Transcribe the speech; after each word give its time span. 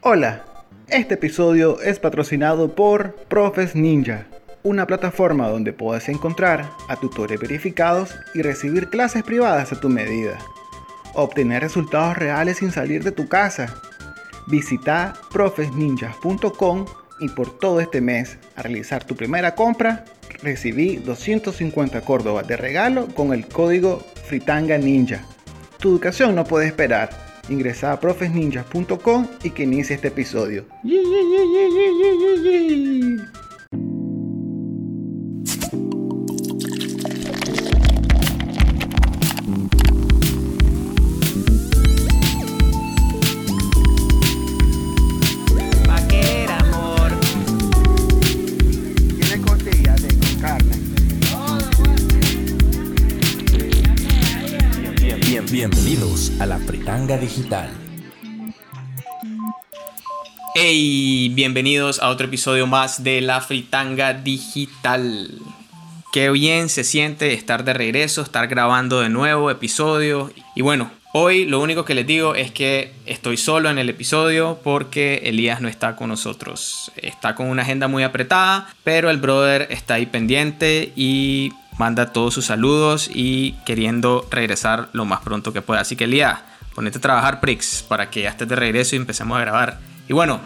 Hola, 0.00 0.44
este 0.86 1.14
episodio 1.14 1.80
es 1.80 1.98
patrocinado 1.98 2.76
por 2.76 3.16
Profes 3.26 3.74
Ninja, 3.74 4.28
una 4.62 4.86
plataforma 4.86 5.48
donde 5.48 5.72
puedes 5.72 6.08
encontrar 6.08 6.70
a 6.88 6.94
tutores 6.94 7.40
verificados 7.40 8.14
y 8.32 8.42
recibir 8.42 8.90
clases 8.90 9.24
privadas 9.24 9.72
a 9.72 9.80
tu 9.80 9.88
medida. 9.88 10.38
Obtener 11.14 11.62
resultados 11.62 12.16
reales 12.16 12.58
sin 12.58 12.70
salir 12.70 13.02
de 13.02 13.10
tu 13.10 13.28
casa. 13.28 13.74
Visita 14.46 15.14
profesninjas.com 15.32 16.86
y 17.18 17.28
por 17.30 17.58
todo 17.58 17.80
este 17.80 18.00
mes, 18.00 18.38
a 18.54 18.62
realizar 18.62 19.02
tu 19.02 19.16
primera 19.16 19.56
compra, 19.56 20.04
recibí 20.44 20.94
250 20.98 22.02
córdobas 22.02 22.46
de 22.46 22.56
regalo 22.56 23.08
con 23.08 23.32
el 23.32 23.48
código 23.48 24.06
Fritanga 24.28 24.78
Ninja. 24.78 25.24
Tu 25.80 25.88
educación 25.88 26.36
no 26.36 26.44
puede 26.44 26.68
esperar 26.68 27.27
Ingresa 27.48 27.92
a 27.92 28.00
profesninjas.com 28.00 29.26
y 29.42 29.50
que 29.50 29.62
inicie 29.64 29.96
este 29.96 30.08
episodio. 30.08 30.64
Digital. 57.16 57.70
Hey, 60.54 61.32
bienvenidos 61.34 62.00
a 62.00 62.10
otro 62.10 62.26
episodio 62.26 62.66
más 62.66 63.02
de 63.02 63.22
la 63.22 63.40
Fritanga 63.40 64.12
Digital. 64.12 65.30
Qué 66.12 66.30
bien 66.30 66.68
se 66.68 66.84
siente 66.84 67.32
estar 67.32 67.64
de 67.64 67.72
regreso, 67.72 68.20
estar 68.20 68.46
grabando 68.48 69.00
de 69.00 69.08
nuevo 69.08 69.50
episodio. 69.50 70.30
Y 70.54 70.60
bueno, 70.60 70.90
hoy 71.14 71.46
lo 71.46 71.60
único 71.60 71.86
que 71.86 71.94
les 71.94 72.06
digo 72.06 72.34
es 72.34 72.50
que 72.50 72.92
estoy 73.06 73.38
solo 73.38 73.70
en 73.70 73.78
el 73.78 73.88
episodio 73.88 74.60
porque 74.62 75.22
Elías 75.24 75.62
no 75.62 75.68
está 75.68 75.96
con 75.96 76.10
nosotros. 76.10 76.92
Está 76.96 77.34
con 77.34 77.46
una 77.46 77.62
agenda 77.62 77.88
muy 77.88 78.02
apretada, 78.02 78.68
pero 78.84 79.08
el 79.08 79.16
brother 79.16 79.68
está 79.70 79.94
ahí 79.94 80.06
pendiente 80.06 80.92
y 80.94 81.52
manda 81.78 82.12
todos 82.12 82.34
sus 82.34 82.46
saludos 82.46 83.08
y 83.12 83.52
queriendo 83.64 84.26
regresar 84.30 84.90
lo 84.92 85.06
más 85.06 85.20
pronto 85.20 85.52
que 85.52 85.62
pueda. 85.62 85.80
Así 85.80 85.96
que 85.96 86.06
Lía, 86.06 86.44
ponete 86.78 86.98
a 86.98 87.00
trabajar 87.00 87.40
Prix 87.40 87.84
para 87.88 88.08
que 88.08 88.22
ya 88.22 88.28
estés 88.28 88.46
de 88.46 88.54
regreso 88.54 88.94
y 88.94 88.98
empecemos 88.98 89.36
a 89.36 89.40
grabar. 89.40 89.80
Y 90.08 90.12
bueno, 90.12 90.38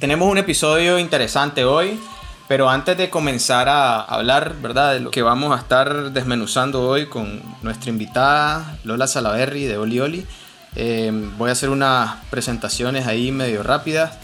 tenemos 0.00 0.28
un 0.28 0.36
episodio 0.36 0.98
interesante 0.98 1.64
hoy, 1.64 2.00
pero 2.48 2.68
antes 2.68 2.98
de 2.98 3.10
comenzar 3.10 3.68
a 3.68 4.00
hablar, 4.00 4.56
¿verdad? 4.60 4.94
De 4.94 4.98
lo 4.98 5.12
que 5.12 5.22
vamos 5.22 5.56
a 5.56 5.60
estar 5.60 6.10
desmenuzando 6.10 6.82
hoy 6.82 7.06
con 7.06 7.40
nuestra 7.62 7.90
invitada 7.90 8.76
Lola 8.82 9.06
Salaberry 9.06 9.66
de 9.66 9.78
Oli 9.78 10.00
Oli, 10.00 10.26
eh, 10.74 11.12
voy 11.38 11.50
a 11.50 11.52
hacer 11.52 11.70
unas 11.70 12.16
presentaciones 12.28 13.06
ahí 13.06 13.30
medio 13.30 13.62
rápidas. 13.62 14.18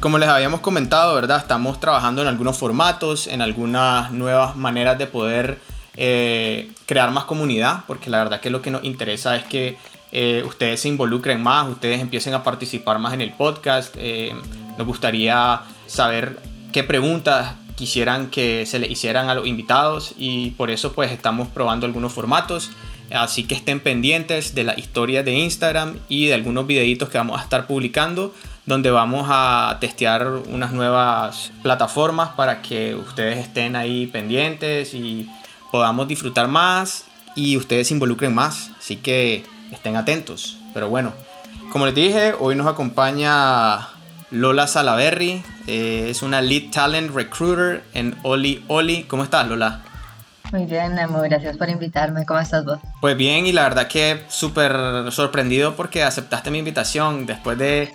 Como 0.00 0.18
les 0.18 0.28
habíamos 0.28 0.60
comentado, 0.60 1.14
¿verdad? 1.14 1.38
Estamos 1.38 1.80
trabajando 1.80 2.20
en 2.20 2.28
algunos 2.28 2.58
formatos, 2.58 3.26
en 3.26 3.40
algunas 3.40 4.12
nuevas 4.12 4.54
maneras 4.54 4.98
de 4.98 5.06
poder 5.06 5.60
eh, 5.96 6.70
crear 6.84 7.10
más 7.10 7.24
comunidad, 7.24 7.84
porque 7.86 8.10
la 8.10 8.18
verdad 8.18 8.40
que 8.40 8.50
lo 8.50 8.60
que 8.60 8.70
nos 8.70 8.84
interesa 8.84 9.34
es 9.36 9.44
que 9.44 9.78
eh, 10.12 10.42
ustedes 10.46 10.80
se 10.80 10.88
involucren 10.88 11.42
más, 11.42 11.68
ustedes 11.68 12.00
empiecen 12.00 12.34
a 12.34 12.42
participar 12.42 12.98
más 12.98 13.14
en 13.14 13.20
el 13.20 13.32
podcast. 13.32 13.94
Eh, 13.98 14.32
nos 14.76 14.86
gustaría 14.86 15.62
saber 15.86 16.38
qué 16.72 16.84
preguntas 16.84 17.54
quisieran 17.76 18.28
que 18.30 18.66
se 18.66 18.78
le 18.78 18.86
hicieran 18.86 19.28
a 19.28 19.34
los 19.34 19.46
invitados 19.46 20.14
y 20.18 20.50
por 20.52 20.70
eso 20.70 20.92
pues 20.92 21.12
estamos 21.12 21.48
probando 21.48 21.86
algunos 21.86 22.12
formatos. 22.12 22.70
Así 23.10 23.44
que 23.44 23.56
estén 23.56 23.80
pendientes 23.80 24.54
de 24.54 24.62
la 24.62 24.78
historia 24.78 25.24
de 25.24 25.32
Instagram 25.32 25.96
y 26.08 26.26
de 26.26 26.34
algunos 26.34 26.66
videitos 26.66 27.08
que 27.08 27.18
vamos 27.18 27.40
a 27.40 27.42
estar 27.42 27.66
publicando 27.66 28.32
donde 28.66 28.90
vamos 28.90 29.26
a 29.28 29.78
testear 29.80 30.28
unas 30.28 30.72
nuevas 30.72 31.50
plataformas 31.62 32.30
para 32.30 32.62
que 32.62 32.94
ustedes 32.94 33.38
estén 33.38 33.74
ahí 33.74 34.06
pendientes 34.06 34.94
y 34.94 35.28
podamos 35.72 36.06
disfrutar 36.06 36.46
más 36.46 37.04
y 37.34 37.56
ustedes 37.56 37.88
se 37.88 37.94
involucren 37.94 38.34
más. 38.34 38.70
Así 38.78 38.96
que 38.96 39.44
estén 39.72 39.96
atentos. 39.96 40.58
Pero 40.74 40.88
bueno, 40.88 41.12
como 41.72 41.86
les 41.86 41.94
dije, 41.94 42.34
hoy 42.38 42.56
nos 42.56 42.66
acompaña 42.66 43.88
Lola 44.30 44.66
Salaberry. 44.66 45.42
Eh, 45.66 46.08
es 46.10 46.22
una 46.22 46.40
Lead 46.40 46.70
Talent 46.72 47.14
Recruiter 47.14 47.82
en 47.94 48.16
Oli 48.22 48.64
Oli. 48.68 49.04
¿Cómo 49.04 49.24
estás, 49.24 49.46
Lola? 49.48 49.82
Muy 50.52 50.64
bien, 50.64 50.96
Nemo, 50.96 51.20
gracias 51.20 51.56
por 51.56 51.68
invitarme. 51.68 52.26
¿Cómo 52.26 52.40
estás 52.40 52.64
vos? 52.64 52.80
Pues 53.00 53.16
bien, 53.16 53.46
y 53.46 53.52
la 53.52 53.62
verdad 53.62 53.86
que 53.86 54.24
súper 54.28 54.74
sorprendido 55.12 55.76
porque 55.76 56.02
aceptaste 56.02 56.50
mi 56.50 56.58
invitación 56.58 57.24
después 57.24 57.56
de, 57.56 57.92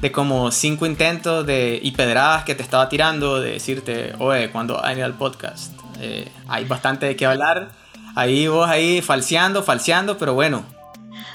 de 0.00 0.12
como 0.12 0.50
cinco 0.50 0.86
intentos 0.86 1.44
de, 1.46 1.78
y 1.82 1.90
pedradas 1.90 2.44
que 2.44 2.54
te 2.54 2.62
estaba 2.62 2.88
tirando 2.88 3.38
de 3.38 3.52
decirte, 3.52 4.14
oye, 4.18 4.50
cuando 4.50 4.82
hay 4.82 5.02
al 5.02 5.12
podcast? 5.12 5.74
Eh, 6.00 6.26
hay 6.48 6.64
bastante 6.64 7.04
de 7.04 7.16
qué 7.16 7.26
hablar. 7.26 7.68
Ahí 8.16 8.48
vos 8.48 8.68
ahí 8.68 9.02
falseando, 9.02 9.62
falseando, 9.62 10.16
pero 10.16 10.32
bueno. 10.32 10.64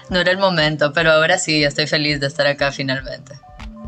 No 0.09 0.19
era 0.19 0.31
el 0.31 0.37
momento, 0.37 0.93
pero 0.93 1.11
ahora 1.11 1.37
sí, 1.37 1.63
estoy 1.63 1.87
feliz 1.87 2.19
de 2.19 2.27
estar 2.27 2.47
acá 2.47 2.71
finalmente. 2.71 3.39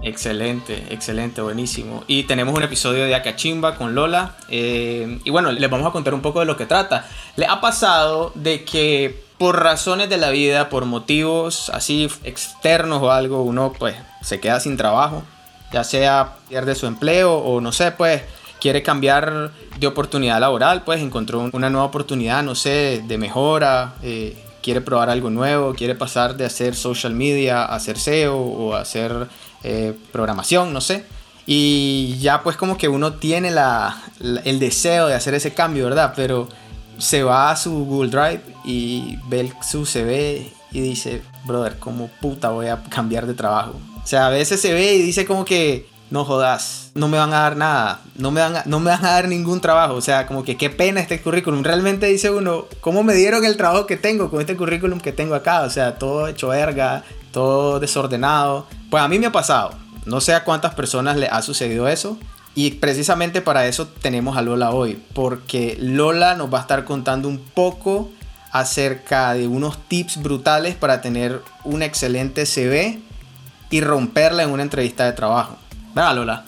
Excelente, 0.04 0.86
excelente, 0.90 1.42
buenísimo. 1.42 2.04
Y 2.08 2.24
tenemos 2.24 2.56
un 2.56 2.64
episodio 2.64 3.06
de 3.06 3.16
Acachimba 3.16 3.76
con 3.76 3.96
Lola. 3.96 4.36
Eh, 4.50 5.20
y 5.24 5.30
bueno, 5.30 5.52
les 5.52 5.70
vamos 5.70 5.88
a 5.88 5.92
contar 5.92 6.14
un 6.14 6.22
poco 6.22 6.40
de 6.40 6.46
lo 6.46 6.58
que 6.58 6.66
trata. 6.66 7.06
Le 7.36 7.46
ha 7.46 7.62
pasado 7.62 8.32
de 8.36 8.64
que 8.64 9.24
por 9.38 9.62
razones 9.62 10.10
de 10.10 10.18
la 10.18 10.30
vida, 10.30 10.70
por 10.70 10.86
motivos 10.86 11.70
así 11.70 12.10
externos 12.24 13.02
o 13.02 13.12
algo, 13.12 13.44
uno 13.44 13.74
pues 13.78 13.96
se 14.22 14.40
queda 14.40 14.60
sin 14.60 14.78
trabajo. 14.78 15.24
Ya 15.72 15.84
sea 15.84 16.36
pierde 16.48 16.76
su 16.76 16.88
empleo 16.88 17.36
o 17.36 17.60
no 17.60 17.72
sé, 17.72 17.92
pues 17.92 18.22
quiere 18.60 18.84
cambiar 18.84 19.52
de 19.78 19.88
oportunidad 19.88 20.40
laboral, 20.40 20.84
pues 20.84 21.02
encontró 21.02 21.50
una 21.52 21.70
nueva 21.70 21.86
oportunidad, 21.86 22.44
no 22.44 22.56
sé, 22.56 23.04
de 23.06 23.18
mejora, 23.18 23.96
eh, 24.02 24.36
quiere 24.68 24.82
probar 24.82 25.10
algo 25.10 25.30
nuevo, 25.30 25.74
quiere 25.74 25.96
pasar 25.96 26.36
de 26.36 26.44
hacer 26.44 26.76
social 26.76 27.14
media 27.14 27.64
a 27.64 27.76
hacer 27.76 27.98
SEO 27.98 28.36
o 28.36 28.76
hacer 28.76 29.30
eh, 29.64 29.94
programación, 30.12 30.74
no 30.74 30.82
sé. 30.82 31.06
Y 31.46 32.18
ya 32.20 32.44
pues 32.44 32.58
como 32.58 32.78
que 32.78 32.90
uno 32.90 33.14
tiene 33.14 33.50
la, 33.50 34.04
el 34.44 34.60
deseo 34.60 35.08
de 35.08 35.14
hacer 35.14 35.36
ese 35.36 35.54
cambio, 35.54 35.86
¿verdad? 35.86 36.12
Pero 36.18 36.50
se 36.98 37.24
va 37.24 37.50
a 37.50 37.56
su 37.56 37.86
Google 37.86 38.10
Drive 38.10 38.42
y 38.66 39.18
ve 39.30 39.54
su 39.66 39.86
CV 39.86 40.52
y 40.74 40.82
dice, 40.82 41.22
brother, 41.46 41.80
¿cómo 41.80 42.10
puta 42.20 42.50
voy 42.50 42.68
a 42.68 42.84
cambiar 42.90 43.26
de 43.26 43.36
trabajo? 43.36 43.80
O 44.04 44.06
sea, 44.06 44.28
a 44.28 44.32
veces 44.32 44.60
se 44.60 44.74
ve 44.74 44.96
y 44.96 45.02
dice 45.02 45.26
como 45.26 45.46
que 45.46 45.88
no 46.10 46.24
jodas, 46.24 46.92
no 46.96 47.08
me 47.08 47.18
van 47.18 47.34
a 47.34 47.42
dar 47.42 47.58
nada, 47.58 48.02
no 48.16 48.32
me, 48.32 48.42
van 48.42 48.58
a, 48.58 48.64
no 48.66 48.80
me 48.80 48.92
van 48.92 49.06
a 49.06 49.12
dar 49.12 49.28
ningún 49.28 49.62
trabajo. 49.62 49.96
O 49.96 50.02
sea, 50.02 50.26
como 50.26 50.44
que 50.44 50.58
qué 50.58 50.70
pena 50.70 51.02
este 51.02 51.22
currículum. 51.22 51.64
Realmente 51.64 52.06
dice 52.08 52.32
uno, 52.32 52.66
¿cómo 52.82 53.04
me 53.04 53.14
dieron 53.14 53.46
el 53.46 53.58
trabajo 53.58 53.86
que 53.86 53.98
tengo 53.98 54.30
con 54.30 54.40
este 54.40 54.56
currículum 54.56 55.00
que 55.00 55.12
tengo 55.12 55.36
acá? 55.36 55.62
O 55.62 55.70
sea, 55.70 55.98
todo 55.98 56.28
hecho 56.28 56.50
verga, 56.50 57.04
todo 57.32 57.80
desordenado. 57.80 58.68
Pues 58.90 59.04
a 59.04 59.08
mí 59.08 59.20
me 59.20 59.28
ha 59.28 59.32
pasado. 59.32 59.72
No 60.06 60.22
sé 60.22 60.34
a 60.34 60.44
cuántas 60.44 60.74
personas 60.74 61.18
le 61.18 61.28
ha 61.28 61.42
sucedido 61.42 61.88
eso. 61.88 62.18
Y 62.56 62.72
precisamente 62.72 63.42
para 63.42 63.68
eso 63.68 63.88
tenemos 63.88 64.38
a 64.38 64.42
Lola 64.42 64.72
hoy. 64.72 65.02
Porque 65.14 65.78
Lola 65.80 66.36
nos 66.36 66.52
va 66.52 66.60
a 66.60 66.62
estar 66.62 66.86
contando 66.86 67.28
un 67.28 67.40
poco 67.40 68.10
acerca 68.52 69.34
de 69.34 69.48
unos 69.48 69.78
tips 69.88 70.22
brutales 70.24 70.76
para 70.76 71.02
tener 71.02 71.42
un 71.64 71.84
excelente 71.84 72.46
CV 72.46 73.00
y 73.70 73.82
romperla 73.82 74.44
en 74.44 74.52
una 74.52 74.64
entrevista 74.64 75.06
de 75.06 75.14
trabajo. 75.14 75.58
Venga, 75.98 76.14
Lola. 76.14 76.46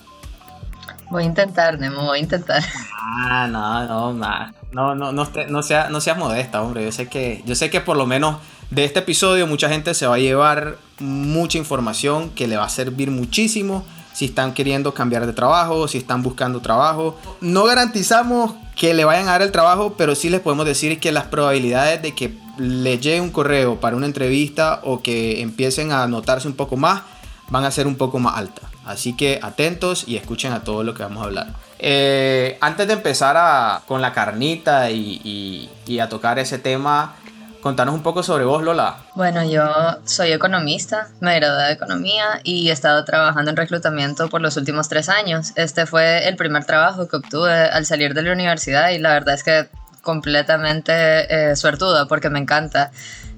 Voy 1.09 1.23
a 1.23 1.25
intentar, 1.25 1.79
Nemo, 1.79 2.03
voy 2.03 2.19
a 2.19 2.21
intentar. 2.21 2.63
Ah, 3.01 3.47
no, 3.49 3.83
no, 3.87 4.13
no, 4.13 4.53
no, 4.71 4.93
no, 4.93 5.11
no, 5.11 5.25
no, 5.49 5.63
sea, 5.63 5.89
no 5.89 6.01
seas 6.01 6.17
modesta, 6.19 6.61
hombre. 6.61 6.83
Yo 6.83 6.91
sé, 6.91 7.07
que, 7.07 7.41
yo 7.47 7.55
sé 7.55 7.71
que 7.71 7.81
por 7.81 7.97
lo 7.97 8.05
menos 8.05 8.37
de 8.69 8.85
este 8.85 8.99
episodio 8.99 9.47
mucha 9.47 9.67
gente 9.67 9.95
se 9.95 10.05
va 10.05 10.15
a 10.15 10.19
llevar 10.19 10.77
mucha 10.99 11.57
información 11.57 12.29
que 12.29 12.47
le 12.47 12.57
va 12.57 12.65
a 12.65 12.69
servir 12.69 13.09
muchísimo 13.09 13.83
si 14.13 14.25
están 14.25 14.53
queriendo 14.53 14.93
cambiar 14.93 15.25
de 15.25 15.33
trabajo, 15.33 15.87
si 15.87 15.97
están 15.97 16.21
buscando 16.21 16.61
trabajo. 16.61 17.17
No 17.41 17.63
garantizamos 17.63 18.53
que 18.75 18.93
le 18.93 19.03
vayan 19.03 19.29
a 19.29 19.31
dar 19.31 19.41
el 19.41 19.51
trabajo, 19.51 19.95
pero 19.97 20.13
sí 20.13 20.29
les 20.29 20.41
podemos 20.41 20.67
decir 20.67 20.99
que 20.99 21.11
las 21.11 21.23
probabilidades 21.23 22.03
de 22.03 22.13
que 22.13 22.37
le 22.59 22.99
llegue 22.99 23.19
un 23.19 23.31
correo 23.31 23.79
para 23.79 23.95
una 23.95 24.05
entrevista 24.05 24.79
o 24.83 25.01
que 25.01 25.41
empiecen 25.41 25.91
a 25.91 26.05
notarse 26.05 26.47
un 26.47 26.55
poco 26.55 26.77
más 26.77 27.01
van 27.49 27.65
a 27.65 27.71
ser 27.71 27.87
un 27.87 27.95
poco 27.95 28.19
más 28.19 28.37
altas. 28.37 28.68
Así 28.89 29.15
que 29.15 29.39
atentos 29.43 30.03
y 30.07 30.17
escuchen 30.17 30.51
a 30.51 30.63
todo 30.63 30.83
lo 30.83 30.95
que 30.95 31.03
vamos 31.03 31.21
a 31.21 31.25
hablar. 31.27 31.47
Eh, 31.77 32.57
antes 32.59 32.87
de 32.87 32.93
empezar 32.93 33.81
con 33.85 34.01
la 34.01 34.13
carnita 34.13 34.89
y, 34.89 35.69
a 36.01 36.09
tocar 36.09 36.39
ese 36.39 36.57
tema, 36.57 37.15
Contanos 37.61 37.93
un 37.93 38.01
poco 38.01 38.23
sobre 38.23 38.45
vos, 38.45 38.63
Lola. 38.63 38.95
Bueno, 39.15 39.43
yo 39.43 39.69
soy 40.05 40.31
economista, 40.31 41.09
me 41.19 41.35
gradué 41.35 41.63
de 41.63 41.73
economía 41.73 42.39
y 42.45 42.69
he 42.69 42.71
estado 42.71 43.03
trabajando 43.03 43.51
en 43.51 43.57
reclutamiento 43.57 44.29
por 44.29 44.39
los 44.39 44.55
últimos 44.55 44.87
tres 44.87 45.09
años. 45.09 45.51
Este 45.57 45.85
fue 45.85 46.29
el 46.29 46.37
primer 46.37 46.63
trabajo 46.63 47.09
que 47.09 47.17
obtuve 47.17 47.51
al 47.51 47.85
salir 47.85 48.13
de 48.13 48.21
la 48.21 48.31
universidad 48.31 48.91
y 48.91 48.99
la 48.99 49.11
verdad 49.11 49.35
es 49.35 49.43
que 49.43 49.67
completamente 50.01 51.51
eh, 51.51 51.55
suertuda 51.57 52.07
porque 52.07 52.29
me 52.29 52.39
encanta. 52.39 52.91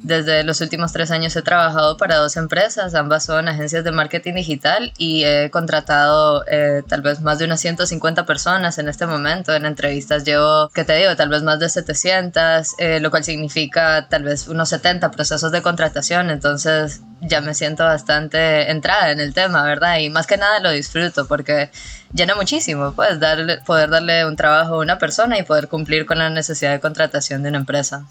Desde 0.03 0.43
los 0.43 0.61
últimos 0.61 0.91
tres 0.93 1.11
años 1.11 1.35
he 1.35 1.43
trabajado 1.43 1.95
para 1.95 2.17
dos 2.17 2.35
empresas, 2.35 2.95
ambas 2.95 3.23
son 3.23 3.47
agencias 3.47 3.83
de 3.83 3.91
marketing 3.91 4.33
digital 4.33 4.91
y 4.97 5.25
he 5.25 5.51
contratado 5.51 6.43
eh, 6.47 6.81
tal 6.87 7.03
vez 7.03 7.21
más 7.21 7.37
de 7.37 7.45
unas 7.45 7.59
150 7.61 8.25
personas 8.25 8.79
en 8.79 8.89
este 8.89 9.05
momento. 9.05 9.53
En 9.53 9.63
entrevistas 9.63 10.23
llevo, 10.23 10.69
¿qué 10.73 10.85
te 10.85 10.95
digo? 10.95 11.15
Tal 11.15 11.29
vez 11.29 11.43
más 11.43 11.59
de 11.59 11.69
700, 11.69 12.79
eh, 12.79 12.99
lo 12.99 13.11
cual 13.11 13.23
significa 13.23 14.07
tal 14.09 14.23
vez 14.23 14.47
unos 14.47 14.69
70 14.69 15.11
procesos 15.11 15.51
de 15.51 15.61
contratación. 15.61 16.31
Entonces 16.31 17.01
ya 17.21 17.41
me 17.41 17.53
siento 17.53 17.83
bastante 17.83 18.71
entrada 18.71 19.11
en 19.11 19.19
el 19.19 19.35
tema, 19.35 19.63
¿verdad? 19.63 19.99
Y 19.99 20.09
más 20.09 20.25
que 20.25 20.37
nada 20.37 20.59
lo 20.61 20.71
disfruto 20.71 21.27
porque 21.27 21.69
llena 22.11 22.33
muchísimo, 22.33 22.93
pues, 22.93 23.19
poder 23.67 23.91
darle 23.91 24.25
un 24.25 24.35
trabajo 24.35 24.75
a 24.75 24.79
una 24.79 24.97
persona 24.97 25.37
y 25.37 25.43
poder 25.43 25.67
cumplir 25.67 26.07
con 26.07 26.17
la 26.17 26.31
necesidad 26.31 26.71
de 26.71 26.79
contratación 26.79 27.43
de 27.43 27.49
una 27.49 27.59
empresa 27.59 28.07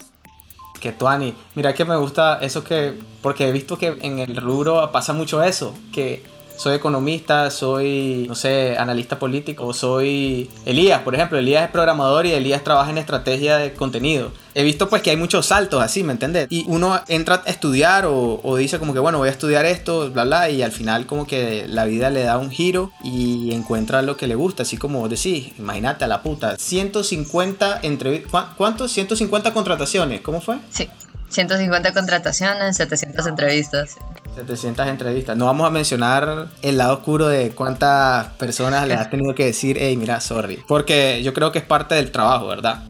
que 0.81 0.91
Tuani. 0.91 1.33
Mira 1.55 1.73
que 1.73 1.85
me 1.85 1.95
gusta 1.95 2.39
eso 2.41 2.63
que, 2.65 2.99
porque 3.21 3.47
he 3.47 3.51
visto 3.53 3.77
que 3.77 3.97
en 4.01 4.19
el 4.19 4.35
rubro 4.35 4.91
pasa 4.91 5.13
mucho 5.13 5.41
eso, 5.41 5.73
que 5.93 6.23
soy 6.61 6.75
economista, 6.75 7.49
soy, 7.49 8.25
no 8.27 8.35
sé, 8.35 8.77
analista 8.77 9.17
político, 9.17 9.73
soy 9.73 10.47
Elías, 10.63 11.01
por 11.01 11.15
ejemplo, 11.15 11.39
Elías 11.39 11.63
es 11.63 11.71
programador 11.71 12.27
y 12.27 12.33
Elías 12.33 12.63
trabaja 12.63 12.91
en 12.91 12.99
estrategia 12.99 13.57
de 13.57 13.73
contenido. 13.73 14.31
He 14.53 14.63
visto 14.63 14.87
pues 14.87 15.01
que 15.01 15.09
hay 15.09 15.17
muchos 15.17 15.47
saltos 15.47 15.81
así, 15.81 16.03
¿me 16.03 16.11
entiendes? 16.11 16.45
Y 16.51 16.65
uno 16.67 17.01
entra 17.07 17.41
a 17.43 17.49
estudiar 17.49 18.05
o, 18.05 18.55
dice 18.57 18.77
como 18.77 18.93
que 18.93 18.99
bueno, 18.99 19.17
voy 19.17 19.29
a 19.29 19.31
estudiar 19.31 19.65
esto, 19.65 20.11
bla, 20.11 20.23
bla, 20.23 20.49
y 20.51 20.61
al 20.61 20.71
final 20.71 21.07
como 21.07 21.25
que 21.25 21.65
la 21.67 21.85
vida 21.85 22.11
le 22.11 22.23
da 22.23 22.37
un 22.37 22.51
giro 22.51 22.91
y 23.03 23.51
encuentra 23.53 24.03
lo 24.03 24.15
que 24.15 24.27
le 24.27 24.35
gusta, 24.35 24.61
así 24.61 24.77
como 24.77 25.09
decís, 25.09 25.53
imagínate 25.57 26.05
a 26.05 26.07
la 26.07 26.21
puta, 26.21 26.57
150 26.57 27.79
entrevistas, 27.81 28.45
¿cuántos? 28.55 28.91
150 28.91 29.51
contrataciones, 29.51 30.21
¿cómo 30.21 30.41
fue? 30.41 30.57
Sí. 30.69 30.87
150 31.31 31.93
contrataciones, 31.93 32.77
700 32.77 33.25
entrevistas. 33.25 33.95
700 34.35 34.87
entrevistas. 34.87 35.37
No 35.37 35.45
vamos 35.45 35.65
a 35.65 35.69
mencionar 35.69 36.49
el 36.61 36.77
lado 36.77 36.95
oscuro 36.95 37.27
de 37.27 37.51
cuántas 37.51 38.27
personas 38.33 38.87
le 38.87 38.93
has 38.93 39.09
tenido 39.09 39.33
que 39.33 39.45
decir, 39.45 39.77
hey, 39.79 39.95
mira, 39.97 40.19
sorry. 40.19 40.63
Porque 40.67 41.23
yo 41.23 41.33
creo 41.33 41.51
que 41.51 41.59
es 41.59 41.65
parte 41.65 41.95
del 41.95 42.11
trabajo, 42.11 42.47
¿verdad? 42.47 42.83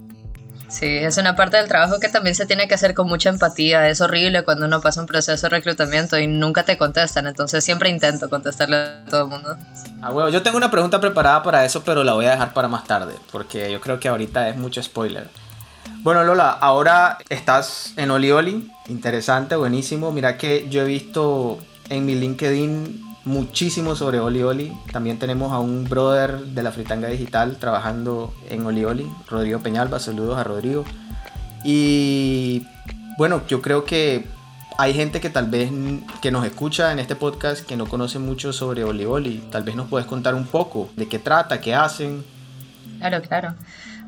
Sí, 0.72 0.88
es 0.88 1.18
una 1.18 1.36
parte 1.36 1.58
del 1.58 1.68
trabajo 1.68 2.00
que 2.00 2.08
también 2.08 2.34
se 2.34 2.46
tiene 2.46 2.66
que 2.66 2.76
hacer 2.76 2.94
con 2.94 3.06
mucha 3.08 3.30
empatía. 3.30 3.90
Es 3.90 4.00
horrible 4.00 4.44
cuando 4.44 4.66
uno 4.66 4.80
pasa 4.80 5.02
un 5.02 5.06
proceso 5.06 5.48
de 5.48 5.50
reclutamiento 5.50 6.18
y 6.18 6.28
nunca 6.28 6.64
te 6.64 6.78
contestan. 6.78 7.28
Entonces 7.28 7.62
siempre 7.62 7.90
intento 7.90 8.30
contestarle 8.30 8.78
a 8.78 9.06
todo 9.10 9.24
el 9.24 9.28
mundo. 9.28 9.58
Ah, 10.02 10.12
bueno, 10.12 10.30
yo 10.30 10.42
tengo 10.42 10.56
una 10.56 10.72
pregunta 10.72 11.02
preparada 11.02 11.44
para 11.44 11.66
eso, 11.66 11.84
pero 11.84 12.06
la 12.06 12.14
voy 12.14 12.26
a 12.26 12.32
dejar 12.32 12.54
para 12.54 12.70
más 12.70 12.86
tarde. 12.86 13.16
Porque 13.34 13.70
yo 13.70 13.82
creo 13.82 14.00
que 14.00 14.08
ahorita 14.08 14.48
es 14.48 14.56
mucho 14.56 14.82
spoiler. 14.82 15.28
Bueno, 16.04 16.24
Lola, 16.24 16.50
ahora 16.50 17.20
estás 17.30 17.94
en 17.96 18.10
Oli 18.10 18.32
Oli. 18.32 18.72
Interesante, 18.88 19.56
buenísimo. 19.56 20.12
Mira 20.12 20.36
que 20.36 20.68
yo 20.68 20.82
he 20.82 20.86
visto 20.86 21.60
en 21.90 22.08
mi 22.08 22.16
LinkedIn 22.16 23.04
muchísimo 23.26 23.96
sobre 23.96 24.20
Oli 24.20 24.42
Oli. 24.42 24.74
También 24.92 25.20
tenemos 25.20 25.52
a 25.54 25.60
un 25.60 25.88
brother 25.88 26.40
de 26.40 26.64
la 26.64 26.72
Fritanga 26.72 27.08
Digital 27.08 27.58
trabajando 27.58 28.34
en 28.50 28.66
Oli 28.66 28.84
Oli, 28.84 29.08
Rodrigo 29.30 29.60
Peñalba. 29.60 30.00
Saludos 30.00 30.40
a 30.40 30.44
Rodrigo. 30.44 30.86
Y 31.64 32.66
bueno, 33.20 33.44
yo 33.48 33.62
creo 33.62 33.86
que 33.86 34.26
hay 34.80 34.96
gente 34.96 35.22
que 35.22 35.30
tal 35.30 35.52
vez 35.52 35.72
que 36.20 36.32
nos 36.32 36.48
escucha 36.48 36.92
en 36.92 36.98
este 36.98 37.16
podcast 37.16 37.64
que 37.64 37.78
no 37.78 37.86
conoce 37.86 38.18
mucho 38.18 38.54
sobre 38.54 38.84
Oli 38.84 39.06
Oli. 39.06 39.38
Tal 39.52 39.62
vez 39.62 39.76
nos 39.76 39.88
puedes 39.88 40.08
contar 40.08 40.34
un 40.34 40.48
poco 40.48 40.90
de 40.96 41.08
qué 41.08 41.20
trata, 41.20 41.62
qué 41.62 41.76
hacen. 41.76 42.26
Claro, 42.98 43.22
claro. 43.22 43.56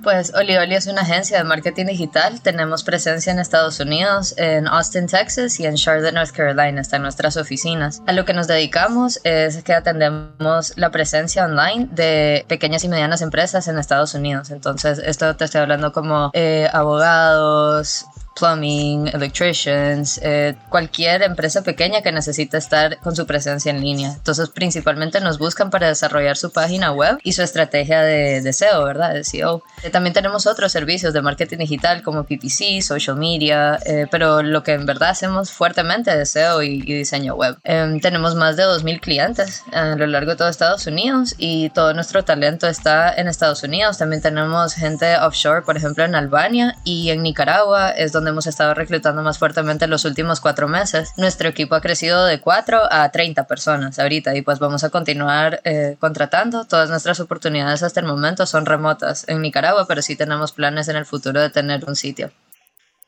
Pues 0.03 0.33
Olioli 0.35 0.75
es 0.75 0.87
una 0.87 1.01
agencia 1.03 1.37
de 1.37 1.45
marketing 1.45 1.85
digital. 1.85 2.41
Tenemos 2.41 2.83
presencia 2.83 3.31
en 3.31 3.39
Estados 3.39 3.79
Unidos, 3.79 4.33
en 4.37 4.67
Austin, 4.67 5.07
Texas 5.07 5.61
y 5.61 5.65
en 5.65 5.75
Charlotte, 5.75 6.13
North 6.13 6.31
Carolina. 6.31 6.81
Están 6.81 7.03
nuestras 7.03 7.37
oficinas. 7.37 8.01
A 8.05 8.11
lo 8.11 8.25
que 8.25 8.33
nos 8.33 8.47
dedicamos 8.47 9.21
es 9.23 9.63
que 9.63 9.73
atendemos 9.73 10.73
la 10.75 10.91
presencia 10.91 11.45
online 11.45 11.87
de 11.91 12.43
pequeñas 12.49 12.83
y 12.83 12.89
medianas 12.89 13.21
empresas 13.21 13.69
en 13.69 13.79
Estados 13.79 14.13
Unidos. 14.13 14.51
Entonces, 14.51 14.99
esto 14.99 15.37
te 15.37 15.45
estoy 15.45 15.61
hablando 15.61 15.93
como 15.93 16.31
eh, 16.33 16.67
abogados, 16.73 18.05
plumbing, 18.35 19.07
electricians, 19.07 20.19
eh, 20.23 20.55
cualquier 20.69 21.21
empresa 21.23 21.61
pequeña 21.61 22.01
que 22.01 22.11
necesite 22.11 22.57
estar 22.57 22.97
con 22.99 23.15
su 23.15 23.25
presencia 23.25 23.71
en 23.71 23.81
línea. 23.81 24.13
Entonces, 24.13 24.49
principalmente 24.49 25.19
nos 25.19 25.37
buscan 25.37 25.69
para 25.69 25.87
desarrollar 25.87 26.37
su 26.37 26.51
página 26.51 26.91
web 26.91 27.17
y 27.23 27.33
su 27.33 27.41
estrategia 27.41 28.01
de, 28.01 28.41
de 28.41 28.53
SEO, 28.53 28.83
¿verdad? 28.83 29.13
De 29.13 29.23
SEO. 29.23 29.63
Eh, 29.83 29.89
también 29.89 30.13
tenemos 30.13 30.47
otros 30.47 30.71
servicios 30.71 31.13
de 31.13 31.21
marketing 31.21 31.57
digital 31.57 32.01
como 32.01 32.23
PPC, 32.23 32.81
social 32.81 33.17
media, 33.17 33.79
eh, 33.85 34.07
pero 34.09 34.41
lo 34.41 34.63
que 34.63 34.73
en 34.73 34.85
verdad 34.85 35.09
hacemos 35.09 35.51
fuertemente 35.51 36.21
es 36.21 36.31
SEO 36.31 36.63
y, 36.63 36.83
y 36.85 36.93
diseño 36.93 37.35
web. 37.35 37.57
Em, 37.63 37.99
tenemos 37.99 38.35
más 38.35 38.57
de 38.57 38.63
2.000 38.63 38.99
clientes 38.99 39.63
a 39.71 39.95
lo 39.95 40.07
largo 40.07 40.31
de 40.31 40.37
todo 40.37 40.49
Estados 40.49 40.87
Unidos 40.87 41.35
y 41.37 41.69
todo 41.69 41.93
nuestro 41.93 42.23
talento 42.23 42.67
está 42.67 43.13
en 43.13 43.27
Estados 43.27 43.63
Unidos. 43.63 43.97
También 43.97 44.21
tenemos 44.21 44.73
gente 44.73 45.17
offshore, 45.17 45.61
por 45.61 45.77
ejemplo, 45.77 46.03
en 46.03 46.15
Albania 46.15 46.77
y 46.83 47.09
en 47.09 47.23
Nicaragua 47.23 47.91
es 47.91 48.11
donde 48.11 48.22
hemos 48.29 48.47
estado 48.47 48.73
reclutando 48.73 49.21
más 49.23 49.37
fuertemente 49.37 49.85
en 49.85 49.91
los 49.91 50.05
últimos 50.05 50.39
cuatro 50.39 50.67
meses. 50.67 51.13
Nuestro 51.17 51.49
equipo 51.49 51.75
ha 51.75 51.81
crecido 51.81 52.25
de 52.25 52.39
4 52.39 52.81
a 52.91 53.09
30 53.09 53.45
personas 53.47 53.99
ahorita 53.99 54.35
y 54.35 54.41
pues 54.41 54.59
vamos 54.59 54.83
a 54.83 54.89
continuar 54.89 55.61
eh, 55.63 55.97
contratando. 55.99 56.65
Todas 56.65 56.89
nuestras 56.89 57.19
oportunidades 57.19 57.83
hasta 57.83 57.99
el 57.99 58.05
momento 58.05 58.45
son 58.45 58.65
remotas 58.65 59.27
en 59.27 59.41
Nicaragua, 59.41 59.85
pero 59.87 60.01
sí 60.01 60.15
tenemos 60.15 60.51
planes 60.51 60.87
en 60.87 60.95
el 60.95 61.05
futuro 61.05 61.41
de 61.41 61.49
tener 61.49 61.85
un 61.85 61.95
sitio. 61.95 62.31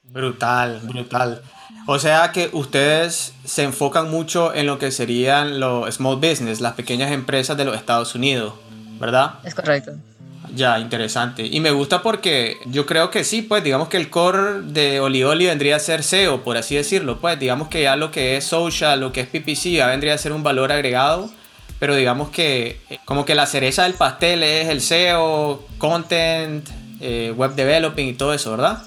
Brutal, 0.04 0.82
brutal. 0.84 1.42
O 1.88 2.00
sea 2.00 2.32
que 2.32 2.50
ustedes 2.54 3.34
se 3.44 3.64
enfocan 3.64 4.10
mucho 4.10 4.54
en 4.54 4.66
lo 4.66 4.80
que 4.80 4.92
serían 4.92 5.60
los 5.60 5.94
small 5.96 6.16
business, 6.16 6.62
las 6.62 6.74
pequeñas 6.74 7.12
empresas 7.12 7.58
de 7.58 7.66
los 7.66 7.76
Estados 7.76 8.16
Unidos, 8.16 8.54
¿verdad? 9.00 9.36
Es 9.44 9.54
correcto. 9.54 9.94
Ya, 10.56 10.80
interesante. 10.80 11.46
Y 11.46 11.60
me 11.60 11.72
gusta 11.72 12.02
porque 12.02 12.60
yo 12.66 12.86
creo 12.86 13.12
que 13.12 13.24
sí, 13.24 13.42
pues 13.42 13.64
digamos 13.64 13.90
que 13.90 13.98
el 13.98 14.10
core 14.10 14.62
de 14.62 15.02
Olioli 15.02 15.48
vendría 15.48 15.76
a 15.76 15.80
ser 15.80 16.02
SEO, 16.02 16.44
por 16.44 16.56
así 16.56 16.76
decirlo. 16.76 17.20
Pues 17.20 17.38
digamos 17.38 17.68
que 17.68 17.82
ya 17.82 17.96
lo 17.98 18.12
que 18.12 18.38
es 18.38 18.46
social, 18.46 19.02
lo 19.02 19.12
que 19.12 19.22
es 19.22 19.28
PPC, 19.28 19.72
ya 19.72 19.88
vendría 19.88 20.14
a 20.14 20.18
ser 20.18 20.32
un 20.32 20.44
valor 20.44 20.72
agregado. 20.72 21.30
Pero 21.78 21.96
digamos 21.96 22.30
que 22.30 22.80
eh, 22.90 23.00
como 23.04 23.26
que 23.26 23.36
la 23.36 23.46
cereza 23.48 23.84
del 23.84 23.96
pastel 23.96 24.44
es 24.44 24.70
el 24.70 24.80
SEO, 24.80 25.66
content, 25.78 26.66
eh, 27.02 27.34
web 27.36 27.54
developing 27.56 28.08
y 28.08 28.14
todo 28.14 28.34
eso, 28.34 28.52
¿verdad? 28.52 28.82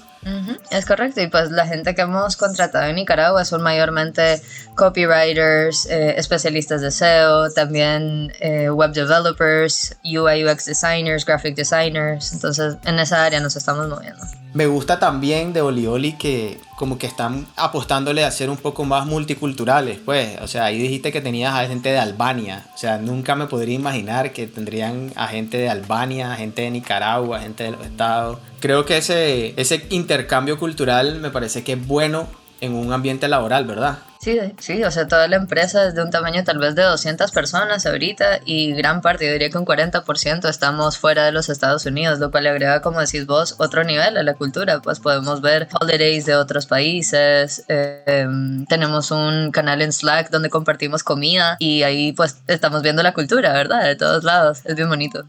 Es 0.69 0.85
correcto, 0.85 1.21
y 1.21 1.27
pues 1.27 1.49
la 1.51 1.65
gente 1.65 1.95
que 1.95 2.01
hemos 2.01 2.35
contratado 2.35 2.85
en 2.85 2.95
Nicaragua 2.95 3.45
son 3.45 3.61
mayormente 3.61 4.41
copywriters, 4.75 5.85
eh, 5.85 6.15
especialistas 6.17 6.81
de 6.81 6.91
SEO, 6.91 7.51
también 7.51 8.31
eh, 8.39 8.69
web 8.69 8.91
developers, 8.91 9.95
UI 10.03 10.45
UX 10.45 10.65
designers, 10.65 11.25
graphic 11.25 11.55
designers, 11.55 12.33
entonces 12.33 12.75
en 12.85 12.99
esa 12.99 13.23
área 13.23 13.39
nos 13.39 13.55
estamos 13.55 13.87
moviendo. 13.87 14.25
Me 14.53 14.65
gusta 14.65 14.99
también 14.99 15.53
de 15.53 15.61
Olioli 15.61 16.13
que 16.13 16.59
como 16.75 16.97
que 16.97 17.05
están 17.05 17.45
apostándole 17.55 18.23
a 18.23 18.31
ser 18.31 18.49
un 18.49 18.57
poco 18.57 18.83
más 18.83 19.05
multiculturales, 19.05 19.99
pues, 20.03 20.39
o 20.41 20.47
sea, 20.47 20.65
ahí 20.65 20.79
dijiste 20.79 21.11
que 21.11 21.21
tenías 21.21 21.53
a 21.53 21.67
gente 21.67 21.89
de 21.89 21.99
Albania, 21.99 22.65
o 22.73 22.77
sea, 22.77 22.97
nunca 22.97 23.35
me 23.35 23.47
podría 23.47 23.75
imaginar 23.75 24.31
que 24.31 24.47
tendrían 24.47 25.11
a 25.15 25.27
gente 25.27 25.57
de 25.57 25.69
Albania, 25.69 26.35
gente 26.35 26.63
de 26.63 26.71
Nicaragua, 26.71 27.41
gente 27.41 27.65
de 27.65 27.71
los 27.71 27.85
estados. 27.85 28.39
Creo 28.59 28.85
que 28.85 28.97
ese, 28.97 29.53
ese 29.57 29.85
intercambio 29.89 30.57
cultural 30.57 31.19
me 31.19 31.29
parece 31.29 31.63
que 31.63 31.73
es 31.73 31.87
bueno 31.87 32.27
en 32.61 32.73
un 32.73 32.91
ambiente 32.91 33.27
laboral, 33.27 33.65
¿verdad? 33.65 33.99
Sí, 34.21 34.37
sí, 34.59 34.83
o 34.83 34.91
sea, 34.91 35.07
toda 35.07 35.29
la 35.29 35.37
empresa 35.37 35.87
es 35.87 35.95
de 35.95 36.03
un 36.03 36.09
tamaño 36.09 36.43
tal 36.43 36.57
vez 36.57 36.75
de 36.75 36.83
200 36.83 37.31
personas 37.31 37.85
ahorita 37.85 38.41
y 38.43 38.73
gran 38.73 38.99
parte, 39.01 39.25
yo 39.25 39.31
diría 39.31 39.49
que 39.49 39.57
un 39.57 39.65
40% 39.65 40.49
estamos 40.49 40.97
fuera 40.97 41.23
de 41.23 41.31
los 41.31 41.47
Estados 41.47 41.85
Unidos, 41.85 42.19
lo 42.19 42.29
cual 42.29 42.43
le 42.43 42.49
agrega, 42.49 42.81
como 42.81 42.99
decís 42.99 43.25
vos, 43.25 43.55
otro 43.59 43.85
nivel 43.85 44.17
a 44.17 44.23
la 44.23 44.33
cultura, 44.33 44.81
pues 44.81 44.99
podemos 44.99 45.39
ver 45.39 45.69
holidays 45.79 46.25
de 46.25 46.35
otros 46.35 46.65
países, 46.65 47.63
em, 47.69 48.65
tenemos 48.65 49.09
un 49.11 49.51
canal 49.51 49.81
en 49.81 49.93
Slack 49.93 50.31
donde 50.31 50.49
compartimos 50.49 51.01
comida 51.01 51.55
y 51.57 51.83
ahí 51.83 52.11
pues 52.11 52.41
estamos 52.47 52.81
viendo 52.81 53.01
la 53.01 53.13
cultura, 53.13 53.53
¿verdad? 53.53 53.85
De 53.85 53.95
todos 53.95 54.25
lados, 54.25 54.59
es 54.65 54.75
bien 54.75 54.89
bonito. 54.89 55.23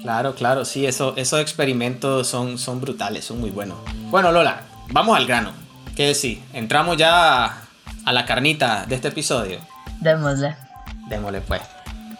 Claro, 0.00 0.36
claro, 0.36 0.64
sí, 0.64 0.86
eso, 0.86 1.14
esos 1.16 1.40
experimentos 1.40 2.28
son, 2.28 2.56
son 2.56 2.80
brutales, 2.80 3.24
son 3.24 3.40
muy 3.40 3.50
buenos. 3.50 3.78
Bueno, 4.10 4.30
Lola, 4.30 4.62
vamos 4.90 5.16
al 5.16 5.26
grano. 5.26 5.52
¿Qué 5.96 6.06
decir? 6.06 6.40
Entramos 6.52 6.96
ya 6.96 7.61
a 8.04 8.12
la 8.12 8.24
carnita 8.26 8.86
de 8.86 8.94
este 8.94 9.08
episodio. 9.08 9.58
Démosle. 10.00 10.56
Démosle 11.08 11.40
pues. 11.40 11.62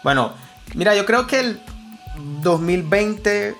Bueno, 0.03 0.33
mira, 0.75 0.95
yo 0.95 1.05
creo 1.05 1.27
que 1.27 1.39
el 1.39 1.61
2020 2.41 3.55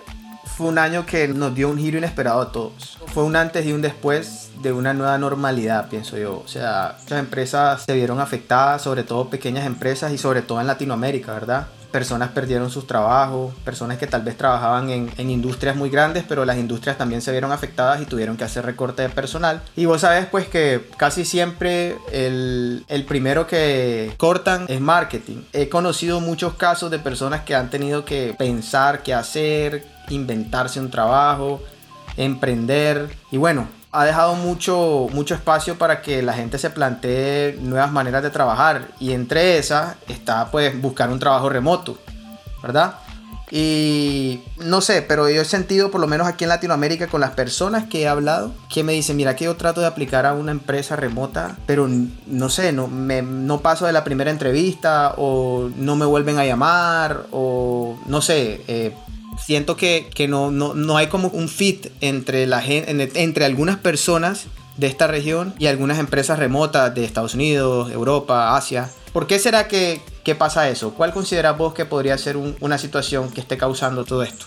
fue 0.45 0.67
un 0.67 0.77
año 0.77 1.05
que 1.05 1.27
nos 1.27 1.55
dio 1.55 1.69
un 1.69 1.77
giro 1.77 1.97
inesperado 1.97 2.41
a 2.41 2.51
todos. 2.51 2.97
Fue 3.07 3.23
un 3.23 3.35
antes 3.35 3.65
y 3.65 3.71
un 3.71 3.81
después 3.81 4.51
de 4.61 4.71
una 4.71 4.93
nueva 4.93 5.17
normalidad, 5.17 5.89
pienso 5.89 6.17
yo. 6.17 6.41
O 6.43 6.47
sea, 6.47 6.95
muchas 7.01 7.19
empresas 7.19 7.83
se 7.83 7.93
vieron 7.93 8.19
afectadas, 8.19 8.81
sobre 8.81 9.03
todo 9.03 9.29
pequeñas 9.29 9.65
empresas 9.65 10.11
y 10.11 10.17
sobre 10.17 10.41
todo 10.41 10.61
en 10.61 10.67
Latinoamérica, 10.67 11.33
¿verdad? 11.33 11.67
Personas 11.93 12.31
perdieron 12.31 12.71
sus 12.71 12.87
trabajos, 12.87 13.53
personas 13.63 13.99
que 13.99 14.07
tal 14.07 14.23
vez 14.23 14.35
trabajaban 14.35 14.89
en, 14.89 15.29
industrias 15.29 15.75
muy 15.75 15.91
grandes, 15.91 16.25
pero 16.27 16.43
las 16.43 16.57
industrias 16.57 16.97
también 16.97 17.21
se 17.21 17.31
vieron 17.31 17.51
afectadas 17.51 18.01
y 18.01 18.05
tuvieron 18.05 18.35
que 18.35 18.43
hacer 18.43 18.65
recorte 18.65 19.03
de 19.03 19.09
personal. 19.09 19.61
Y 19.75 19.85
vos 19.85 20.01
sabes 20.01 20.25
pues 20.25 20.47
que 20.47 20.89
casi 20.97 21.23
siempre 21.23 21.95
el, 22.11 22.83
el 22.87 23.05
primero 23.05 23.45
que 23.45 24.11
cortan 24.17 24.65
es 24.69 24.81
marketing. 24.81 25.43
He 25.53 25.69
conocido 25.69 26.19
muchos 26.19 26.55
casos 26.55 26.89
de 26.89 26.97
personas 26.97 27.41
que 27.41 27.53
han 27.53 27.69
tenido 27.69 28.05
que 28.05 28.35
pensar 28.39 29.03
qué 29.03 29.13
hacer, 29.13 29.85
inventarse 30.09 30.79
un 30.79 30.89
trabajo, 30.89 31.61
emprender. 32.17 33.15
Y 33.29 33.37
bueno, 33.37 33.67
ha 33.93 34.05
dejado 34.05 34.33
mucho, 34.33 35.07
mucho 35.13 35.35
espacio 35.35 35.77
para 35.77 36.01
que 36.01 36.23
la 36.23 36.33
gente 36.33 36.57
se 36.57 36.71
plantee 36.71 37.57
nuevas 37.61 37.91
maneras 37.91 38.23
de 38.23 38.31
trabajar 38.31 38.87
y 38.99 39.13
entre 39.13 39.59
esas 39.59 39.95
está 40.07 40.49
pues 40.49 40.79
buscar 40.81 41.11
un 41.11 41.19
trabajo 41.19 41.47
remoto, 41.47 41.99
¿verdad? 42.63 42.95
Y 43.51 44.41
no 44.57 44.81
sé, 44.81 45.03
pero 45.03 45.29
yo 45.29 45.43
he 45.43 45.45
sentido, 45.45 45.91
por 45.91 46.01
lo 46.01 46.07
menos 46.07 46.25
aquí 46.25 46.43
en 46.43 46.49
Latinoamérica, 46.49 47.05
con 47.05 47.21
las 47.21 47.31
personas 47.31 47.83
que 47.83 48.01
he 48.01 48.07
hablado, 48.07 48.51
que 48.67 48.83
me 48.83 48.93
dicen, 48.93 49.15
mira 49.15 49.35
que 49.35 49.45
yo 49.45 49.55
trato 49.57 49.79
de 49.79 49.85
aplicar 49.85 50.25
a 50.25 50.33
una 50.33 50.49
empresa 50.49 50.95
remota, 50.95 51.55
pero 51.67 51.87
no 51.87 52.49
sé, 52.49 52.71
no, 52.71 52.87
me, 52.87 53.21
no 53.21 53.59
paso 53.61 53.85
de 53.85 53.93
la 53.93 54.03
primera 54.03 54.31
entrevista 54.31 55.13
o 55.17 55.69
no 55.75 55.95
me 55.95 56.07
vuelven 56.07 56.39
a 56.39 56.45
llamar 56.45 57.27
o 57.29 57.95
no 58.07 58.21
sé, 58.23 58.63
eh, 58.67 58.95
siento 59.37 59.75
que, 59.75 60.09
no, 60.27 60.51
no, 60.51 60.97
hay 60.97 61.07
como 61.07 61.29
un 61.29 61.49
fit 61.49 61.87
entre, 62.01 62.47
la 62.47 62.63
entre 62.65 63.45
algunas 63.45 63.77
personas 63.77 64.47
de 64.77 64.87
esta 64.87 65.07
región 65.07 65.53
y 65.59 65.67
algunas 65.67 65.99
empresas 65.99 66.39
remotas 66.39 66.93
de 66.95 67.05
Estados 67.05 67.35
Unidos, 67.35 67.91
Europa, 67.91 68.55
Asia. 68.55 68.89
¿Por 69.11 69.27
qué 69.27 69.39
será 69.39 69.67
que, 69.67 70.01
pasa 70.37 70.69
eso? 70.69 70.93
¿Cuál 70.93 71.13
consideras 71.13 71.57
vos 71.57 71.73
que 71.73 71.85
podría 71.85 72.17
ser 72.17 72.37
una 72.37 72.77
situación 72.77 73.29
que 73.31 73.41
esté 73.41 73.57
causando 73.57 74.05
todo 74.05 74.23
esto? 74.23 74.45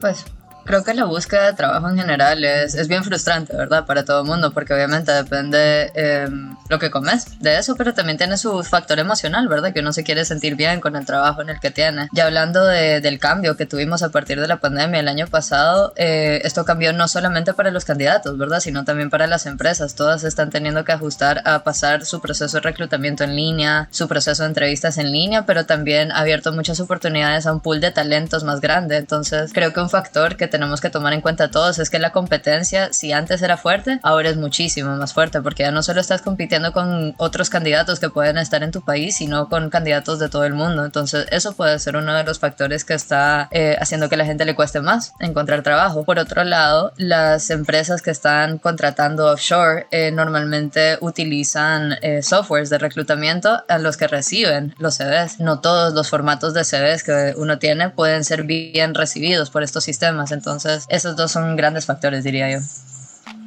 Pues 0.00 0.24
Creo 0.64 0.84
que 0.84 0.94
la 0.94 1.04
búsqueda 1.04 1.46
de 1.46 1.52
trabajo 1.54 1.88
en 1.88 1.98
general 1.98 2.44
es, 2.44 2.74
es 2.74 2.88
bien 2.88 3.04
frustrante, 3.04 3.56
¿verdad? 3.56 3.86
Para 3.86 4.04
todo 4.04 4.22
el 4.22 4.26
mundo, 4.26 4.52
porque 4.52 4.74
obviamente 4.74 5.12
depende 5.12 5.90
eh, 5.94 6.28
lo 6.68 6.78
que 6.78 6.90
comes 6.90 7.40
de 7.40 7.58
eso, 7.58 7.74
pero 7.76 7.94
también 7.94 8.18
tiene 8.18 8.36
su 8.36 8.62
factor 8.62 8.98
emocional, 8.98 9.48
¿verdad? 9.48 9.72
Que 9.72 9.80
uno 9.80 9.92
se 9.92 10.04
quiere 10.04 10.24
sentir 10.24 10.56
bien 10.56 10.80
con 10.80 10.96
el 10.96 11.04
trabajo 11.04 11.42
en 11.42 11.50
el 11.50 11.60
que 11.60 11.70
tiene. 11.70 12.08
Ya 12.12 12.26
hablando 12.26 12.64
de, 12.64 13.00
del 13.00 13.18
cambio 13.18 13.56
que 13.56 13.66
tuvimos 13.66 14.02
a 14.02 14.10
partir 14.10 14.40
de 14.40 14.48
la 14.48 14.58
pandemia 14.58 15.00
el 15.00 15.08
año 15.08 15.26
pasado, 15.26 15.92
eh, 15.96 16.40
esto 16.44 16.64
cambió 16.64 16.92
no 16.92 17.08
solamente 17.08 17.54
para 17.54 17.70
los 17.70 17.84
candidatos, 17.84 18.38
¿verdad? 18.38 18.60
Sino 18.60 18.84
también 18.84 19.10
para 19.10 19.26
las 19.26 19.46
empresas. 19.46 19.94
Todas 19.94 20.24
están 20.24 20.50
teniendo 20.50 20.84
que 20.84 20.92
ajustar 20.92 21.42
a 21.44 21.64
pasar 21.64 22.04
su 22.04 22.20
proceso 22.20 22.56
de 22.56 22.60
reclutamiento 22.60 23.24
en 23.24 23.36
línea, 23.36 23.88
su 23.90 24.08
proceso 24.08 24.42
de 24.42 24.48
entrevistas 24.48 24.98
en 24.98 25.12
línea, 25.12 25.44
pero 25.44 25.66
también 25.66 26.12
ha 26.12 26.20
abierto 26.20 26.52
muchas 26.52 26.80
oportunidades 26.80 27.46
a 27.46 27.52
un 27.52 27.60
pool 27.60 27.80
de 27.80 27.90
talentos 27.90 28.44
más 28.44 28.60
grande. 28.60 28.96
Entonces, 28.96 29.52
creo 29.52 29.72
que 29.72 29.80
un 29.80 29.90
factor 29.90 30.36
que 30.36 30.46
tenemos 30.46 30.61
que 30.80 30.90
tomar 30.90 31.12
en 31.12 31.20
cuenta 31.20 31.50
todos 31.50 31.78
es 31.78 31.90
que 31.90 31.98
la 31.98 32.12
competencia, 32.12 32.92
si 32.92 33.12
antes 33.12 33.42
era 33.42 33.56
fuerte, 33.56 34.00
ahora 34.02 34.30
es 34.30 34.36
muchísimo 34.36 34.96
más 34.96 35.12
fuerte 35.12 35.40
porque 35.42 35.62
ya 35.64 35.70
no 35.70 35.82
solo 35.82 36.00
estás 36.00 36.22
compitiendo 36.22 36.72
con 36.72 37.14
otros 37.18 37.50
candidatos 37.50 38.00
que 38.00 38.10
pueden 38.10 38.38
estar 38.38 38.62
en 38.62 38.70
tu 38.70 38.82
país, 38.82 39.16
sino 39.16 39.48
con 39.48 39.70
candidatos 39.70 40.18
de 40.18 40.28
todo 40.28 40.44
el 40.44 40.54
mundo. 40.54 40.84
Entonces, 40.84 41.26
eso 41.30 41.52
puede 41.52 41.78
ser 41.78 41.96
uno 41.96 42.14
de 42.14 42.24
los 42.24 42.38
factores 42.38 42.84
que 42.84 42.94
está 42.94 43.48
eh, 43.50 43.76
haciendo 43.80 44.08
que 44.08 44.16
la 44.16 44.24
gente 44.24 44.44
le 44.44 44.54
cueste 44.54 44.80
más 44.80 45.14
encontrar 45.20 45.62
trabajo. 45.62 46.04
Por 46.04 46.18
otro 46.18 46.44
lado, 46.44 46.92
las 46.96 47.50
empresas 47.50 48.02
que 48.02 48.10
están 48.10 48.58
contratando 48.58 49.30
offshore 49.30 49.86
eh, 49.90 50.10
normalmente 50.10 50.98
utilizan 51.00 51.96
eh, 52.02 52.22
softwares 52.22 52.70
de 52.70 52.78
reclutamiento 52.78 53.62
a 53.68 53.78
los 53.78 53.96
que 53.96 54.08
reciben 54.08 54.74
los 54.78 54.96
CVs. 54.96 55.40
No 55.40 55.60
todos 55.60 55.92
los 55.92 56.08
formatos 56.08 56.54
de 56.54 56.64
CVs 56.64 57.02
que 57.02 57.34
uno 57.36 57.58
tiene 57.58 57.90
pueden 57.90 58.24
ser 58.24 58.44
bien 58.44 58.94
recibidos 58.94 59.50
por 59.50 59.62
estos 59.62 59.84
sistemas. 59.84 60.32
Entonces, 60.32 60.41
esos 60.88 61.16
dos 61.16 61.30
son 61.30 61.56
grandes 61.56 61.86
factores, 61.86 62.24
diría 62.24 62.50
yo. 62.50 62.58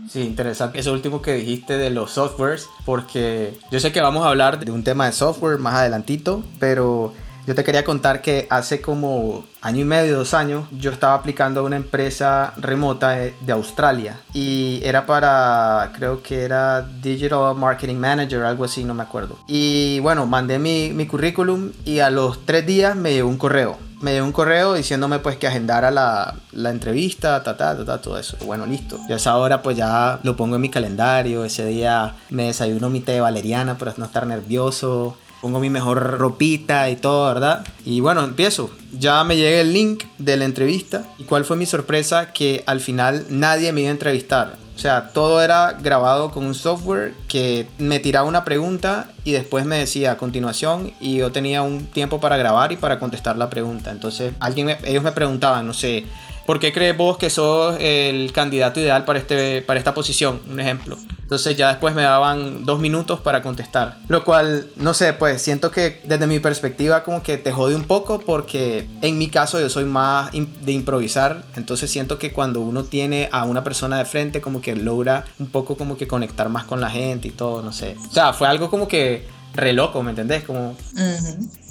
Sí, 0.10 0.22
interesante 0.22 0.80
eso 0.80 0.94
último 0.94 1.22
que 1.22 1.34
dijiste 1.34 1.78
de 1.78 1.90
los 1.90 2.12
softwares, 2.12 2.68
porque 2.86 3.60
yo 3.72 3.80
sé 3.80 3.92
que 3.92 4.02
vamos 4.02 4.26
a 4.26 4.30
hablar 4.30 4.64
de 4.64 4.72
un 4.72 4.84
tema 4.84 5.08
de 5.08 5.12
software 5.12 5.58
más 5.58 5.76
adelantito, 5.76 6.44
pero 6.60 7.14
yo 7.46 7.56
te 7.56 7.64
quería 7.64 7.84
contar 7.84 8.22
que 8.22 8.48
hace 8.50 8.82
como 8.82 9.46
año 9.62 9.82
y 9.82 9.86
medio, 9.86 10.18
dos 10.18 10.34
años, 10.34 10.68
yo 10.72 10.92
estaba 10.92 11.14
aplicando 11.14 11.62
a 11.62 11.64
una 11.64 11.76
empresa 11.76 12.54
remota 12.58 13.12
de, 13.12 13.34
Australia 13.56 14.20
y 14.34 14.82
era 14.84 15.06
para, 15.06 15.92
creo 15.96 16.22
que 16.22 16.44
era 16.44 16.82
Digital 16.82 17.56
Marketing 17.56 17.96
Manager, 17.96 18.44
algo 18.44 18.66
así, 18.66 18.84
no 18.84 18.94
me 18.94 19.04
acuerdo. 19.04 19.38
Y 19.48 20.00
bueno, 20.00 20.26
mandé 20.26 20.60
mi, 20.60 20.92
mi 20.92 21.08
currículum 21.08 21.72
y 21.86 22.00
a 22.00 22.10
los 22.10 22.46
tres 22.46 22.66
días 22.66 22.96
me 22.96 23.14
llegó 23.14 23.30
un 23.30 23.38
correo 23.38 23.78
me 24.02 24.14
dio 24.14 24.24
un 24.24 24.32
correo 24.32 24.74
diciéndome 24.74 25.20
pues 25.20 25.38
que 25.38 25.48
agendara 25.48 25.90
la, 25.90 26.36
la 26.52 26.70
entrevista, 26.70 27.42
ta, 27.44 27.58
ta, 27.58 27.84
ta, 27.84 28.02
todo 28.02 28.20
eso. 28.20 28.38
Bueno, 28.46 28.66
listo. 28.66 29.00
Yo 29.08 29.16
a 29.16 29.18
esa 29.18 29.36
hora 29.38 29.62
pues 29.62 29.78
ya 29.78 30.20
lo 30.22 30.36
pongo 30.36 30.56
en 30.56 30.62
mi 30.62 30.70
calendario. 30.70 31.44
Ese 31.44 31.66
día 31.66 32.14
me 32.30 32.46
desayuno 32.46 32.90
mi 32.90 33.00
té 33.00 33.20
valeriana 33.20 33.78
para 33.78 33.94
no 33.98 34.06
estar 34.06 34.28
nervioso. 34.28 35.18
Pongo 35.46 35.60
mi 35.60 35.70
mejor 35.70 36.18
ropita 36.18 36.90
y 36.90 36.96
todo, 36.96 37.32
¿verdad? 37.32 37.64
Y 37.86 38.00
bueno, 38.00 38.24
empiezo. 38.24 38.72
Ya 38.98 39.24
me 39.24 39.38
llega 39.38 39.62
el 39.62 39.74
link 39.74 40.06
de 40.18 40.38
la 40.38 40.46
entrevista. 40.46 41.04
¿Y 41.20 41.26
cuál 41.26 41.46
fue 41.46 41.56
mi 41.56 41.68
sorpresa? 41.68 42.34
Que 42.34 42.64
al 42.66 42.80
final 42.80 43.28
nadie 43.30 43.72
me 43.72 43.82
iba 43.82 43.90
a 43.90 43.92
entrevistar 43.92 44.66
o 44.76 44.78
sea, 44.78 45.12
todo 45.14 45.42
era 45.42 45.78
grabado 45.82 46.32
con 46.32 46.46
un 46.46 46.54
software 46.54 47.14
que 47.30 47.66
me 47.78 48.00
tiraba 48.00 48.28
una 48.28 48.44
pregunta 48.44 49.08
y 49.24 49.32
después 49.32 49.66
me 49.66 49.78
decía 49.78 50.12
a 50.12 50.18
continuación 50.18 50.92
y 51.00 51.18
yo 51.18 51.32
tenía 51.32 51.62
un 51.62 51.86
tiempo 51.86 52.20
para 52.20 52.36
grabar 52.36 52.74
y 52.74 52.76
para 52.76 53.00
contestar 53.00 53.38
la 53.38 53.50
pregunta. 53.50 53.92
Entonces, 53.92 54.34
alguien 54.42 54.76
ellos 54.84 55.02
me 55.02 55.14
preguntaban, 55.14 55.66
no 55.66 55.74
sé, 55.74 56.06
¿por 56.46 56.60
qué 56.60 56.72
crees 56.72 56.96
vos 56.96 57.18
que 57.18 57.30
sos 57.30 57.78
el 57.80 58.32
candidato 58.32 58.80
ideal 58.80 59.06
para, 59.06 59.20
este, 59.20 59.62
para 59.62 59.80
esta 59.80 59.94
posición? 59.94 60.42
Un 60.50 60.60
ejemplo. 60.60 60.98
Entonces 61.26 61.58
ya 61.58 61.70
después 61.70 61.96
me 61.96 62.04
daban 62.04 62.66
dos 62.66 62.80
minutos 62.80 63.20
para 63.20 63.42
contestar. 63.42 63.98
Lo 64.10 64.24
cual, 64.24 64.70
no 64.76 64.94
sé, 64.94 65.14
pues 65.14 65.42
siento 65.42 65.72
que 65.72 66.02
desde 66.04 66.28
mi 66.28 66.40
perspectiva 66.40 67.04
como 67.04 67.24
que 67.24 67.40
te 67.40 67.52
jode 67.52 67.76
un 67.76 67.86
poco 67.86 68.20
porque 68.20 68.88
en 69.02 69.18
mi 69.18 69.30
caso 69.30 69.60
yo 69.60 69.68
soy 69.70 69.86
más 69.86 70.32
de 70.32 70.72
improvisar. 70.72 71.44
Entonces 71.56 71.90
siento 71.90 72.20
que 72.20 72.32
cuando 72.32 72.62
uno 72.62 72.84
tiene 72.84 73.28
a 73.32 73.46
una 73.46 73.64
persona 73.64 73.98
de 73.98 74.06
frente 74.06 74.40
como 74.40 74.62
que 74.62 74.76
logra 74.76 75.26
un 75.40 75.48
poco 75.48 75.76
como 75.76 75.98
que 75.98 76.08
conectar 76.08 76.48
más 76.50 76.66
con 76.66 76.80
la 76.80 76.92
gente 76.92 77.30
y 77.30 77.32
todo, 77.32 77.64
no 77.64 77.72
sé. 77.72 77.96
O 78.08 78.14
sea, 78.14 78.34
fue 78.34 78.48
algo 78.48 78.70
como 78.70 78.88
que 78.88 79.26
re 79.56 79.74
loco, 79.74 80.04
¿me 80.04 80.12
entendés? 80.12 80.44
Como 80.44 80.78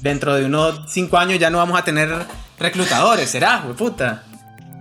dentro 0.00 0.34
de 0.34 0.46
unos 0.46 0.80
cinco 0.88 1.16
años 1.16 1.38
ya 1.38 1.50
no 1.50 1.58
vamos 1.58 1.78
a 1.78 1.84
tener 1.84 2.10
reclutadores, 2.58 3.30
¿será? 3.30 3.64
puta. 3.78 4.24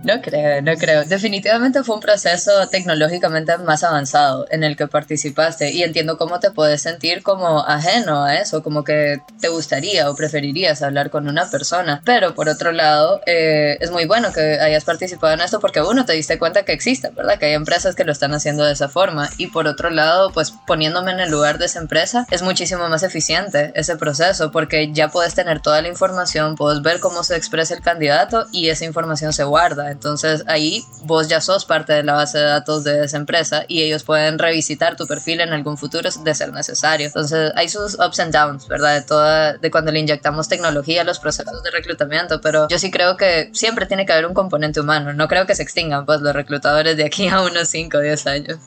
No 0.04 0.20
creo, 0.20 0.60
no 0.60 0.74
creo. 0.74 1.04
Definitivamente 1.04 1.82
fue 1.82 1.94
un 1.94 2.02
proceso 2.02 2.68
tecnológicamente 2.68 3.56
más 3.56 3.82
avanzado 3.84 4.46
en 4.50 4.62
el 4.62 4.76
que 4.76 4.86
participaste 4.86 5.70
y 5.72 5.82
entiendo 5.82 6.18
cómo 6.18 6.40
te 6.40 6.50
puedes 6.50 6.82
sentir 6.82 7.22
como 7.22 7.60
ajeno 7.60 8.22
a 8.22 8.36
eso, 8.36 8.62
como 8.62 8.84
que 8.84 9.22
te 9.40 9.48
gustaría 9.48 10.10
o 10.10 10.14
preferirías 10.14 10.82
hablar 10.82 11.08
con 11.08 11.26
una 11.26 11.50
persona. 11.50 12.02
Pero 12.04 12.34
por 12.34 12.50
otro 12.50 12.72
lado, 12.72 13.22
eh, 13.24 13.78
es 13.80 13.90
muy 13.90 14.04
bueno 14.04 14.30
que 14.34 14.60
hayas 14.60 14.84
participado 14.84 15.32
en 15.32 15.40
esto 15.40 15.58
porque 15.58 15.80
uno 15.80 16.04
te 16.04 16.12
diste 16.12 16.38
cuenta 16.38 16.64
que 16.66 16.72
existe, 16.72 17.08
¿verdad? 17.08 17.38
Que 17.38 17.46
hay 17.46 17.54
empresas 17.54 17.94
que 17.94 18.04
lo 18.04 18.12
están 18.12 18.34
haciendo 18.34 18.64
de 18.64 18.74
esa 18.74 18.90
forma. 18.90 19.30
Y 19.38 19.46
por 19.46 19.66
otro 19.66 19.88
lado, 19.88 20.32
pues 20.32 20.52
poniéndome 20.66 21.12
en 21.12 21.20
el 21.20 21.30
lugar 21.30 21.56
de 21.56 21.64
esa 21.64 21.78
empresa, 21.78 22.26
es 22.30 22.42
muchísimo 22.42 22.90
más 22.90 23.02
eficiente 23.04 23.72
ese 23.74 23.96
proceso 23.96 24.50
porque 24.50 24.92
ya 24.92 25.08
puedes 25.08 25.34
tener 25.34 25.60
toda 25.60 25.80
la 25.80 25.88
información, 25.88 26.56
puedes 26.56 26.82
ver 26.82 27.00
cómo 27.00 27.24
se 27.24 27.36
expresa 27.36 27.72
el 27.72 27.80
candidato 27.80 28.46
y 28.52 28.68
esa 28.68 28.84
información 28.84 29.32
se 29.32 29.44
guarda 29.44 29.93
entonces 29.94 30.44
ahí 30.46 30.84
vos 31.04 31.28
ya 31.28 31.40
sos 31.40 31.64
parte 31.64 31.92
de 31.92 32.02
la 32.02 32.14
base 32.14 32.38
de 32.38 32.44
datos 32.44 32.84
de 32.84 33.04
esa 33.04 33.16
empresa 33.16 33.64
y 33.68 33.82
ellos 33.82 34.02
pueden 34.02 34.38
revisitar 34.38 34.96
tu 34.96 35.06
perfil 35.06 35.40
en 35.40 35.52
algún 35.52 35.78
futuro 35.78 36.10
de 36.10 36.34
ser 36.34 36.52
necesario. 36.52 37.06
Entonces 37.06 37.52
hay 37.54 37.68
sus 37.68 37.94
ups 37.94 38.20
and 38.20 38.32
downs, 38.32 38.68
¿verdad? 38.68 38.94
De, 38.94 39.02
toda, 39.02 39.54
de 39.54 39.70
cuando 39.70 39.92
le 39.92 40.00
inyectamos 40.00 40.48
tecnología 40.48 41.02
a 41.02 41.04
los 41.04 41.18
procesos 41.18 41.62
de 41.62 41.70
reclutamiento, 41.70 42.40
pero 42.40 42.68
yo 42.68 42.78
sí 42.78 42.90
creo 42.90 43.16
que 43.16 43.50
siempre 43.52 43.86
tiene 43.86 44.04
que 44.04 44.12
haber 44.12 44.26
un 44.26 44.34
componente 44.34 44.80
humano. 44.80 45.12
No 45.12 45.28
creo 45.28 45.46
que 45.46 45.54
se 45.54 45.62
extingan 45.62 46.04
pues 46.04 46.20
los 46.20 46.34
reclutadores 46.34 46.96
de 46.96 47.04
aquí 47.04 47.28
a 47.28 47.42
unos 47.42 47.68
5 47.68 47.96
o 47.96 48.00
10 48.00 48.26
años. 48.26 48.58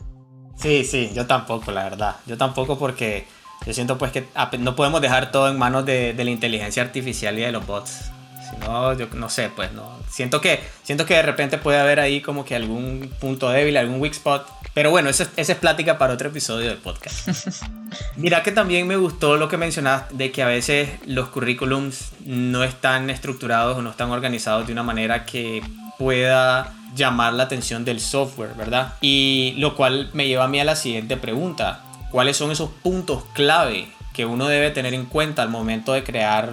Sí, 0.56 0.84
sí, 0.86 1.12
yo 1.14 1.28
tampoco, 1.28 1.72
la 1.72 1.84
verdad. 1.84 2.16
Yo 2.26 2.38
tampoco 2.38 2.80
porque 2.80 3.28
yo 3.66 3.74
siento 3.74 3.98
pues 3.98 4.12
que 4.12 4.26
no 4.60 4.76
podemos 4.76 5.02
dejar 5.02 5.32
todo 5.32 5.50
en 5.50 5.58
manos 5.58 5.86
de, 5.86 6.14
de 6.14 6.24
la 6.24 6.32
inteligencia 6.32 6.82
artificial 6.82 7.38
y 7.38 7.42
de 7.42 7.52
los 7.52 7.66
bots. 7.66 8.12
Si 8.50 8.58
no, 8.58 8.94
yo 8.94 9.08
no 9.14 9.30
sé, 9.30 9.50
pues 9.56 9.72
no. 9.74 9.98
Siento 10.10 10.42
que, 10.42 10.60
siento 10.84 11.06
que 11.06 11.16
de 11.16 11.22
repente 11.22 11.58
puede 11.58 11.80
haber 11.80 12.00
ahí 12.00 12.22
como 12.22 12.46
que 12.46 12.56
algún 12.56 13.12
punto 13.20 13.50
débil, 13.50 13.78
algún 13.78 14.00
weak 14.00 14.14
spot. 14.14 14.48
Pero 14.74 14.92
bueno, 14.92 15.10
esa, 15.10 15.28
es 15.36 15.56
plática 15.56 15.98
para 15.98 16.14
otro 16.14 16.30
episodio 16.30 16.70
del 16.70 16.78
podcast. 16.78 17.28
Mira 18.16 18.44
que 18.44 18.52
también 18.52 18.88
me 18.88 18.96
gustó 18.96 19.38
lo 19.38 19.50
que 19.50 19.58
mencionaste 19.58 20.16
de 20.16 20.32
que 20.32 20.44
a 20.44 20.48
veces 20.48 20.90
los 21.06 21.30
currículums 21.30 22.12
no 22.26 22.64
están 22.64 23.10
estructurados 23.10 23.78
o 23.78 23.82
no 23.82 23.90
están 23.90 24.12
organizados 24.12 24.68
de 24.68 24.74
una 24.74 24.84
manera 24.84 25.26
que 25.26 25.62
pueda 25.98 26.74
llamar 26.96 27.34
la 27.34 27.44
atención 27.44 27.86
del 27.86 28.00
software, 28.00 28.54
¿verdad? 28.56 28.94
Y 29.02 29.56
lo 29.58 29.76
cual 29.76 30.10
me 30.14 30.28
lleva 30.28 30.46
a 30.46 30.48
mí 30.48 30.60
a 30.60 30.66
la 30.66 30.76
siguiente 30.76 31.18
pregunta. 31.18 31.84
¿Cuáles 32.12 32.38
son 32.38 32.52
esos 32.52 32.70
puntos 32.84 33.24
clave 33.34 33.88
que 34.14 34.26
uno 34.26 34.48
debe 34.48 34.72
tener 34.72 34.94
en 34.94 35.06
cuenta 35.06 35.42
al 35.42 35.50
momento 35.50 35.94
de 35.94 36.04
crear 36.04 36.52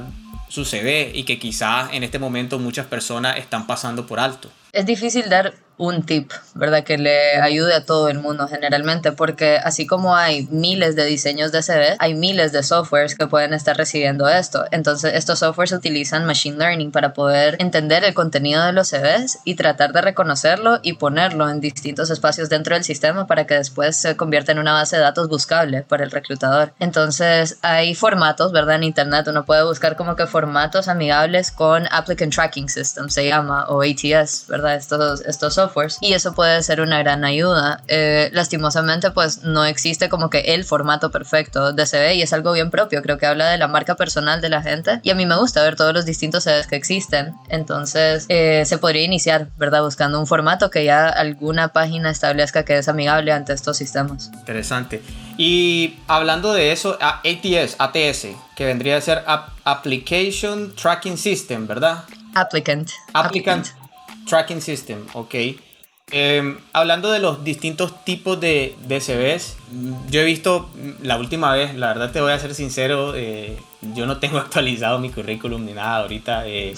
su 0.54 0.64
CV 0.64 1.10
y 1.12 1.24
que 1.24 1.40
quizás 1.40 1.92
en 1.92 2.04
este 2.04 2.20
momento 2.20 2.60
muchas 2.60 2.86
personas 2.86 3.38
están 3.38 3.66
pasando 3.66 4.06
por 4.06 4.20
alto? 4.20 4.50
Es 4.70 4.86
difícil 4.86 5.28
dar 5.28 5.54
un 5.76 6.04
tip, 6.04 6.30
¿verdad? 6.54 6.84
Que 6.84 6.98
le 6.98 7.36
ayude 7.40 7.74
a 7.74 7.84
todo 7.84 8.08
el 8.08 8.18
mundo 8.20 8.46
generalmente, 8.46 9.12
porque 9.12 9.58
así 9.62 9.86
como 9.86 10.16
hay 10.16 10.46
miles 10.50 10.94
de 10.94 11.04
diseños 11.04 11.50
de 11.52 11.62
CV, 11.62 11.96
hay 11.98 12.14
miles 12.14 12.52
de 12.52 12.62
softwares 12.62 13.14
que 13.16 13.26
pueden 13.26 13.54
estar 13.54 13.76
recibiendo 13.76 14.28
esto. 14.28 14.64
Entonces, 14.70 15.14
estos 15.14 15.40
softwares 15.40 15.72
utilizan 15.72 16.24
machine 16.24 16.58
learning 16.58 16.92
para 16.92 17.12
poder 17.12 17.56
entender 17.58 18.04
el 18.04 18.14
contenido 18.14 18.64
de 18.64 18.72
los 18.72 18.88
CVs 18.90 19.38
y 19.44 19.56
tratar 19.56 19.92
de 19.92 20.02
reconocerlo 20.02 20.78
y 20.82 20.94
ponerlo 20.94 21.48
en 21.48 21.60
distintos 21.60 22.10
espacios 22.10 22.48
dentro 22.48 22.74
del 22.74 22.84
sistema 22.84 23.26
para 23.26 23.46
que 23.46 23.54
después 23.54 23.96
se 23.96 24.16
convierta 24.16 24.52
en 24.52 24.58
una 24.58 24.72
base 24.72 24.96
de 24.96 25.02
datos 25.02 25.28
buscable 25.28 25.82
para 25.82 26.04
el 26.04 26.10
reclutador. 26.10 26.72
Entonces, 26.78 27.58
hay 27.62 27.94
formatos, 27.94 28.52
¿verdad? 28.52 28.76
En 28.76 28.84
Internet 28.84 29.26
uno 29.28 29.44
puede 29.44 29.64
buscar 29.64 29.96
como 29.96 30.14
que 30.14 30.26
formatos 30.26 30.88
amigables 30.88 31.50
con 31.50 31.86
Applicant 31.90 32.32
Tracking 32.32 32.68
System, 32.68 33.08
se 33.08 33.26
llama, 33.26 33.66
o 33.68 33.82
ATS, 33.82 34.46
¿verdad? 34.48 34.76
Estos, 34.76 35.20
estos 35.22 35.58
y 36.00 36.12
eso 36.12 36.34
puede 36.34 36.62
ser 36.62 36.80
una 36.80 36.98
gran 36.98 37.24
ayuda. 37.24 37.82
Eh, 37.88 38.30
lastimosamente 38.32 39.10
pues 39.10 39.42
no 39.42 39.64
existe 39.64 40.08
como 40.08 40.30
que 40.30 40.40
el 40.40 40.64
formato 40.64 41.10
perfecto 41.10 41.72
de 41.72 41.86
CV 41.86 42.14
y 42.14 42.22
es 42.22 42.32
algo 42.32 42.52
bien 42.52 42.70
propio, 42.70 43.02
creo 43.02 43.18
que 43.18 43.26
habla 43.26 43.48
de 43.48 43.58
la 43.58 43.68
marca 43.68 43.94
personal 43.96 44.40
de 44.40 44.48
la 44.48 44.62
gente 44.62 45.00
y 45.02 45.10
a 45.10 45.14
mí 45.14 45.26
me 45.26 45.36
gusta 45.36 45.62
ver 45.62 45.76
todos 45.76 45.92
los 45.92 46.04
distintos 46.04 46.44
CVs 46.44 46.66
que 46.66 46.76
existen, 46.76 47.34
entonces 47.48 48.26
eh, 48.28 48.64
se 48.66 48.78
podría 48.78 49.02
iniciar, 49.02 49.48
¿verdad? 49.56 49.82
Buscando 49.82 50.18
un 50.18 50.26
formato 50.26 50.70
que 50.70 50.84
ya 50.84 51.08
alguna 51.08 51.68
página 51.68 52.10
establezca 52.10 52.64
que 52.64 52.78
es 52.78 52.88
amigable 52.88 53.32
ante 53.32 53.52
estos 53.52 53.76
sistemas. 53.76 54.30
Interesante. 54.34 55.02
Y 55.36 55.98
hablando 56.06 56.52
de 56.52 56.72
eso, 56.72 56.96
ATS, 57.00 57.76
ATS, 57.78 58.28
que 58.54 58.64
vendría 58.64 58.96
a 58.96 59.00
ser 59.00 59.24
Application 59.64 60.74
Tracking 60.74 61.18
System, 61.18 61.66
¿verdad? 61.66 62.04
Applicant. 62.34 62.90
Applicant. 63.12 63.66
Tracking 64.26 64.60
System, 64.60 65.06
ok. 65.14 65.34
Em, 66.10 66.58
hablando 66.72 67.10
de 67.10 67.18
los 67.18 67.44
distintos 67.44 68.04
tipos 68.04 68.38
de, 68.38 68.74
CVs, 68.88 69.56
yo 70.10 70.20
he 70.20 70.24
visto 70.24 70.70
la 71.02 71.16
última 71.16 71.52
vez, 71.52 71.74
la 71.74 71.88
verdad 71.88 72.12
te 72.12 72.20
voy 72.20 72.32
a 72.32 72.38
ser 72.38 72.54
sincero, 72.54 73.14
eh, 73.16 73.56
yo 73.94 74.06
no 74.06 74.18
tengo 74.18 74.38
actualizado 74.38 74.98
mi 74.98 75.10
currículum 75.10 75.64
ni 75.64 75.72
nada 75.72 75.96
ahorita. 75.98 76.46
Eh, 76.46 76.74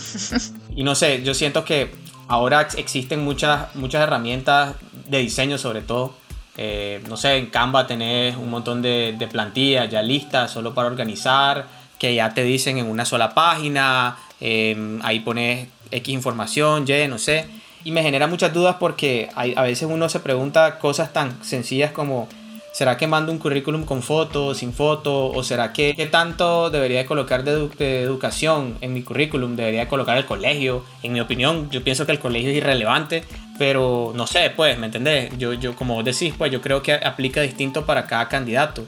y 0.75 0.85
no 0.85 0.95
sé, 0.95 1.23
yo 1.23 1.35
siento 1.35 1.65
que 1.65 1.91
ahora 2.29 2.69
existen 2.77 3.25
muchas, 3.25 3.75
muchas 3.75 4.03
herramientas 4.03 4.77
de 5.09 5.19
diseño 5.19 5.59
sobre 5.59 5.83
todo. 5.83 6.15
Eh, 6.57 7.03
no 7.09 7.17
sé, 7.17 7.37
en 7.37 7.47
Canva 7.47 7.87
tenés 7.87 8.37
un 8.37 8.49
montón 8.49 8.81
de, 8.81 9.15
de 9.19 9.27
plantillas 9.27 9.91
ya 9.91 10.01
listas 10.03 10.51
solo 10.51 10.73
para 10.73 10.87
organizar, 10.89 11.67
que 11.99 12.15
ya 12.15 12.33
te 12.33 12.43
dicen 12.45 12.79
en 12.79 12.87
una 12.87 13.05
sola 13.05 13.35
página, 13.35 14.17
em, 14.41 15.01
ahí 15.03 15.21
pones 15.21 15.69
X 15.97 16.15
información, 16.15 16.85
Y, 16.87 17.09
no 17.09 17.19
sé. 17.19 17.47
Y 17.85 17.91
me 17.93 18.03
genera 18.03 18.27
muchas 18.27 18.53
dudas 18.53 18.77
porque 18.81 19.29
a 19.35 19.63
veces 19.63 19.89
uno 19.91 20.09
se 20.09 20.21
pregunta 20.21 20.79
cosas 20.79 21.13
tan 21.13 21.43
sencillas 21.45 21.93
como, 21.93 22.29
¿será 22.77 22.99
que 22.99 23.07
mando 23.07 23.33
un 23.33 23.39
currículum 23.39 23.85
con 23.85 24.03
foto, 24.03 24.55
sin 24.55 24.75
foto? 24.75 25.29
¿O 25.29 25.43
será 25.43 25.73
que 25.73 25.95
qué 25.97 26.05
tanto 26.05 26.69
debería 26.69 27.07
colocar 27.07 27.43
de, 27.43 28.03
educación 28.03 28.77
en 28.83 28.93
mi 28.93 29.03
currículum? 29.03 29.57
¿Debería 29.57 29.89
colocar 29.89 30.19
el 30.19 30.27
colegio? 30.27 30.85
En 31.03 31.15
mi 31.15 31.21
opinión, 31.21 31.71
yo 31.71 31.83
pienso 31.83 32.05
que 32.05 32.13
el 32.13 32.19
colegio 32.19 32.51
es 32.51 32.57
irrelevante, 32.57 33.25
pero 33.59 34.13
no 34.15 34.27
sé, 34.27 34.53
pues, 34.55 34.77
¿me 34.79 34.87
entendés? 34.87 35.31
Yo, 35.39 35.55
yo 35.55 35.75
como 35.75 35.95
vos 35.95 36.05
decís, 36.05 36.35
pues 36.37 36.53
yo 36.53 36.61
creo 36.61 36.83
que 36.83 36.93
aplica 36.93 37.41
distinto 37.41 37.87
para 37.87 38.07
cada 38.07 38.29
candidato. 38.29 38.85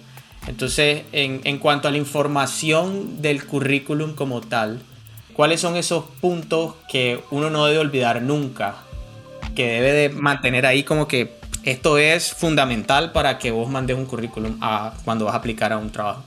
Entonces, 0.46 1.04
en, 1.12 1.40
en 1.44 1.58
cuanto 1.58 1.88
a 1.88 1.90
la 1.90 1.96
información 1.96 3.22
del 3.22 3.46
currículum 3.46 4.14
como 4.14 4.42
tal, 4.42 4.80
¿cuáles 5.38 5.60
son 5.60 5.76
esos 5.76 6.02
puntos 6.20 6.74
que 6.88 7.22
uno 7.30 7.48
no 7.48 7.64
debe 7.66 7.78
olvidar 7.78 8.20
nunca? 8.20 8.74
Que 9.54 9.68
debe 9.68 9.92
de 9.92 10.08
mantener 10.08 10.66
ahí 10.66 10.82
como 10.82 11.06
que 11.06 11.38
esto 11.62 11.96
es 11.96 12.34
fundamental 12.34 13.12
para 13.12 13.38
que 13.38 13.52
vos 13.52 13.70
mandes 13.70 13.96
un 13.96 14.04
currículum 14.04 14.58
a, 14.60 14.94
cuando 15.04 15.26
vas 15.26 15.34
a 15.34 15.38
aplicar 15.38 15.72
a 15.72 15.78
un 15.78 15.90
trabajo. 15.92 16.24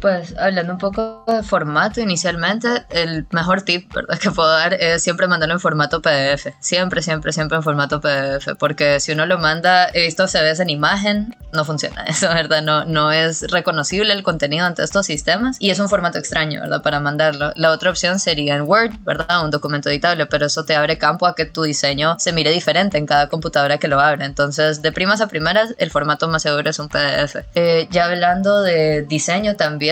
Pues 0.00 0.34
hablando 0.38 0.72
un 0.72 0.78
poco 0.78 1.24
de 1.26 1.42
formato 1.42 2.00
inicialmente, 2.00 2.86
el 2.90 3.26
mejor 3.30 3.62
tip 3.62 3.92
¿verdad? 3.94 4.18
que 4.20 4.30
puedo 4.30 4.50
dar 4.50 4.74
es 4.74 5.02
siempre 5.02 5.26
mandarlo 5.26 5.54
en 5.54 5.60
formato 5.60 6.02
PDF. 6.02 6.48
Siempre, 6.60 7.02
siempre, 7.02 7.32
siempre 7.32 7.56
en 7.56 7.62
formato 7.62 8.00
PDF. 8.00 8.56
Porque 8.58 9.00
si 9.00 9.12
uno 9.12 9.26
lo 9.26 9.38
manda, 9.38 9.86
esto 9.86 10.28
se 10.28 10.42
ve 10.42 10.56
en 10.58 10.70
imagen, 10.70 11.36
no 11.52 11.64
funciona. 11.64 12.02
Eso, 12.06 12.28
¿verdad? 12.28 12.62
No, 12.62 12.84
no 12.84 13.12
es 13.12 13.50
reconocible 13.50 14.12
el 14.12 14.22
contenido 14.22 14.66
ante 14.66 14.82
estos 14.82 15.06
sistemas 15.06 15.56
y 15.58 15.70
es 15.70 15.78
un 15.78 15.88
formato 15.88 16.18
extraño, 16.18 16.60
¿verdad? 16.60 16.82
Para 16.82 17.00
mandarlo. 17.00 17.52
La 17.56 17.72
otra 17.72 17.90
opción 17.90 18.18
sería 18.18 18.54
en 18.56 18.62
Word, 18.62 18.92
¿verdad? 19.00 19.44
Un 19.44 19.50
documento 19.50 19.90
editable, 19.90 20.26
pero 20.26 20.46
eso 20.46 20.64
te 20.64 20.76
abre 20.76 20.98
campo 20.98 21.26
a 21.26 21.34
que 21.34 21.44
tu 21.44 21.62
diseño 21.62 22.16
se 22.18 22.32
mire 22.32 22.50
diferente 22.50 22.98
en 22.98 23.06
cada 23.06 23.28
computadora 23.28 23.78
que 23.78 23.88
lo 23.88 24.00
abre. 24.00 24.24
Entonces, 24.24 24.82
de 24.82 24.92
primas 24.92 25.20
a 25.20 25.28
primeras, 25.28 25.74
el 25.78 25.90
formato 25.90 26.28
más 26.28 26.42
seguro 26.42 26.70
es 26.70 26.78
un 26.78 26.88
PDF. 26.88 27.36
Eh, 27.54 27.88
ya 27.90 28.06
hablando 28.06 28.62
de 28.62 29.02
diseño 29.02 29.56
también, 29.56 29.85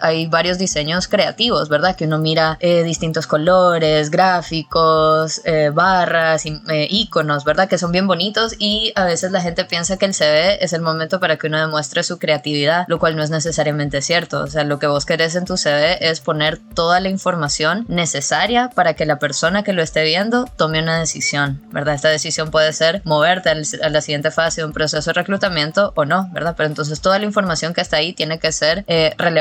hay 0.00 0.26
varios 0.26 0.58
diseños 0.58 1.08
creativos, 1.08 1.68
¿verdad? 1.68 1.96
Que 1.96 2.04
uno 2.04 2.18
mira 2.18 2.56
eh, 2.60 2.82
distintos 2.82 3.26
colores, 3.26 4.10
gráficos, 4.10 5.40
eh, 5.44 5.70
barras, 5.72 6.44
eh, 6.46 6.88
iconos, 6.90 7.44
¿verdad? 7.44 7.68
Que 7.68 7.78
son 7.78 7.92
bien 7.92 8.06
bonitos 8.06 8.54
y 8.58 8.92
a 8.96 9.04
veces 9.04 9.32
la 9.32 9.40
gente 9.40 9.64
piensa 9.64 9.96
que 9.96 10.06
el 10.06 10.14
CV 10.14 10.64
es 10.64 10.72
el 10.72 10.82
momento 10.82 11.20
para 11.20 11.36
que 11.36 11.46
uno 11.46 11.60
demuestre 11.60 12.02
su 12.02 12.18
creatividad, 12.18 12.84
lo 12.88 12.98
cual 12.98 13.16
no 13.16 13.22
es 13.22 13.30
necesariamente 13.30 14.02
cierto. 14.02 14.40
O 14.42 14.46
sea, 14.46 14.64
lo 14.64 14.78
que 14.78 14.86
vos 14.86 15.06
querés 15.06 15.34
en 15.34 15.44
tu 15.44 15.56
CV 15.56 16.08
es 16.08 16.20
poner 16.20 16.58
toda 16.74 17.00
la 17.00 17.08
información 17.08 17.84
necesaria 17.88 18.70
para 18.74 18.94
que 18.94 19.06
la 19.06 19.18
persona 19.18 19.62
que 19.62 19.72
lo 19.72 19.82
esté 19.82 20.04
viendo 20.04 20.46
tome 20.56 20.82
una 20.82 20.98
decisión, 20.98 21.62
¿verdad? 21.70 21.94
Esta 21.94 22.08
decisión 22.08 22.50
puede 22.50 22.72
ser 22.72 23.02
moverte 23.04 23.50
a 23.50 23.88
la 23.88 24.00
siguiente 24.00 24.30
fase 24.30 24.60
de 24.60 24.66
un 24.66 24.72
proceso 24.72 25.10
de 25.10 25.14
reclutamiento 25.14 25.92
o 25.96 26.04
no, 26.04 26.28
¿verdad? 26.32 26.54
Pero 26.56 26.68
entonces 26.68 27.00
toda 27.00 27.18
la 27.18 27.24
información 27.24 27.74
que 27.74 27.80
está 27.80 27.96
ahí 27.98 28.12
tiene 28.12 28.38
que 28.38 28.52
ser 28.52 28.84
relevante 29.18 29.31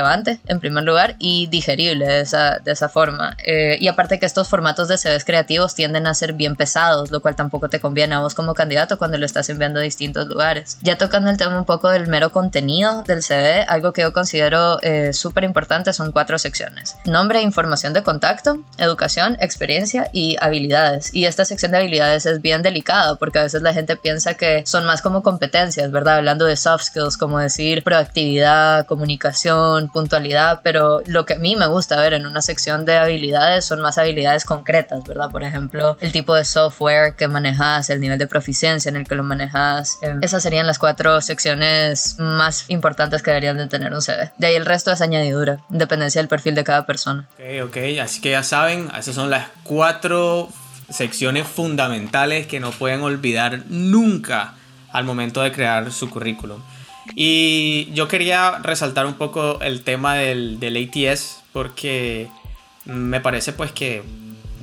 en 0.48 0.60
primer 0.60 0.84
lugar 0.84 1.16
y 1.20 1.48
digerible 1.48 2.06
de 2.06 2.22
esa, 2.22 2.60
de 2.60 2.72
esa 2.72 2.90
forma. 2.90 3.36
Eh, 3.46 3.78
y 3.80 3.88
aparte 3.88 4.20
que 4.20 4.26
estos 4.26 4.48
formatos 4.48 4.88
de 4.88 4.98
CVs 4.98 5.26
creativos 5.26 5.76
tienden 5.76 6.08
a 6.08 6.14
ser 6.14 6.34
bien 6.34 6.56
pesados, 6.56 7.12
lo 7.12 7.22
cual 7.22 7.36
tampoco 7.36 7.70
te 7.70 7.80
conviene 7.80 8.16
a 8.16 8.20
vos 8.20 8.34
como 8.34 8.54
candidato 8.54 8.98
cuando 8.98 9.18
lo 9.18 9.26
estás 9.26 9.50
enviando 9.50 9.80
a 9.80 9.84
distintos 9.84 10.28
lugares. 10.28 10.78
Ya 10.82 10.98
tocando 10.98 11.30
el 11.30 11.38
tema 11.38 11.58
un 11.58 11.66
poco 11.66 11.90
del 11.90 12.08
mero 12.08 12.32
contenido 12.32 13.04
del 13.04 13.24
CV, 13.24 13.64
algo 13.68 13.94
que 13.94 14.02
yo 14.02 14.14
considero 14.14 14.82
eh, 14.82 15.14
súper 15.14 15.44
importante 15.44 15.94
son 15.94 16.12
cuatro 16.12 16.38
secciones. 16.38 16.96
Nombre 17.06 17.42
información 17.42 17.94
de 17.94 18.04
contacto, 18.04 18.64
educación, 18.78 19.38
experiencia 19.40 20.10
y 20.14 20.38
habilidades. 20.40 21.14
Y 21.14 21.26
esta 21.26 21.46
sección 21.46 21.72
de 21.72 21.80
habilidades 21.80 22.26
es 22.26 22.42
bien 22.42 22.62
delicada 22.62 23.16
porque 23.16 23.40
a 23.40 23.44
veces 23.44 23.62
la 23.62 23.74
gente 23.74 23.96
piensa 23.96 24.34
que 24.36 24.64
son 24.66 24.86
más 24.86 25.02
como 25.02 25.24
competencias, 25.24 25.92
¿verdad? 25.92 26.18
Hablando 26.18 26.46
de 26.46 26.56
soft 26.56 26.84
skills, 26.84 27.18
como 27.18 27.40
decir 27.40 27.84
proactividad, 27.84 28.86
comunicación, 28.86 29.81
puntualidad, 29.90 30.62
pero 30.64 31.02
lo 31.06 31.26
que 31.26 31.34
a 31.34 31.38
mí 31.38 31.56
me 31.56 31.68
gusta 31.68 32.00
ver 32.00 32.14
en 32.14 32.26
una 32.26 32.42
sección 32.42 32.86
de 32.86 32.98
habilidades 32.98 33.66
son 33.66 33.82
más 33.82 33.98
habilidades 33.98 34.46
concretas, 34.46 35.04
¿verdad? 35.04 35.30
Por 35.30 35.44
ejemplo, 35.44 35.98
el 36.02 36.12
tipo 36.12 36.36
de 36.36 36.46
software 36.46 37.16
que 37.16 37.28
manejas, 37.28 37.90
el 37.90 38.00
nivel 38.00 38.18
de 38.18 38.28
proficiencia 38.28 38.90
en 38.90 38.96
el 38.96 39.08
que 39.08 39.16
lo 39.16 39.24
manejas. 39.24 39.98
Em, 40.02 40.20
esas 40.22 40.44
serían 40.44 40.68
las 40.68 40.80
cuatro 40.80 41.22
secciones 41.22 42.16
más 42.20 42.66
importantes 42.70 43.22
que 43.22 43.32
deberían 43.32 43.58
de 43.58 43.68
tener 43.68 43.94
un 43.94 44.02
CV. 44.02 44.32
De 44.38 44.48
ahí 44.48 44.56
el 44.56 44.66
resto 44.66 44.92
es 44.92 45.02
añadidura, 45.02 45.60
dependencia 45.70 46.22
del 46.22 46.28
perfil 46.28 46.56
de 46.56 46.64
cada 46.64 46.86
persona. 46.86 47.28
Ok, 47.34 47.70
ok, 47.70 47.78
así 48.02 48.22
que 48.22 48.32
ya 48.32 48.44
saben, 48.44 48.90
esas 48.98 49.16
son 49.16 49.30
las 49.30 49.48
cuatro 49.64 50.50
secciones 50.90 51.48
fundamentales 51.48 52.48
que 52.48 52.60
no 52.60 52.72
pueden 52.72 53.02
olvidar 53.02 53.64
nunca 53.70 54.56
al 54.92 55.06
momento 55.06 55.42
de 55.42 55.52
crear 55.52 55.92
su 55.92 56.10
currículum. 56.10 56.62
Y 57.16 57.90
yo 57.94 58.08
quería 58.08 58.60
resaltar 58.60 59.06
un 59.06 59.16
poco 59.16 59.60
el 59.62 59.82
tema 59.82 60.16
del, 60.16 60.60
del 60.60 60.78
ATS 60.78 61.42
porque 61.52 62.30
me 62.86 63.20
parece 63.20 63.54
pues 63.54 63.72
que 63.72 64.04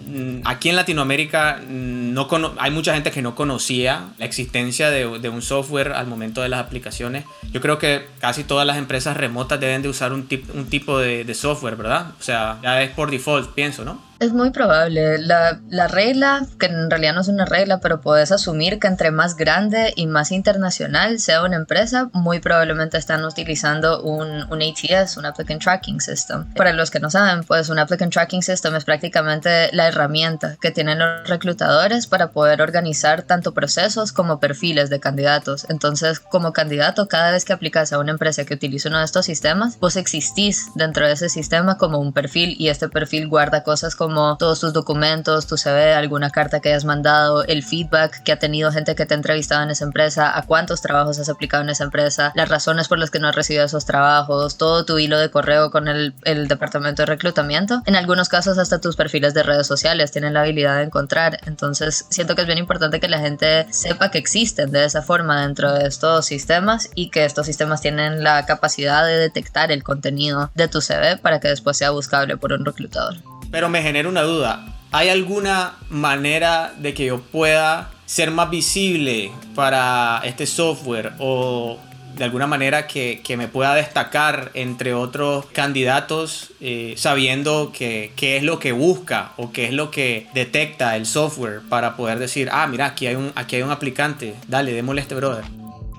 mm, 0.06 0.40
aquí 0.44 0.68
en 0.68 0.76
Latinoamérica 0.76 1.60
mm, 1.62 2.12
no 2.12 2.28
hay 2.58 2.70
mucha 2.70 2.94
gente 2.94 3.10
que 3.10 3.22
no 3.22 3.34
conocía 3.34 4.08
la 4.18 4.24
existencia 4.24 4.90
de, 4.90 5.06
un 5.06 5.42
software 5.42 5.92
al 5.92 6.06
momento 6.06 6.42
de 6.42 6.48
las 6.48 6.60
aplicaciones. 6.60 7.24
Yo 7.52 7.60
creo 7.60 7.78
que 7.78 8.06
casi 8.20 8.44
todas 8.44 8.66
las 8.66 8.78
empresas 8.78 9.16
remotas 9.16 9.60
deben 9.60 9.82
de 9.82 9.88
usar 9.88 10.12
un, 10.12 10.28
un 10.54 10.66
tipo 10.66 10.98
de, 10.98 11.24
de 11.24 11.34
software, 11.34 11.76
¿verdad? 11.76 12.12
O 12.18 12.22
sea, 12.22 12.58
ya 12.62 12.82
es 12.82 12.90
por 12.90 13.10
default, 13.10 13.50
pienso, 13.54 13.84
¿no? 13.84 14.07
Es 14.20 14.32
muy 14.32 14.50
probable. 14.50 15.18
La, 15.18 15.60
la, 15.70 15.86
regla, 15.86 16.44
que 16.58 16.66
en 16.66 16.90
realidad 16.90 17.14
no 17.14 17.20
es 17.20 17.28
una 17.28 17.44
regla, 17.44 17.78
pero 17.78 18.00
puedes 18.00 18.32
asumir 18.32 18.80
que 18.80 18.88
entre 18.88 19.12
más 19.12 19.36
grande 19.36 19.92
y 19.94 20.08
más 20.08 20.32
internacional 20.32 21.20
sea 21.20 21.44
una 21.44 21.54
empresa, 21.54 22.10
muy 22.12 22.40
probablemente 22.40 22.98
están 22.98 23.24
utilizando 23.24 24.02
un, 24.02 24.44
un 24.50 24.60
ATS, 24.60 25.18
un 25.18 25.26
Applicant 25.26 25.62
Tracking 25.62 26.00
System. 26.00 26.52
Para 26.54 26.72
los 26.72 26.90
que 26.90 26.98
no 26.98 27.10
saben, 27.10 27.44
pues 27.44 27.68
un 27.68 27.78
Applicant 27.78 28.12
Tracking 28.12 28.42
System 28.42 28.74
es 28.74 28.84
prácticamente 28.84 29.70
la 29.72 29.86
herramienta 29.86 30.56
que 30.60 30.72
tienen 30.72 30.98
los 30.98 31.28
reclutadores 31.28 32.08
para 32.08 32.32
poder 32.32 32.60
organizar 32.60 33.22
tanto 33.22 33.54
procesos 33.54 34.12
como 34.12 34.40
perfiles 34.40 34.90
de 34.90 34.98
candidatos. 34.98 35.66
Entonces, 35.68 36.18
como 36.18 36.52
candidato, 36.52 37.06
cada 37.06 37.30
vez 37.30 37.44
que 37.44 37.52
aplicas 37.52 37.92
a 37.92 38.00
una 38.00 38.10
empresa 38.10 38.44
que 38.44 38.54
utiliza 38.54 38.88
uno 38.88 38.98
de 38.98 39.04
estos 39.04 39.26
sistemas, 39.26 39.78
vos 39.78 39.94
existís 39.94 40.70
dentro 40.74 41.06
de 41.06 41.12
ese 41.12 41.28
sistema 41.28 41.78
como 41.78 41.98
un 41.98 42.12
perfil 42.12 42.56
y 42.58 42.68
este 42.68 42.88
perfil 42.88 43.28
guarda 43.28 43.62
cosas 43.62 43.94
como 43.94 44.07
todos 44.38 44.60
tus 44.60 44.72
documentos, 44.72 45.46
tu 45.46 45.56
CV, 45.56 45.94
alguna 45.94 46.30
carta 46.30 46.60
que 46.60 46.70
hayas 46.70 46.84
mandado, 46.84 47.44
el 47.44 47.62
feedback 47.62 48.22
que 48.22 48.32
ha 48.32 48.38
tenido 48.38 48.72
gente 48.72 48.94
que 48.94 49.06
te 49.06 49.14
ha 49.14 49.16
entrevistado 49.16 49.62
en 49.62 49.70
esa 49.70 49.84
empresa, 49.84 50.36
a 50.36 50.42
cuántos 50.42 50.80
trabajos 50.80 51.18
has 51.18 51.28
aplicado 51.28 51.62
en 51.62 51.70
esa 51.70 51.84
empresa, 51.84 52.32
las 52.34 52.48
razones 52.48 52.88
por 52.88 52.98
las 52.98 53.10
que 53.10 53.18
no 53.18 53.28
has 53.28 53.34
recibido 53.34 53.64
esos 53.64 53.84
trabajos, 53.84 54.56
todo 54.56 54.84
tu 54.84 54.98
hilo 54.98 55.18
de 55.18 55.30
correo 55.30 55.70
con 55.70 55.88
el, 55.88 56.14
el 56.24 56.48
departamento 56.48 57.02
de 57.02 57.06
reclutamiento. 57.06 57.82
En 57.86 57.96
algunos 57.96 58.28
casos 58.28 58.58
hasta 58.58 58.80
tus 58.80 58.96
perfiles 58.96 59.34
de 59.34 59.42
redes 59.42 59.66
sociales 59.66 60.10
tienen 60.10 60.34
la 60.34 60.40
habilidad 60.40 60.76
de 60.76 60.84
encontrar. 60.84 61.40
Entonces 61.46 62.06
siento 62.10 62.34
que 62.34 62.42
es 62.42 62.46
bien 62.46 62.58
importante 62.58 63.00
que 63.00 63.08
la 63.08 63.18
gente 63.18 63.66
sepa 63.70 64.10
que 64.10 64.18
existen 64.18 64.70
de 64.70 64.84
esa 64.84 65.02
forma 65.02 65.42
dentro 65.42 65.72
de 65.72 65.86
estos 65.86 66.26
sistemas 66.26 66.90
y 66.94 67.10
que 67.10 67.24
estos 67.24 67.46
sistemas 67.46 67.80
tienen 67.80 68.22
la 68.22 68.46
capacidad 68.46 69.04
de 69.04 69.18
detectar 69.18 69.72
el 69.72 69.82
contenido 69.82 70.50
de 70.54 70.68
tu 70.68 70.80
CV 70.80 71.16
para 71.18 71.40
que 71.40 71.48
después 71.48 71.76
sea 71.76 71.90
buscable 71.90 72.36
por 72.36 72.52
un 72.52 72.64
reclutador. 72.64 73.16
Pero 73.50 73.68
me 73.68 73.82
genera 73.82 74.08
una 74.08 74.22
duda. 74.22 74.66
¿Hay 74.90 75.08
alguna 75.08 75.76
manera 75.90 76.72
de 76.78 76.94
que 76.94 77.06
yo 77.06 77.20
pueda 77.20 77.90
ser 78.06 78.30
más 78.30 78.48
visible 78.48 79.30
para 79.54 80.22
este 80.24 80.46
software 80.46 81.12
o 81.18 81.78
de 82.16 82.24
alguna 82.24 82.46
manera 82.46 82.86
que, 82.86 83.20
que, 83.22 83.36
me 83.36 83.48
pueda 83.48 83.74
destacar 83.74 84.50
entre 84.54 84.92
otros 84.92 85.46
candidatos 85.46 86.50
eh, 86.60 86.94
sabiendo 86.96 87.70
que, 87.72 88.12
qué 88.16 88.36
es 88.36 88.42
lo 88.42 88.58
que 88.58 88.72
busca 88.72 89.32
o 89.36 89.52
qué 89.52 89.66
es 89.66 89.72
lo 89.72 89.90
que 89.90 90.26
detecta 90.34 90.96
el 90.96 91.06
software 91.06 91.60
para 91.68 91.96
poder 91.96 92.18
decir, 92.18 92.48
ah, 92.50 92.66
mira, 92.66 92.86
aquí 92.86 93.06
hay 93.06 93.14
un, 93.14 93.30
aquí 93.36 93.56
hay 93.56 93.62
un 93.62 93.70
aplicante, 93.70 94.34
dale, 94.48 94.72
démosle 94.72 95.00
a 95.00 95.02
este 95.02 95.14
brother. 95.14 95.44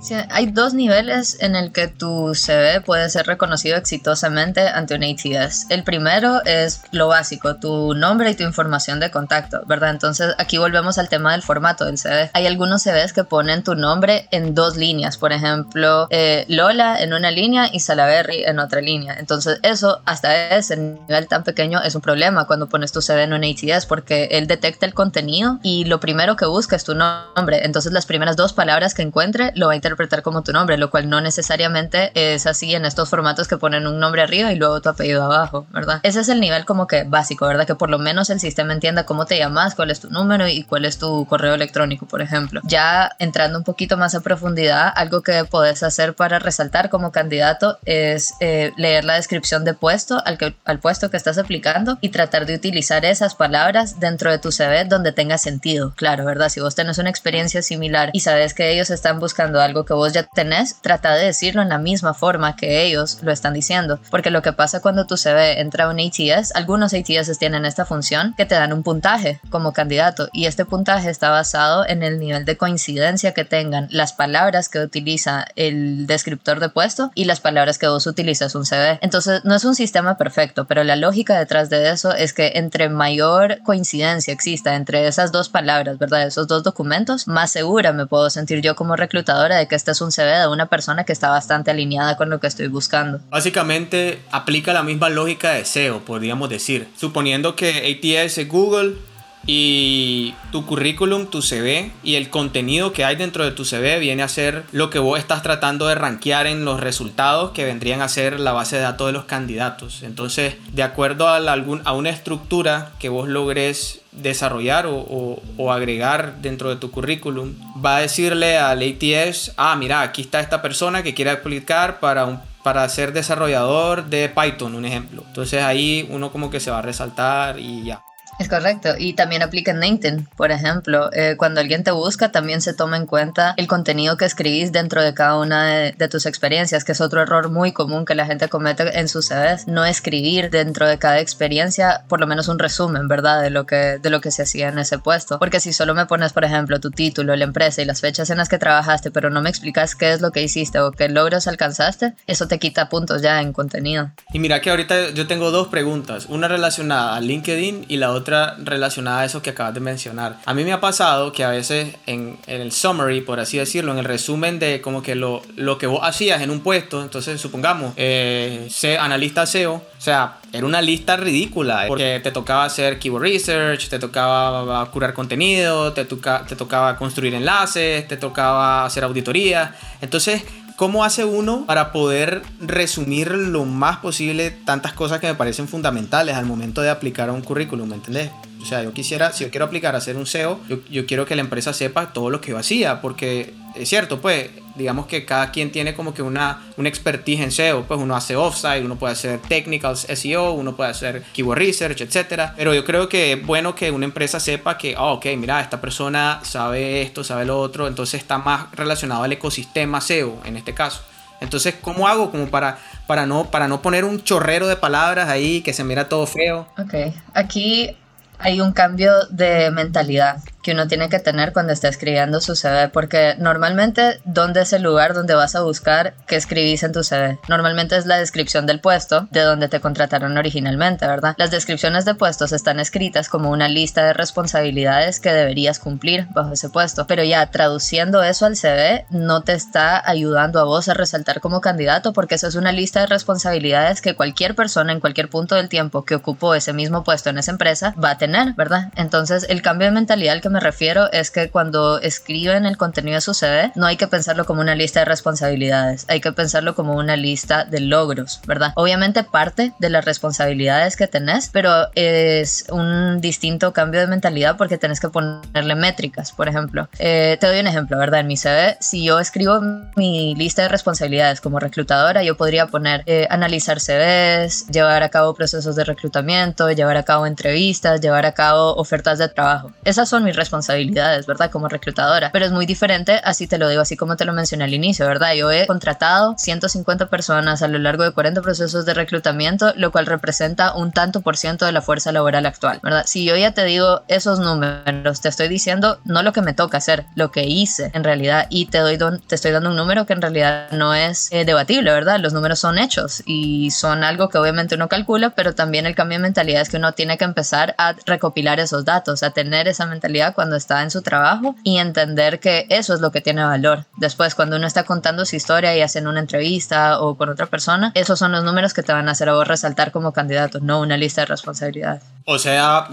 Sí, 0.01 0.15
hay 0.29 0.45
dos 0.45 0.73
niveles 0.73 1.37
en 1.41 1.57
el 1.57 1.73
que 1.73 1.89
tu 1.89 2.33
CV 2.33 2.79
puede 2.81 3.09
ser 3.09 3.27
reconocido 3.27 3.75
exitosamente 3.75 4.67
ante 4.67 4.95
un 4.95 5.03
ATS. 5.03 5.65
El 5.69 5.83
primero 5.83 6.41
es 6.45 6.83
lo 6.91 7.09
básico, 7.09 7.57
tu 7.57 7.93
nombre 7.95 8.31
y 8.31 8.35
tu 8.35 8.43
información 8.43 9.01
de 9.01 9.11
contacto, 9.11 9.61
¿verdad? 9.67 9.89
Entonces 9.89 10.33
aquí 10.37 10.57
volvemos 10.57 10.97
al 10.97 11.09
tema 11.09 11.33
del 11.33 11.41
formato 11.41 11.83
del 11.83 11.97
CV. 11.97 12.31
Hay 12.33 12.47
algunos 12.47 12.83
CVs 12.83 13.11
que 13.11 13.25
ponen 13.25 13.61
tu 13.63 13.75
nombre 13.75 14.27
en 14.31 14.55
dos 14.55 14.77
líneas, 14.77 15.17
por 15.17 15.33
ejemplo, 15.33 16.07
eh, 16.11 16.45
Lola 16.47 17.01
en 17.01 17.13
una 17.13 17.29
línea 17.29 17.69
y 17.71 17.81
Salaberry 17.81 18.45
en 18.45 18.59
otra 18.59 18.79
línea. 18.79 19.17
Entonces 19.19 19.59
eso 19.63 20.01
hasta 20.05 20.55
ese 20.55 20.77
nivel 20.77 21.27
tan 21.27 21.43
pequeño 21.43 21.81
es 21.83 21.93
un 21.95 22.01
problema 22.01 22.47
cuando 22.47 22.69
pones 22.69 22.93
tu 22.93 23.01
CV 23.01 23.23
en 23.23 23.33
un 23.33 23.43
ATS 23.43 23.85
porque 23.85 24.29
él 24.31 24.47
detecta 24.47 24.85
el 24.85 24.93
contenido 24.93 25.59
y 25.61 25.83
lo 25.85 25.99
primero 25.99 26.37
que 26.37 26.45
busca 26.45 26.77
es 26.77 26.85
tu 26.85 26.95
nombre. 26.95 27.65
Entonces 27.65 27.91
las 27.91 28.05
primeras 28.05 28.37
dos 28.37 28.53
palabras 28.53 28.93
que 28.93 29.01
encuentre 29.01 29.51
lo 29.55 29.67
va 29.67 29.73
a 29.73 29.75
interpretar 29.89 30.21
como 30.21 30.43
tu 30.43 30.51
nombre, 30.51 30.77
lo 30.77 30.91
cual 30.91 31.09
no 31.09 31.19
necesariamente 31.19 32.11
es 32.13 32.45
así 32.45 32.75
en 32.75 32.85
estos 32.85 33.09
formatos 33.09 33.47
que 33.47 33.57
ponen 33.57 33.87
un 33.87 33.99
nombre 33.99 34.21
arriba 34.21 34.53
y 34.53 34.55
luego 34.55 34.81
tu 34.81 34.89
apellido 34.89 35.23
abajo, 35.23 35.65
¿verdad? 35.71 35.99
Ese 36.03 36.19
es 36.19 36.29
el 36.29 36.39
nivel 36.39 36.65
como 36.65 36.85
que 36.85 37.03
básico, 37.03 37.47
¿verdad? 37.47 37.65
Que 37.65 37.75
por 37.75 37.89
lo 37.89 37.97
menos 37.97 38.29
el 38.29 38.39
sistema 38.39 38.73
entienda 38.73 39.05
cómo 39.05 39.25
te 39.25 39.37
llamas, 39.37 39.73
cuál 39.73 39.89
es 39.89 39.99
tu 39.99 40.09
número 40.09 40.47
y 40.47 40.63
cuál 40.63 40.85
es 40.85 40.99
tu 40.99 41.25
correo 41.25 41.55
electrónico, 41.55 42.05
por 42.05 42.21
ejemplo. 42.21 42.61
Ya 42.65 43.11
entrando 43.17 43.57
un 43.57 43.63
poquito 43.63 43.97
más 43.97 44.13
a 44.13 44.21
profundidad, 44.21 44.93
algo 44.95 45.21
que 45.21 45.43
puedes 45.45 45.81
hacer 45.81 46.13
para 46.13 46.37
resaltar 46.37 46.89
como 46.89 47.11
candidato 47.11 47.79
es 47.85 48.35
eh, 48.41 48.71
leer 48.77 49.05
la 49.05 49.15
descripción 49.15 49.65
de 49.65 49.73
puesto 49.73 50.21
al, 50.23 50.37
que, 50.37 50.55
al 50.65 50.79
puesto 50.79 51.09
que 51.09 51.17
estás 51.17 51.39
aplicando 51.39 51.97
y 52.01 52.09
tratar 52.09 52.45
de 52.45 52.53
utilizar 52.55 53.05
esas 53.05 53.33
palabras 53.33 53.99
dentro 53.99 54.29
de 54.29 54.37
tu 54.37 54.51
CV 54.51 54.85
donde 54.85 55.11
tenga 55.11 55.39
sentido, 55.39 55.93
claro, 55.95 56.25
¿verdad? 56.25 56.49
Si 56.49 56.59
vos 56.59 56.75
tenés 56.75 56.99
una 56.99 57.09
experiencia 57.09 57.63
similar 57.63 58.11
y 58.13 58.19
sabes 58.19 58.53
que 58.53 58.71
ellos 58.71 58.91
están 58.91 59.19
buscando 59.19 59.61
algo 59.61 59.78
que 59.85 59.93
vos 59.93 60.13
ya 60.13 60.23
tenés, 60.23 60.81
trata 60.81 61.15
de 61.15 61.25
decirlo 61.25 61.61
en 61.61 61.69
la 61.69 61.77
misma 61.77 62.13
forma 62.13 62.55
que 62.55 62.83
ellos 62.83 63.19
lo 63.21 63.31
están 63.31 63.53
diciendo. 63.53 63.99
Porque 64.09 64.31
lo 64.31 64.41
que 64.41 64.53
pasa 64.53 64.81
cuando 64.81 65.05
tu 65.05 65.17
CV 65.17 65.59
entra 65.59 65.85
a 65.85 65.89
un 65.89 65.99
ATS, 65.99 66.55
algunos 66.55 66.93
ATS 66.93 67.37
tienen 67.37 67.65
esta 67.65 67.85
función 67.85 68.33
que 68.37 68.45
te 68.45 68.55
dan 68.55 68.73
un 68.73 68.83
puntaje 68.83 69.39
como 69.49 69.73
candidato 69.73 70.29
y 70.33 70.45
este 70.45 70.65
puntaje 70.65 71.09
está 71.09 71.29
basado 71.29 71.85
en 71.87 72.03
el 72.03 72.19
nivel 72.19 72.45
de 72.45 72.57
coincidencia 72.57 73.33
que 73.33 73.45
tengan 73.45 73.87
las 73.91 74.13
palabras 74.13 74.69
que 74.69 74.79
utiliza 74.79 75.45
el 75.55 76.07
descriptor 76.07 76.59
de 76.59 76.69
puesto 76.69 77.11
y 77.15 77.25
las 77.25 77.39
palabras 77.39 77.77
que 77.77 77.87
vos 77.87 78.07
utilizas 78.07 78.55
un 78.55 78.65
CV. 78.65 78.99
Entonces 79.01 79.45
no 79.45 79.55
es 79.55 79.65
un 79.65 79.75
sistema 79.75 80.17
perfecto, 80.17 80.65
pero 80.65 80.83
la 80.83 80.95
lógica 80.95 81.37
detrás 81.37 81.69
de 81.69 81.89
eso 81.89 82.13
es 82.13 82.33
que 82.33 82.53
entre 82.55 82.89
mayor 82.89 83.61
coincidencia 83.63 84.33
exista 84.33 84.75
entre 84.75 85.07
esas 85.07 85.31
dos 85.31 85.49
palabras, 85.49 85.97
¿verdad? 85.97 86.23
Esos 86.23 86.47
dos 86.47 86.63
documentos, 86.63 87.27
más 87.27 87.51
segura 87.51 87.93
me 87.93 88.05
puedo 88.05 88.29
sentir 88.29 88.61
yo 88.61 88.75
como 88.75 88.95
reclutadora 88.95 89.57
de 89.57 89.67
que 89.69 89.75
este 89.75 89.91
es 89.91 90.01
un 90.01 90.11
CV 90.11 90.39
de 90.39 90.47
una 90.49 90.65
persona 90.65 91.05
que 91.05 91.13
está 91.13 91.29
bastante 91.29 91.71
alineada 91.71 92.17
con 92.17 92.29
lo 92.29 92.41
que 92.41 92.47
estoy 92.47 92.67
buscando. 92.67 93.21
Básicamente 93.29 94.19
aplica 94.31 94.73
la 94.73 94.83
misma 94.83 95.07
lógica 95.09 95.51
de 95.51 95.63
SEO, 95.63 95.99
podríamos 96.03 96.49
decir. 96.49 96.89
Suponiendo 96.97 97.55
que 97.55 97.69
ATS 97.69 98.37
es 98.39 98.47
Google 98.49 98.97
y 99.45 100.35
tu 100.51 100.65
currículum, 100.65 101.27
tu 101.27 101.41
CV 101.41 101.91
y 102.03 102.15
el 102.15 102.29
contenido 102.29 102.93
que 102.93 103.05
hay 103.05 103.15
dentro 103.15 103.43
de 103.43 103.51
tu 103.51 103.65
CV 103.65 103.99
viene 103.99 104.23
a 104.23 104.27
ser 104.27 104.63
lo 104.71 104.89
que 104.89 104.99
vos 104.99 105.17
estás 105.17 105.41
tratando 105.41 105.87
de 105.87 105.95
rankear 105.95 106.47
en 106.47 106.65
los 106.65 106.79
resultados 106.79 107.51
que 107.51 107.65
vendrían 107.65 108.01
a 108.01 108.09
ser 108.09 108.39
la 108.39 108.51
base 108.51 108.75
de 108.75 108.83
datos 108.83 109.07
de 109.07 109.13
los 109.13 109.25
candidatos. 109.25 110.03
Entonces, 110.03 110.55
de 110.73 110.83
acuerdo 110.83 111.27
a, 111.27 111.37
algún, 111.37 111.81
a 111.85 111.93
una 111.93 112.09
estructura 112.09 112.91
que 112.99 113.09
vos 113.09 113.27
logres 113.27 114.01
desarrollar 114.11 114.85
o, 114.87 115.41
agregar 115.71 116.41
dentro 116.41 116.69
de 116.69 116.75
tu 116.75 116.91
currículum, 116.91 117.53
va 117.83 117.97
a 117.97 118.01
decirle 118.01 118.57
al 118.57 118.81
ATS, 118.81 119.53
ah, 119.57 119.75
mira, 119.75 120.01
aquí 120.01 120.21
está 120.21 120.39
esta 120.39 120.61
persona 120.61 121.03
que 121.03 121.13
quiere 121.13 121.31
aplicar 121.31 121.99
para 121.99 122.43
para 122.63 122.87
ser 122.89 123.13
desarrollador 123.13 124.05
de 124.05 124.29
Python, 124.29 124.75
un 124.75 124.85
ejemplo. 124.85 125.23
Entonces 125.25 125.63
ahí 125.63 126.07
uno 126.11 126.31
como 126.31 126.49
que 126.49 126.59
se 126.59 126.69
va 126.69 126.79
a 126.79 126.81
resaltar 126.81 127.57
y 127.57 127.85
ya. 127.85 128.03
Es 128.39 128.47
correcto. 128.47 128.95
Y 128.97 129.13
también 129.13 129.43
aplica 129.43 129.71
en 129.71 129.81
LinkedIn, 129.81 130.29
por 130.37 130.51
ejemplo. 130.51 131.09
Eh, 131.11 131.35
cuando 131.37 131.59
alguien 131.59 131.83
te 131.83 131.91
busca, 131.91 132.31
también 132.31 132.61
se 132.61 132.73
toma 132.73 132.95
en 132.95 133.05
cuenta 133.05 133.53
el 133.57 133.67
contenido 133.67 134.15
que 134.15 134.23
escribís 134.23 134.71
dentro 134.71 135.03
de 135.03 135.13
cada 135.13 135.37
una 135.37 135.65
de, 135.65 136.07
tus 136.09 136.25
experiencias, 136.25 136.85
que 136.85 136.93
es 136.93 137.01
otro 137.01 137.21
error 137.21 137.51
muy 137.51 137.73
común 137.73 138.05
que 138.05 138.15
la 138.15 138.25
gente 138.25 138.47
comete 138.47 138.97
en 138.97 139.09
sus 139.09 139.27
CVs. 139.27 139.67
No 139.67 139.83
escribir 139.83 140.49
dentro 140.49 140.87
de 140.87 140.97
cada 140.97 141.19
experiencia, 141.19 142.05
por 142.07 142.21
lo 142.21 142.27
menos 142.27 142.47
un 142.47 142.59
resumen, 142.59 143.09
¿verdad? 143.09 143.41
De 143.41 143.49
lo 143.49 143.65
que, 143.65 143.99
de 144.01 144.09
lo 144.09 144.21
que 144.21 144.31
se 144.31 144.43
hacía 144.43 144.69
en 144.69 144.79
ese 144.79 144.99
puesto. 144.99 145.37
Porque 145.37 145.59
si 145.59 145.73
solo 145.73 145.93
me 145.93 146.05
pones, 146.05 146.31
por 146.31 146.45
ejemplo, 146.45 146.79
tu 146.79 146.91
título, 146.91 147.35
la 147.35 147.43
empresa 147.43 147.81
y 147.81 147.85
las 147.85 147.99
fechas 147.99 148.29
en 148.29 148.37
las 148.37 148.47
que 148.47 148.57
trabajaste, 148.57 149.11
pero 149.11 149.29
no 149.29 149.41
me 149.41 149.49
explicas 149.49 149.95
qué 149.95 150.13
es 150.13 150.21
lo 150.21 150.31
que 150.31 150.41
hiciste 150.41 150.79
o 150.79 150.91
qué 150.93 151.09
logros 151.09 151.47
alcanzaste, 151.47 152.13
eso 152.25 152.47
te 152.47 152.57
quita 152.57 152.87
puntos 152.87 153.21
ya 153.21 153.41
en 153.41 153.51
contenido. 153.51 154.11
Y 154.31 154.39
mira 154.39 154.61
que 154.61 154.69
ahorita 154.69 155.09
yo 155.09 155.27
tengo 155.27 155.51
dos 155.51 155.67
preguntas, 155.67 156.27
una 156.27 156.47
relacionada 156.47 157.17
a 157.17 157.19
LinkedIn 157.19 157.85
y 157.89 157.97
la 157.97 158.13
otra 158.13 158.28
relacionada 158.59 159.21
a 159.21 159.25
eso 159.25 159.41
que 159.41 159.51
acabas 159.51 159.73
de 159.73 159.79
mencionar. 159.79 160.37
A 160.45 160.53
mí 160.53 160.63
me 160.63 160.73
ha 160.73 160.79
pasado 160.79 161.31
que 161.31 161.43
a 161.43 161.49
veces 161.49 161.95
en, 162.05 162.37
el 162.47 162.71
summary, 162.71 163.21
por 163.21 163.39
así 163.39 163.57
decirlo, 163.57 163.91
en 163.91 163.99
el 163.99 164.05
resumen 164.05 164.59
de 164.59 164.81
como 164.81 165.01
que 165.01 165.15
lo, 165.15 165.41
lo 165.55 165.77
que 165.77 165.87
vos 165.87 166.01
hacías 166.03 166.41
en 166.41 166.49
un 166.49 166.61
puesto, 166.61 167.01
entonces 167.01 167.39
supongamos, 167.39 167.93
eh, 167.97 168.69
analista 168.99 169.45
SEO, 169.45 169.73
o 169.75 170.01
sea, 170.01 170.37
era 170.53 170.65
una 170.65 170.81
lista 170.81 171.17
ridícula, 171.17 171.85
porque 171.87 172.19
te 172.23 172.31
tocaba 172.31 172.65
hacer 172.65 172.99
keyword 172.99 173.21
research, 173.21 173.89
te 173.89 173.99
tocaba 173.99 174.89
curar 174.91 175.13
contenido, 175.13 175.93
te, 175.93 176.05
te 176.05 176.55
tocaba 176.55 176.95
construir 176.95 177.33
enlaces, 177.33 178.07
te 178.07 178.17
tocaba 178.17 178.85
hacer 178.85 179.03
auditoría. 179.03 179.75
Entonces, 180.01 180.43
¿Cómo 180.79 181.03
hace 181.03 181.25
uno 181.25 181.65
para 181.65 181.91
poder 181.91 182.41
resumir 182.61 183.31
lo 183.31 183.65
más 183.65 183.97
posible 183.97 184.49
tantas 184.49 184.93
cosas 184.93 185.19
que 185.19 185.27
me 185.27 185.35
parecen 185.35 185.67
fundamentales 185.67 186.37
al 186.37 186.45
momento 186.45 186.81
de 186.81 186.89
aplicar 186.89 187.27
a 187.27 187.33
un 187.33 187.41
currículum? 187.41 187.89
¿Me 187.89 187.95
entendés? 187.95 188.31
O 188.61 188.65
sea, 188.65 188.81
yo 188.81 188.93
quisiera, 188.93 189.33
si 189.33 189.43
yo 189.43 189.49
quiero 189.49 189.65
aplicar 189.65 189.95
a 189.95 189.97
hacer 189.97 190.15
un 190.15 190.25
SEO, 190.25 190.57
yo, 190.69 190.77
yo 190.89 191.05
quiero 191.05 191.25
que 191.25 191.35
la 191.35 191.41
empresa 191.41 191.73
sepa 191.73 192.13
todo 192.13 192.29
lo 192.29 192.39
que 192.39 192.51
yo 192.51 192.57
hacía, 192.57 193.01
porque 193.01 193.53
es 193.75 193.89
cierto, 193.89 194.21
pues, 194.21 194.51
digamos 194.79 195.07
que 195.07 195.25
cada 195.25 195.51
quien 195.51 195.71
tiene 195.71 195.93
como 195.93 196.13
que 196.13 196.21
una, 196.21 196.63
una 196.77 196.87
expertise 196.87 197.41
en 197.41 197.51
SEO, 197.51 197.83
pues 197.83 197.99
uno 197.99 198.15
hace 198.15 198.35
offsite, 198.35 198.83
uno 198.83 198.95
puede 198.95 199.13
hacer 199.13 199.39
technical 199.41 199.95
SEO, 199.95 200.53
uno 200.53 200.75
puede 200.75 200.89
hacer 200.89 201.21
keyword 201.33 201.59
research, 201.59 202.01
etc. 202.01 202.53
Pero 202.55 202.73
yo 202.73 202.85
creo 202.85 203.09
que 203.09 203.33
es 203.33 203.45
bueno 203.45 203.75
que 203.75 203.91
una 203.91 204.05
empresa 204.05 204.39
sepa 204.39 204.77
que, 204.77 204.95
oh, 204.97 205.13
ok, 205.13 205.25
mira, 205.37 205.59
esta 205.59 205.81
persona 205.81 206.39
sabe 206.43 207.01
esto, 207.01 207.23
sabe 207.23 207.45
lo 207.45 207.59
otro, 207.59 207.87
entonces 207.87 208.21
está 208.21 208.37
más 208.37 208.71
relacionado 208.71 209.23
al 209.23 209.31
ecosistema 209.33 209.99
SEO 209.99 210.39
en 210.45 210.55
este 210.55 210.73
caso. 210.73 211.01
Entonces, 211.41 211.75
¿cómo 211.81 212.07
hago 212.07 212.31
como 212.31 212.47
para, 212.47 212.77
para, 213.05 213.25
no, 213.25 213.51
para 213.51 213.67
no 213.67 213.81
poner 213.81 214.05
un 214.05 214.23
chorrero 214.23 214.67
de 214.67 214.75
palabras 214.75 215.29
ahí 215.29 215.61
que 215.61 215.73
se 215.73 215.83
mira 215.83 216.09
todo 216.09 216.25
feo? 216.25 216.67
Ok, 216.77 217.13
aquí 217.33 217.95
hay 218.39 218.61
un 218.61 218.71
cambio 218.71 219.11
de 219.29 219.69
mentalidad 219.71 220.37
que 220.61 220.73
uno 220.73 220.87
tiene 220.87 221.09
que 221.09 221.19
tener 221.19 221.53
cuando 221.53 221.73
está 221.73 221.87
escribiendo 221.87 222.41
su 222.41 222.55
CV, 222.55 222.89
porque 222.89 223.35
normalmente, 223.37 224.19
¿dónde 224.25 224.61
es 224.61 224.73
el 224.73 224.83
lugar 224.83 225.13
donde 225.13 225.33
vas 225.33 225.55
a 225.55 225.61
buscar 225.61 226.13
que 226.27 226.35
escribís 226.35 226.83
en 226.83 226.91
tu 226.91 227.03
CV? 227.03 227.39
Normalmente 227.47 227.95
es 227.97 228.05
la 228.05 228.17
descripción 228.17 228.65
del 228.65 228.79
puesto 228.79 229.27
de 229.31 229.41
donde 229.41 229.69
te 229.69 229.79
contrataron 229.79 230.37
originalmente, 230.37 231.07
¿verdad? 231.07 231.35
Las 231.37 231.51
descripciones 231.51 232.05
de 232.05 232.15
puestos 232.15 232.51
están 232.51 232.79
escritas 232.79 233.29
como 233.29 233.51
una 233.51 233.67
lista 233.67 234.03
de 234.03 234.13
responsabilidades 234.13 235.19
que 235.19 235.31
deberías 235.31 235.79
cumplir 235.79 236.27
bajo 236.31 236.53
ese 236.53 236.69
puesto, 236.69 237.07
pero 237.07 237.23
ya 237.23 237.49
traduciendo 237.51 238.23
eso 238.23 238.45
al 238.45 238.55
CV 238.55 239.05
no 239.09 239.41
te 239.43 239.53
está 239.53 240.01
ayudando 240.07 240.59
a 240.59 240.63
vos 240.63 240.89
a 240.89 240.93
resaltar 240.93 241.39
como 241.39 241.61
candidato 241.61 242.13
porque 242.13 242.35
eso 242.35 242.47
es 242.47 242.55
una 242.55 242.71
lista 242.71 243.01
de 243.01 243.07
responsabilidades 243.07 244.01
que 244.01 244.15
cualquier 244.15 244.55
persona 244.55 244.91
en 244.91 244.99
cualquier 244.99 245.29
punto 245.29 245.55
del 245.55 245.69
tiempo 245.69 246.05
que 246.05 246.15
ocupó 246.15 246.55
ese 246.55 246.73
mismo 246.73 247.03
puesto 247.03 247.29
en 247.29 247.37
esa 247.37 247.51
empresa 247.51 247.93
va 248.03 248.11
a 248.11 248.17
tener, 248.17 248.53
¿verdad? 248.53 248.91
Entonces 248.95 249.45
el 249.49 249.61
cambio 249.61 249.87
de 249.87 249.91
mentalidad 249.91 250.35
al 250.35 250.41
que 250.41 250.49
me 250.49 250.58
refiero 250.59 251.11
es 251.11 251.31
que 251.31 251.49
cuando 251.49 251.99
escriben 251.99 252.65
el 252.65 252.77
contenido 252.77 253.15
de 253.15 253.21
su 253.21 253.33
CV 253.33 253.71
no 253.75 253.85
hay 253.85 253.97
que 253.97 254.07
pensarlo 254.07 254.45
como 254.45 254.61
una 254.61 254.75
lista 254.75 254.99
de 254.99 255.05
responsabilidades, 255.05 256.05
hay 256.07 256.21
que 256.21 256.31
pensarlo 256.31 256.75
como 256.75 256.95
una 256.95 257.15
lista 257.15 257.65
de 257.65 257.79
logros, 257.79 258.41
¿verdad? 258.47 258.73
Obviamente 258.75 259.23
parte 259.23 259.73
de 259.79 259.89
las 259.89 260.05
responsabilidades 260.05 260.95
que 260.95 261.07
tenés, 261.07 261.49
pero 261.49 261.87
es 261.95 262.65
un 262.71 263.21
distinto 263.21 263.73
cambio 263.73 263.99
de 263.99 264.07
mentalidad 264.07 264.57
porque 264.57 264.77
tenés 264.77 264.99
que 264.99 265.09
ponerle 265.09 265.75
métricas, 265.75 266.31
por 266.31 266.47
ejemplo. 266.47 266.89
Eh, 266.99 267.37
te 267.39 267.47
doy 267.47 267.59
un 267.59 267.67
ejemplo, 267.67 267.97
¿verdad? 267.97 268.21
En 268.21 268.27
mi 268.27 268.37
CV, 268.37 268.77
si 268.79 269.03
yo 269.03 269.19
escribo 269.19 269.61
mi 269.95 270.35
lista 270.35 270.63
de 270.63 270.69
responsabilidades 270.69 271.41
como 271.41 271.59
reclutadora, 271.59 272.23
yo 272.23 272.37
podría 272.37 272.67
poner 272.67 273.03
eh, 273.05 273.27
analizar 273.29 273.79
CVs, 273.79 274.67
llevar 274.67 275.03
a 275.03 275.09
cabo 275.09 275.33
procesos 275.33 275.75
de 275.75 275.83
reclutamiento, 275.83 276.69
llevar 276.71 276.97
a 276.97 277.03
cabo 277.03 277.25
entrevistas, 277.25 278.01
llevar 278.01 278.25
a 278.25 278.33
cabo 278.33 278.75
ofertas 278.75 279.19
de 279.19 279.29
trabajo. 279.29 279.71
Esas 279.83 280.09
son 280.09 280.23
mis 280.23 280.35
responsabilidades, 280.39 281.27
¿verdad? 281.27 281.51
Como 281.51 281.67
reclutadora. 281.67 282.31
Pero 282.31 282.45
es 282.45 282.51
muy 282.51 282.65
diferente, 282.65 283.21
así 283.23 283.45
te 283.45 283.57
lo 283.57 283.69
digo, 283.69 283.81
así 283.81 283.95
como 283.97 284.15
te 284.15 284.25
lo 284.25 284.33
mencioné 284.33 284.63
al 284.63 284.73
inicio, 284.73 285.05
¿verdad? 285.05 285.33
Yo 285.33 285.51
he 285.51 285.67
contratado 285.67 286.35
150 286.37 287.07
personas 287.07 287.61
a 287.61 287.67
lo 287.67 287.77
largo 287.77 288.03
de 288.03 288.11
40 288.11 288.41
procesos 288.41 288.85
de 288.85 288.93
reclutamiento, 288.93 289.73
lo 289.75 289.91
cual 289.91 290.05
representa 290.05 290.73
un 290.73 290.91
tanto 290.91 291.21
por 291.21 291.37
ciento 291.37 291.65
de 291.65 291.71
la 291.71 291.81
fuerza 291.81 292.11
laboral 292.11 292.45
actual, 292.45 292.79
¿verdad? 292.81 293.03
Si 293.05 293.25
yo 293.25 293.35
ya 293.35 293.51
te 293.51 293.65
digo 293.65 294.01
esos 294.07 294.39
números, 294.39 295.21
te 295.21 295.29
estoy 295.29 295.47
diciendo 295.47 295.99
no 296.05 296.23
lo 296.23 296.33
que 296.33 296.41
me 296.41 296.53
toca 296.53 296.77
hacer, 296.77 297.05
lo 297.15 297.31
que 297.31 297.43
hice 297.45 297.91
en 297.93 298.03
realidad 298.03 298.47
y 298.49 298.67
te, 298.67 298.79
doy 298.79 298.97
te 299.27 299.35
estoy 299.35 299.51
dando 299.51 299.69
un 299.69 299.75
número 299.75 300.05
que 300.05 300.13
en 300.13 300.21
realidad 300.21 300.71
no 300.71 300.93
es 300.93 301.29
eh, 301.31 301.45
debatible, 301.45 301.91
¿verdad? 301.91 302.19
Los 302.19 302.33
números 302.33 302.59
son 302.59 302.77
hechos 302.77 303.23
y 303.25 303.71
son 303.71 304.03
algo 304.03 304.29
que 304.29 304.37
obviamente 304.37 304.75
uno 304.75 304.87
calcula, 304.87 305.31
pero 305.31 305.53
también 305.53 305.85
el 305.85 305.95
cambio 305.95 306.17
de 306.17 306.23
mentalidad 306.23 306.61
es 306.61 306.69
que 306.69 306.77
uno 306.77 306.93
tiene 306.93 307.17
que 307.17 307.25
empezar 307.25 307.75
a 307.77 307.93
recopilar 308.05 308.59
esos 308.59 308.85
datos, 308.85 309.23
a 309.23 309.31
tener 309.31 309.67
esa 309.67 309.85
mentalidad 309.85 310.28
cuando 310.33 310.55
está 310.55 310.83
en 310.83 310.91
su 310.91 311.01
trabajo 311.01 311.55
y 311.63 311.77
entender 311.77 312.39
que 312.39 312.65
eso 312.69 312.93
es 312.93 313.01
lo 313.01 313.11
que 313.11 313.21
tiene 313.21 313.43
valor. 313.43 313.85
Después, 313.97 314.35
cuando 314.35 314.57
uno 314.57 314.67
está 314.67 314.83
contando 314.83 315.25
su 315.25 315.35
historia 315.35 315.75
y 315.75 315.81
hacen 315.81 316.07
una 316.07 316.19
entrevista 316.19 317.01
o 317.01 317.15
con 317.15 317.29
otra 317.29 317.45
persona, 317.45 317.91
esos 317.95 318.19
son 318.19 318.31
los 318.31 318.43
números 318.43 318.73
que 318.73 318.83
te 318.83 318.93
van 318.93 319.07
a 319.09 319.11
hacer 319.11 319.29
a 319.29 319.33
vos 319.33 319.47
resaltar 319.47 319.91
como 319.91 320.13
candidato, 320.13 320.59
no 320.59 320.79
una 320.79 320.97
lista 320.97 321.21
de 321.21 321.27
responsabilidades. 321.27 322.03
O 322.25 322.39
sea, 322.39 322.87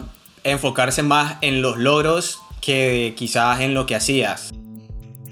enfocarse 0.45 1.03
más 1.03 1.37
en 1.41 1.63
los 1.63 1.77
logros 1.79 2.39
que 2.61 3.15
quizás 3.17 3.61
en 3.61 3.75
lo 3.75 3.87
que 3.87 3.95
hacías. 3.95 4.53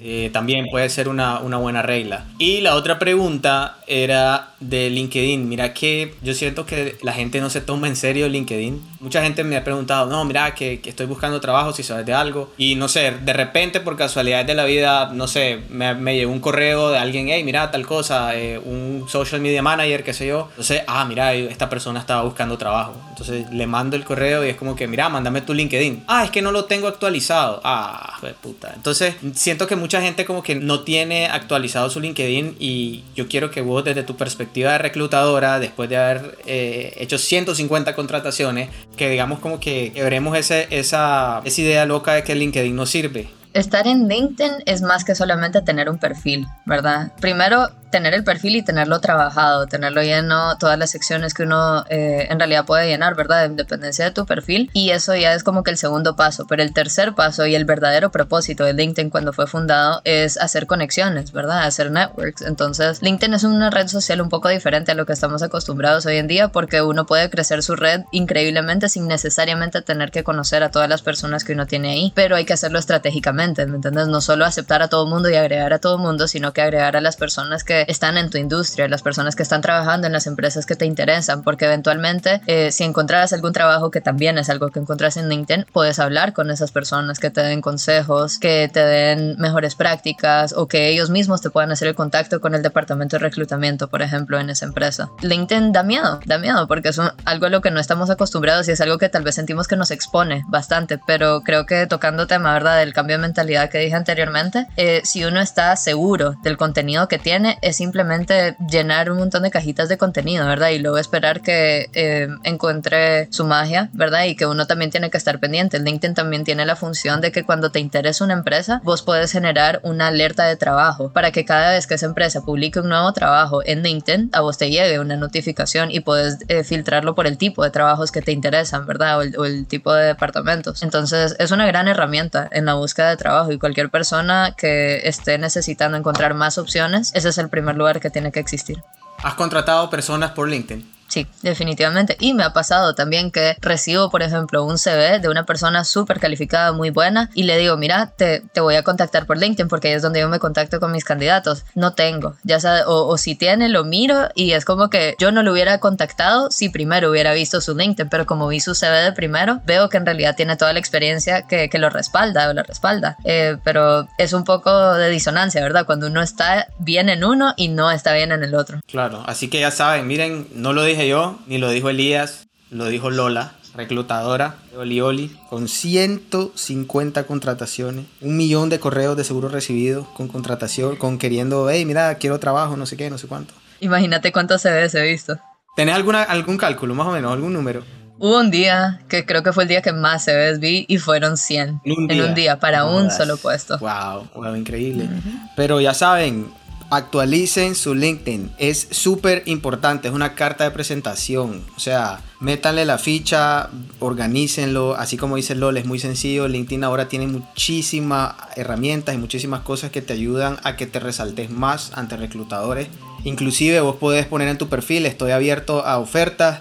Eh, 0.07 0.29
también 0.35 0.67
puede 0.71 0.91
ser 0.91 1.09
una, 1.09 1.39
una, 1.39 1.57
buena 1.57 1.81
regla. 1.81 2.27
Y 2.39 2.61
la 2.61 2.75
otra 2.75 2.99
pregunta 2.99 3.79
era 3.87 4.51
de 4.61 4.91
LinkedIn. 4.91 5.49
Mira 5.49 5.73
que 5.73 6.15
yo 6.21 6.35
siento 6.35 6.67
que 6.67 6.99
la 7.01 7.15
gente 7.15 7.41
no 7.41 7.49
se 7.49 7.63
toma 7.63 7.89
en 7.89 7.97
serio 7.97 8.29
LinkedIn. 8.29 8.83
Mucha 9.01 9.23
gente 9.23 9.45
me 9.45 9.57
ha 9.57 9.65
preguntado, 9.65 10.07
no, 10.07 10.23
mira 10.27 10.55
que, 10.55 10.83
que 10.83 10.91
estoy 10.91 11.07
buscando 11.07 11.41
trabajo 11.41 11.73
si 11.73 11.83
sabes 11.83 12.05
de 12.05 12.13
algo. 12.13 12.53
Y 12.59 12.75
no 12.75 12.89
sé, 12.89 13.13
de 13.13 13.33
repente 13.33 13.81
por 13.81 13.97
casualidades 13.97 14.47
de 14.47 14.55
la 14.55 14.67
vida, 14.67 15.11
no 15.15 15.27
sé, 15.27 15.61
me, 15.71 15.95
me 15.95 16.15
llegó 16.15 16.33
un 16.33 16.41
correo 16.41 16.91
de 16.91 16.99
alguien, 16.99 17.29
hey, 17.31 17.43
mira 17.43 17.71
tal 17.71 17.87
cosa, 17.87 18.37
eh, 18.37 18.59
un 18.59 19.07
social 19.09 19.41
media 19.41 19.63
manager, 19.63 20.05
qué 20.05 20.13
sé 20.13 20.27
yo. 20.27 20.49
Entonces, 20.51 20.83
ah, 20.87 21.07
mira, 21.07 21.33
esta 21.33 21.71
persona 21.71 22.01
estaba 22.01 22.25
buscando 22.25 22.59
trabajo. 22.59 22.95
Entonces 23.09 23.51
le 23.51 23.67
mando 23.67 23.97
el 23.97 24.05
correo 24.05 24.45
y 24.45 24.51
es 24.51 24.57
como 24.57 24.77
que, 24.77 24.87
mira, 24.87 25.09
mándame 25.09 25.41
tu 25.41 25.55
LinkedIn. 25.55 26.05
Ah, 26.09 26.25
es 26.25 26.31
que 26.31 26.43
no 26.43 26.53
lo 26.53 26.67
tengo 26.67 26.89
actualizado. 26.89 27.63
Ah, 27.65 28.19
puta. 28.43 28.73
Entonces 28.75 29.15
siento 29.35 29.67
que 29.67 29.77
mucha 29.77 29.94
gente 30.01 30.25
como 30.25 30.43
que 30.43 30.55
no 30.55 30.81
tiene 30.81 31.27
actualizado 31.27 31.91
su 31.91 32.01
LinkedIn 32.01 32.57
y 32.59 33.03
yo 33.15 33.29
quiero 33.29 33.51
que 33.51 33.61
vos 33.61 33.85
desde 33.85 34.03
tu 34.03 34.17
perspectiva 34.17 34.73
de 34.73 34.79
reclutadora, 34.79 35.59
después 35.59 35.89
de 35.89 35.97
haber 35.97 36.39
eh, 36.47 36.95
hecho 36.99 37.19
150 37.19 37.95
contrataciones, 37.95 38.71
que 38.97 39.11
digamos 39.11 39.39
como 39.39 39.61
que 39.61 39.93
veremos 39.95 40.37
ese, 40.37 40.67
esa, 40.71 41.43
esa 41.45 41.61
idea 41.61 41.87
loca 41.87 42.15
de 42.15 42.25
que 42.25 42.35
LinkedIn 42.35 42.75
no 42.75 42.87
sirve. 42.87 43.29
Estar 43.55 43.87
en 43.87 44.09
LinkedIn 44.09 44.65
es 44.67 44.83
más 44.83 45.05
que 45.05 45.15
solamente 45.15 45.63
tener 45.63 45.89
un 45.89 45.99
perfil, 45.99 46.47
¿verdad? 46.67 47.13
Primero, 47.21 47.71
tener 47.95 48.13
el 48.13 48.25
perfil 48.25 48.57
y 48.57 48.63
tenerlo 48.63 48.99
trabajado, 48.99 49.69
tenerlo 49.69 50.03
lleno, 50.03 50.59
todas 50.59 50.77
las 50.77 50.91
secciones 50.91 51.33
que 51.33 51.45
uno 51.45 51.85
eh, 51.91 52.27
en 52.29 52.41
realidad 52.41 52.65
puede 52.65 52.89
llenar, 52.89 53.15
¿verdad? 53.15 53.45
En 53.45 53.55
dependencia 53.55 54.05
de 54.05 54.11
tu 54.11 54.27
perfil. 54.27 54.69
Y 54.73 54.91
eso 54.91 55.15
ya 55.15 55.33
es 55.33 55.45
como 55.45 55.63
que 55.63 55.71
el 55.71 55.77
segundo 55.77 56.17
paso. 56.17 56.45
Pero 56.49 56.65
el 56.65 56.73
tercer 56.73 57.15
paso 57.15 57.47
y 57.47 57.55
el 57.55 57.65
verdadero 57.65 58.11
propósito 58.11 58.65
de 58.65 58.73
LinkedIn 58.73 59.11
cuando 59.11 59.33
fue 59.33 59.47
fundado 59.47 60.01
es 60.03 60.39
hacer 60.39 60.67
conexiones, 60.67 61.31
¿verdad? 61.31 61.63
Hacer 61.63 61.93
networks. 61.93 62.43
Entonces, 62.43 63.01
LinkedIn 63.01 63.33
es 63.33 63.45
una 63.45 63.71
red 63.71 63.87
social 63.87 64.21
un 64.21 64.29
poco 64.29 64.49
diferente 64.49 64.91
a 64.91 64.97
lo 64.97 65.07
que 65.07 65.13
estamos 65.13 65.45
acostumbrados 65.45 66.05
hoy 66.07 66.17
en 66.17 66.27
día 66.27 66.49
porque 66.49 66.83
uno 66.83 67.07
puede 67.07 67.31
crecer 67.31 67.63
su 67.63 67.77
red 67.77 68.01
increíblemente 68.11 68.89
sin 68.89 69.07
necesariamente 69.07 69.83
tener 69.83 70.11
que 70.11 70.25
conocer 70.25 70.65
a 70.65 70.73
todas 70.73 70.89
las 70.89 71.03
personas 71.03 71.45
que 71.45 71.53
uno 71.53 71.69
tiene 71.69 71.91
ahí. 71.91 72.13
Pero 72.17 72.35
hay 72.35 72.45
que 72.45 72.55
hacerlo 72.55 72.81
estratégicamente, 72.81 73.44
¿me 73.45 73.77
entiendes? 73.77 74.09
No 74.09 74.21
solo 74.21 74.45
aceptar 74.45 74.83
a 74.83 74.89
todo 74.89 75.07
mundo 75.07 75.29
y 75.29 75.35
agregar 75.35 75.73
a 75.73 75.79
todo 75.79 75.99
mundo, 75.99 76.29
sino 76.29 76.53
que 76.53 76.63
agregar 76.63 76.97
a 76.97 77.01
las 77.01 77.17
personas 77.17 77.65
que 77.65 77.85
están 77.89 78.17
en 78.17 78.31
tu 78.31 78.39
industria, 78.39 78.89
las 78.89 79.03
personas 79.03 79.37
que 79.37 79.43
están 79.43 79.61
trabajando 79.61 80.07
en 80.07 80.13
las 80.13 80.27
empresas 80.27 80.67
que 80.67 80.77
te 80.77 80.87
interesan, 80.87 81.43
porque 81.43 81.67
eventualmente 81.67 82.41
eh, 82.47 82.73
si 82.73 82.85
encontraras 82.85 83.33
algún 83.33 83.53
trabajo 83.53 83.91
que 83.91 84.01
también 84.01 84.39
es 84.39 84.49
algo 84.49 84.71
que 84.71 84.81
encontras 84.81 85.17
en 85.17 85.29
LinkedIn, 85.29 85.67
puedes 85.73 85.99
hablar 85.99 86.33
con 86.33 86.51
esas 86.51 86.73
personas 86.73 87.19
que 87.19 87.31
te 87.31 87.43
den 87.43 87.61
consejos, 87.61 88.39
que 88.39 88.71
te 88.73 88.81
den 88.81 89.37
mejores 89.39 89.75
prácticas 89.75 90.53
o 90.53 90.67
que 90.67 90.89
ellos 90.89 91.11
mismos 91.11 91.41
te 91.41 91.51
puedan 91.51 91.73
hacer 91.73 91.89
el 91.89 91.95
contacto 91.95 92.41
con 92.41 92.55
el 92.55 92.63
departamento 92.63 93.17
de 93.17 93.23
reclutamiento, 93.23 93.89
por 93.89 94.03
ejemplo, 94.03 94.39
en 94.39 94.51
esa 94.51 94.67
empresa. 94.67 95.11
LinkedIn 95.21 95.73
da 95.73 95.83
miedo, 95.83 96.21
da 96.25 96.39
miedo 96.39 96.67
porque 96.67 96.89
es 96.89 97.01
algo 97.25 97.47
a 97.47 97.49
lo 97.49 97.61
que 97.61 97.71
no 97.71 97.81
estamos 97.81 98.11
acostumbrados 98.11 98.69
y 98.69 98.73
es 98.73 98.81
algo 98.81 98.99
que 98.99 99.09
tal 99.09 99.23
vez 99.23 99.35
sentimos 99.35 99.69
que 99.69 99.77
nos 99.77 99.91
expone 99.91 100.45
bastante, 100.49 100.99
pero 101.07 101.43
creo 101.43 101.67
que 101.67 101.87
tocando 101.87 102.27
tema, 102.27 102.53
¿verdad?, 102.53 102.79
del 102.79 102.93
cambio 102.93 103.17
de 103.17 103.23
que 103.35 103.79
dije 103.79 103.95
anteriormente, 103.95 104.67
eh, 104.77 105.03
si 105.05 105.25
uno 105.25 105.41
está 105.41 105.75
seguro 105.77 106.37
del 106.43 106.57
contenido 106.57 107.09
que 107.09 107.19
tiene, 107.19 107.59
es 107.63 107.77
simplemente 107.77 108.57
llenar 108.71 109.11
un 109.11 109.19
montón 109.19 109.43
de 109.43 109.51
cajitas 109.51 109.89
de 109.89 109.99
contenido, 109.99 110.47
¿verdad? 110.47 110.71
Y 110.71 110.79
luego 110.79 110.99
esperar 110.99 111.43
que 111.43 111.91
eh, 111.93 112.29
encuentre 112.45 113.29
su 113.31 113.45
magia, 113.45 113.91
¿verdad? 113.93 114.25
Y 114.25 114.37
que 114.37 114.47
uno 114.47 114.67
también 114.67 114.91
tiene 114.91 115.11
que 115.11 115.19
estar 115.19 115.41
pendiente. 115.41 115.77
El 115.77 115.85
LinkedIn 115.85 116.15
también 116.15 116.45
tiene 116.45 116.65
la 116.65 116.77
función 116.77 117.21
de 117.21 117.33
que 117.33 117.45
cuando 117.45 117.71
te 117.71 117.81
interesa 117.81 118.25
una 118.25 118.35
empresa, 118.35 118.81
vos 118.85 119.03
puedes 119.03 119.33
generar 119.33 119.81
una 119.83 120.09
alerta 120.09 120.47
de 120.47 120.57
trabajo 120.57 121.13
para 121.13 121.31
que 121.31 121.45
cada 121.45 121.73
vez 121.73 121.87
que 121.87 121.95
esa 121.95 122.07
empresa 122.07 122.43
publique 122.43 122.81
un 122.81 122.89
nuevo 122.89 123.13
trabajo 123.13 123.63
en 123.65 123.83
LinkedIn, 123.83 124.31
a 124.33 124.41
vos 124.41 124.59
te 124.59 124.71
llegue 124.71 124.99
una 124.99 125.17
notificación 125.17 125.91
y 125.91 126.01
puedes 126.01 126.39
eh, 126.49 126.65
filtrarlo 126.65 127.15
por 127.15 127.27
el 127.27 127.37
tipo 127.37 127.63
de 127.63 127.71
trabajos 127.71 128.13
que 128.13 128.23
te 128.23 128.33
interesan, 128.33 128.87
¿verdad? 128.87 129.19
O 129.19 129.23
el, 129.23 129.37
o 129.39 129.45
el 129.45 129.67
tipo 129.67 129.93
de 129.93 130.07
departamentos. 130.07 130.83
Entonces, 130.83 131.37
es 131.39 131.51
una 131.51 131.67
gran 131.67 131.89
herramienta 131.89 132.49
en 132.53 132.65
la 132.65 132.75
búsqueda 132.75 133.11
de 133.11 133.17
y 133.51 133.59
cualquier 133.59 133.91
persona 133.91 134.55
que 134.57 135.09
esté 135.09 135.39
necesitando 135.39 135.97
encontrar 135.97 136.35
más 136.35 136.59
opciones, 136.59 137.11
ese 137.15 137.31
es 137.31 137.39
el 137.39 137.49
primer 137.49 137.77
lugar 137.77 138.01
que 138.01 138.11
tiene 138.11 138.33
que 138.33 138.41
existir. 138.41 138.83
¿Has 139.23 139.35
contratado 139.35 139.89
personas 139.89 140.33
por 140.33 140.49
LinkedIn? 140.49 140.94
Sí, 141.15 141.29
definitivamente. 141.43 142.17
Y 142.19 142.35
me 142.35 142.43
ha 142.43 142.53
pasado 142.53 142.97
también 142.97 143.31
que 143.31 143.57
recibo, 143.61 144.11
por 144.11 144.25
ejemplo, 144.25 144.65
un 144.65 144.79
CV 144.79 145.21
de 145.21 145.29
una 145.29 145.47
persona 145.47 145.85
súper 145.85 146.19
calificada, 146.19 146.73
muy 146.73 146.91
buena, 146.91 147.31
y 147.35 147.45
le 147.45 147.57
digo, 147.57 147.77
mira, 147.77 148.11
te, 148.17 148.43
te, 148.53 148.61
voy 148.61 148.75
a 148.75 148.83
contactar 148.83 149.25
por 149.25 149.39
LinkedIn 149.39 149.69
porque 149.69 149.95
es 149.95 150.03
donde 150.03 150.19
yo 150.19 150.29
me 150.29 150.41
contacto 150.41 150.81
con 150.81 150.91
mis 150.91 151.05
candidatos. 151.05 151.67
No 151.77 151.93
tengo, 151.93 152.35
ya 152.43 152.59
sabe, 152.59 152.83
o, 152.85 153.07
o, 153.07 153.17
si 153.17 153.37
tiene, 153.37 153.69
lo 153.69 153.85
miro 153.85 154.29
y 154.35 154.55
es 154.55 154.65
como 154.65 154.91
que 154.91 155.15
yo 155.21 155.31
no 155.31 155.45
lo 155.45 155.53
hubiera 155.53 155.79
contactado 155.79 156.51
si 156.51 156.69
primero 156.69 157.11
hubiera 157.11 157.33
visto 157.33 157.61
su 157.61 157.77
LinkedIn, 157.77 158.11
pero 158.11 158.27
como 158.27 158.49
vi 158.49 158.59
su 158.59 158.75
CV 158.75 159.05
de 159.05 159.13
primero, 159.13 159.61
veo 159.67 159.89
que 159.89 159.99
en 159.99 160.07
realidad 160.07 160.35
tiene 160.35 160.57
toda 160.57 160.73
la 160.73 160.81
experiencia 160.81 161.47
que, 161.47 161.69
que 161.69 161.79
lo 161.79 161.91
respalda 161.91 162.49
o 162.49 162.55
lo 162.55 162.65
respalda. 162.65 163.19
Eh, 163.23 163.57
pero 163.63 164.09
es 164.19 164.33
un 164.33 164.43
poco 164.43 164.95
de 164.95 165.11
disonancia, 165.11 165.63
¿verdad? 165.63 165.87
Cuando 165.87 166.09
uno 166.09 166.23
está 166.23 166.67
bien 166.79 167.09
en 167.09 167.23
uno 167.23 167.55
y 167.57 167.69
no 167.69 167.93
está 167.93 168.15
bien 168.15 168.33
en 168.33 168.43
el 168.43 168.57
otro. 168.57 168.81
Claro, 168.91 169.23
así 169.27 169.49
que 169.49 169.61
ya 169.61 169.71
saben, 169.71 170.09
miren, 170.09 170.49
no 170.57 170.73
lo 170.73 170.83
dije 170.83 171.04
yo, 171.05 171.39
ni 171.47 171.59
lo 171.59 171.71
dijo 171.71 171.91
Elías, 171.91 172.47
lo 172.71 172.87
dijo 172.87 173.11
Lola, 173.11 173.55
reclutadora 173.75 174.57
de 174.71 174.79
Oli 174.79 175.01
Oli, 175.01 175.37
con 175.49 175.69
150 175.69 177.25
contrataciones, 177.25 178.07
un 178.21 178.37
millón 178.37 178.69
de 178.69 178.81
correos 178.81 179.17
de 179.17 179.25
seguro 179.25 179.49
recibidos 179.49 180.07
con 180.09 180.29
contratación, 180.29 180.97
con 180.97 181.19
queriendo, 181.19 181.69
hey, 181.71 181.85
mira, 181.85 182.15
quiero 182.17 182.39
trabajo, 182.39 182.77
no 182.77 182.87
sé 182.87 182.97
qué, 182.97 183.11
no 183.11 183.19
sé 183.19 183.27
cuánto. 183.27 183.55
Imagínate 183.81 184.33
cuántos 184.33 184.63
CVs 184.63 184.95
he 184.95 185.03
visto. 185.03 185.39
¿Tenés 185.77 185.95
alguna, 185.95 186.23
algún 186.23 186.57
cálculo, 186.57 186.95
más 186.95 187.07
o 187.07 187.13
menos, 187.13 187.33
algún 187.33 187.53
número? 187.53 187.83
Hubo 188.19 188.39
un 188.39 188.51
día 188.51 189.01
que 189.09 189.27
creo 189.27 189.43
que 189.43 189.53
fue 189.53 189.65
el 189.65 189.69
día 189.69 189.83
que 189.83 189.93
más 189.93 190.25
CVs 190.25 190.61
vi 190.61 190.87
y 190.89 190.99
fueron 190.99 191.37
100 191.37 191.81
en 191.85 192.21
un 192.21 192.35
día, 192.35 192.61
para 192.61 192.85
un 192.85 193.11
solo 193.11 193.37
puesto. 193.37 193.79
Wow, 193.79 194.29
wow 194.35 194.55
increíble. 194.55 195.09
Pero 195.57 195.81
ya 195.81 195.95
saben, 195.95 196.47
actualicen 196.97 197.75
su 197.75 197.95
LinkedIn. 197.95 198.53
Es 198.59 198.89
súper 198.91 199.43
importante, 199.47 200.09
es 200.09 200.15
una 200.15 200.35
carta 200.35 200.65
de 200.65 200.71
presentación. 200.71 201.65
O 201.77 201.81
sea, 201.81 202.21
métanle 202.41 202.85
la 202.85 202.99
ficha, 202.99 203.71
organícenlo. 204.01 204.95
Así 204.95 205.17
como 205.17 205.37
dice 205.37 205.55
LOL, 205.55 205.77
es 205.77 205.87
muy 205.87 205.99
sencillo. 205.99 206.49
LinkedIn 206.49 206.85
ahora 206.85 207.09
tiene 207.09 207.27
muchísimas 207.27 208.35
herramientas 208.57 209.15
y 209.15 209.19
muchísimas 209.19 209.61
cosas 209.61 209.91
que 209.91 210.03
te 210.03 210.13
ayudan 210.13 210.59
a 210.63 210.77
que 210.77 210.87
te 210.87 211.01
resaltes 211.01 211.51
más 211.51 211.93
ante 211.95 212.17
reclutadores. 212.17 212.89
Inclusive 213.25 213.81
vos 213.81 213.97
podés 213.97 214.27
poner 214.27 214.49
en 214.49 214.59
tu 214.59 214.69
perfil, 214.69 215.07
estoy 215.07 215.31
abierto 215.31 215.85
a 215.85 215.99
ofertas 215.99 216.61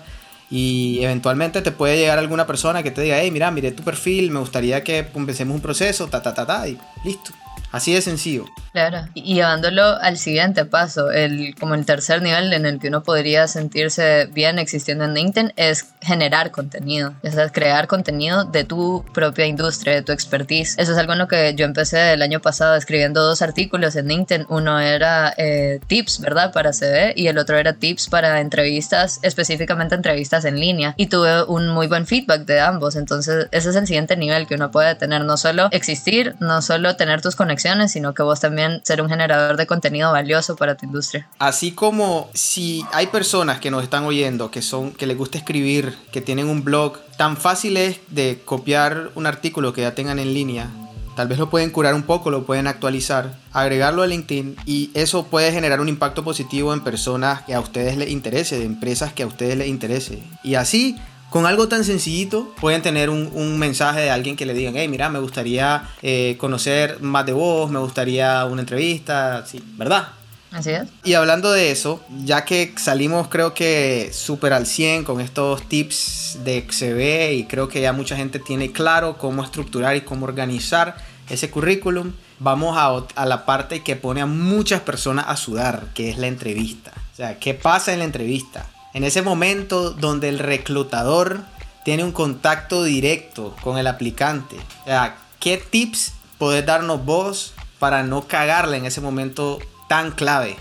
y 0.50 1.00
eventualmente 1.02 1.62
te 1.62 1.72
puede 1.72 1.98
llegar 1.98 2.20
alguna 2.20 2.46
persona 2.46 2.84
que 2.84 2.92
te 2.92 3.02
diga, 3.02 3.20
hey, 3.20 3.32
mira, 3.32 3.52
mire 3.52 3.72
tu 3.72 3.84
perfil, 3.84 4.32
me 4.32 4.40
gustaría 4.40 4.84
que 4.84 5.08
empecemos 5.16 5.56
un 5.56 5.62
proceso, 5.62 6.08
ta, 6.08 6.22
ta, 6.22 6.34
ta, 6.34 6.46
ta, 6.46 6.68
y 6.68 6.78
listo. 7.04 7.32
Así 7.74 7.92
de 7.92 8.02
sencillo. 8.02 8.46
Claro, 8.72 9.08
y 9.16 9.34
llevándolo 9.34 9.84
al 9.84 10.18
siguiente 10.20 10.64
paso, 10.64 11.10
el, 11.10 11.56
como 11.60 11.74
el 11.74 11.88
tercer 11.88 12.22
nivel 12.22 12.54
en 12.54 12.68
el 12.68 12.80
que 12.80 12.90
uno 12.90 13.02
podría 13.02 13.48
sentirse 13.48 14.28
bien 14.32 14.60
existiendo 14.60 15.06
en 15.06 15.16
LinkedIn 15.16 15.54
es 15.56 15.88
generar 16.00 16.52
contenido, 16.52 17.16
es 17.24 17.36
crear 17.52 17.88
contenido 17.88 18.46
de 18.46 18.64
tu 18.64 19.04
propia 19.12 19.48
industria, 19.48 19.96
de 19.96 20.04
tu 20.04 20.12
expertise. 20.12 20.76
Eso 20.78 20.92
es 20.92 20.98
algo 21.00 21.14
en 21.14 21.20
lo 21.20 21.28
que 21.28 21.56
yo 21.56 21.66
empecé 21.66 22.14
el 22.14 22.22
año 22.22 22.42
pasado 22.42 22.76
escribiendo 22.76 23.24
dos 23.24 23.42
artículos 23.42 23.96
en 23.96 24.08
LinkedIn. 24.08 24.46
Uno 24.50 24.80
era 24.80 25.34
eh, 25.38 25.80
tips, 25.88 26.20
¿verdad? 26.20 26.54
Para 26.54 26.74
CV 26.74 27.14
y 27.16 27.28
el 27.28 27.40
otro 27.40 27.58
era 27.58 27.74
tips 27.74 28.08
para 28.08 28.40
entrevistas, 28.40 29.20
específicamente 29.24 29.96
entrevistas 29.96 30.46
en 30.46 30.60
línea. 30.60 30.94
Y 30.96 31.08
tuve 31.08 31.44
un 31.46 31.70
muy 31.70 31.88
buen 31.88 32.06
feedback 32.06 32.46
de 32.46 32.60
ambos. 32.60 32.96
Entonces, 32.96 33.48
ese 33.50 33.70
es 33.72 33.76
el 33.76 33.88
siguiente 33.88 34.16
nivel 34.16 34.46
que 34.46 34.56
uno 34.56 34.70
puede 34.70 34.94
tener, 34.94 35.26
no 35.26 35.38
solo 35.38 35.70
existir, 35.72 36.36
no 36.40 36.62
solo 36.62 36.96
tener 36.96 37.22
tus 37.22 37.36
conexiones, 37.36 37.63
sino 37.92 38.14
que 38.14 38.24
vos 38.24 38.40
también 38.40 38.82
ser 38.84 39.02
un 39.02 39.10
generador 39.10 39.58
de 39.58 39.68
contenido 39.68 40.12
valioso 40.12 40.56
para 40.56 40.76
tu 40.76 40.86
industria. 40.86 41.28
Así 41.40 41.72
como 41.72 42.30
si 42.34 42.86
hay 42.92 43.08
personas 43.08 43.60
que 43.60 43.72
nos 43.72 43.84
están 43.84 44.04
oyendo, 44.04 44.52
que 44.52 44.62
son 44.62 44.92
que 44.92 45.08
les 45.08 45.18
gusta 45.18 45.38
escribir, 45.38 45.98
que 46.12 46.22
tienen 46.22 46.48
un 46.48 46.64
blog, 46.64 47.00
tan 47.18 47.38
fácil 47.38 47.78
es 47.78 48.00
de 48.10 48.42
copiar 48.44 49.12
un 49.16 49.26
artículo 49.26 49.74
que 49.74 49.82
ya 49.82 49.96
tengan 49.96 50.20
en 50.20 50.34
línea. 50.34 50.70
Tal 51.16 51.28
vez 51.28 51.38
lo 51.38 51.50
pueden 51.50 51.70
curar 51.70 51.94
un 51.94 52.04
poco, 52.04 52.32
lo 52.32 52.44
pueden 52.44 52.66
actualizar, 52.66 53.36
agregarlo 53.52 54.02
a 54.02 54.08
LinkedIn 54.08 54.56
y 54.66 54.90
eso 54.96 55.28
puede 55.28 55.52
generar 55.52 55.80
un 55.80 55.88
impacto 55.88 56.24
positivo 56.24 56.74
en 56.74 56.84
personas 56.84 57.44
que 57.44 57.54
a 57.54 57.60
ustedes 57.60 57.98
les 57.98 58.10
interese, 58.10 58.58
de 58.58 58.66
empresas 58.66 59.14
que 59.14 59.22
a 59.22 59.28
ustedes 59.28 59.56
les 59.56 59.68
interese. 59.68 60.24
Y 60.44 60.56
así 60.56 60.98
con 61.34 61.48
algo 61.48 61.68
tan 61.68 61.84
sencillito 61.84 62.54
pueden 62.62 62.84
tener 62.84 63.10
un, 63.10 63.58
mensaje 63.58 64.02
de 64.02 64.12
alguien 64.12 64.36
que 64.36 64.46
le 64.46 64.54
digan, 64.54 64.76
hey, 64.78 64.88
mira, 64.88 65.10
me 65.10 65.18
gustaría 65.18 65.90
eh, 66.04 66.36
conocer 66.38 67.02
más 67.02 67.26
de 67.26 67.34
vos, 67.34 67.72
me 67.72 67.80
gustaría 67.80 68.46
una 68.46 68.62
entrevista, 68.62 69.44
sí, 69.44 69.60
¿verdad? 69.76 70.10
Así 70.52 70.70
es. 70.70 70.84
Y 71.04 71.16
hablando 71.16 71.52
de 71.52 71.72
eso, 71.72 72.04
ya 72.24 72.46
que 72.46 72.76
salimos 72.78 73.30
creo 73.30 73.56
que 73.56 74.12
súper 74.14 74.54
al 74.54 74.68
100 74.68 75.06
con 75.06 75.22
estos 75.22 75.68
tips 75.68 76.38
de 76.44 76.68
CV 76.70 77.34
y 77.34 77.46
creo 77.46 77.68
que 77.68 77.82
ya 77.82 77.94
mucha 77.94 78.16
gente 78.16 78.38
tiene 78.38 78.72
claro 78.72 79.18
cómo 79.18 79.44
estructurar 79.44 79.96
y 79.96 80.02
cómo 80.02 80.26
organizar 80.26 80.98
ese 81.32 81.50
currículum, 81.50 82.14
vamos 82.38 82.78
a, 82.78 83.06
a 83.20 83.26
la 83.26 83.48
parte 83.48 83.82
que 83.82 83.96
pone 83.96 84.22
a 84.22 84.28
muchas 84.28 84.82
personas 84.82 85.26
a 85.28 85.36
sudar, 85.36 85.88
que 85.96 86.12
es 86.12 86.20
la 86.20 86.28
entrevista. 86.28 86.92
O 87.12 87.16
sea, 87.16 87.40
¿qué 87.40 87.56
pasa 87.56 87.92
en 87.92 87.98
la 88.00 88.06
entrevista? 88.06 88.68
En 88.94 89.04
ese 89.04 89.22
momento 89.22 89.92
donde 89.92 90.30
el 90.30 90.40
reclutador 90.40 91.42
tiene 91.84 92.04
un 92.04 92.12
contacto 92.12 92.84
directo 92.84 93.56
con 93.62 93.78
el 93.78 93.88
aplicante. 93.88 94.56
O 94.84 94.86
sea, 94.86 95.18
¿qué 95.40 95.58
tips 95.58 96.14
podés 96.38 96.66
darnos 96.66 97.04
vos 97.04 97.54
para 97.80 98.04
no 98.04 98.28
cagarle 98.28 98.78
en 98.78 98.86
ese 98.86 99.02
momento 99.02 99.60
tan 99.90 100.12
clave? 100.12 100.58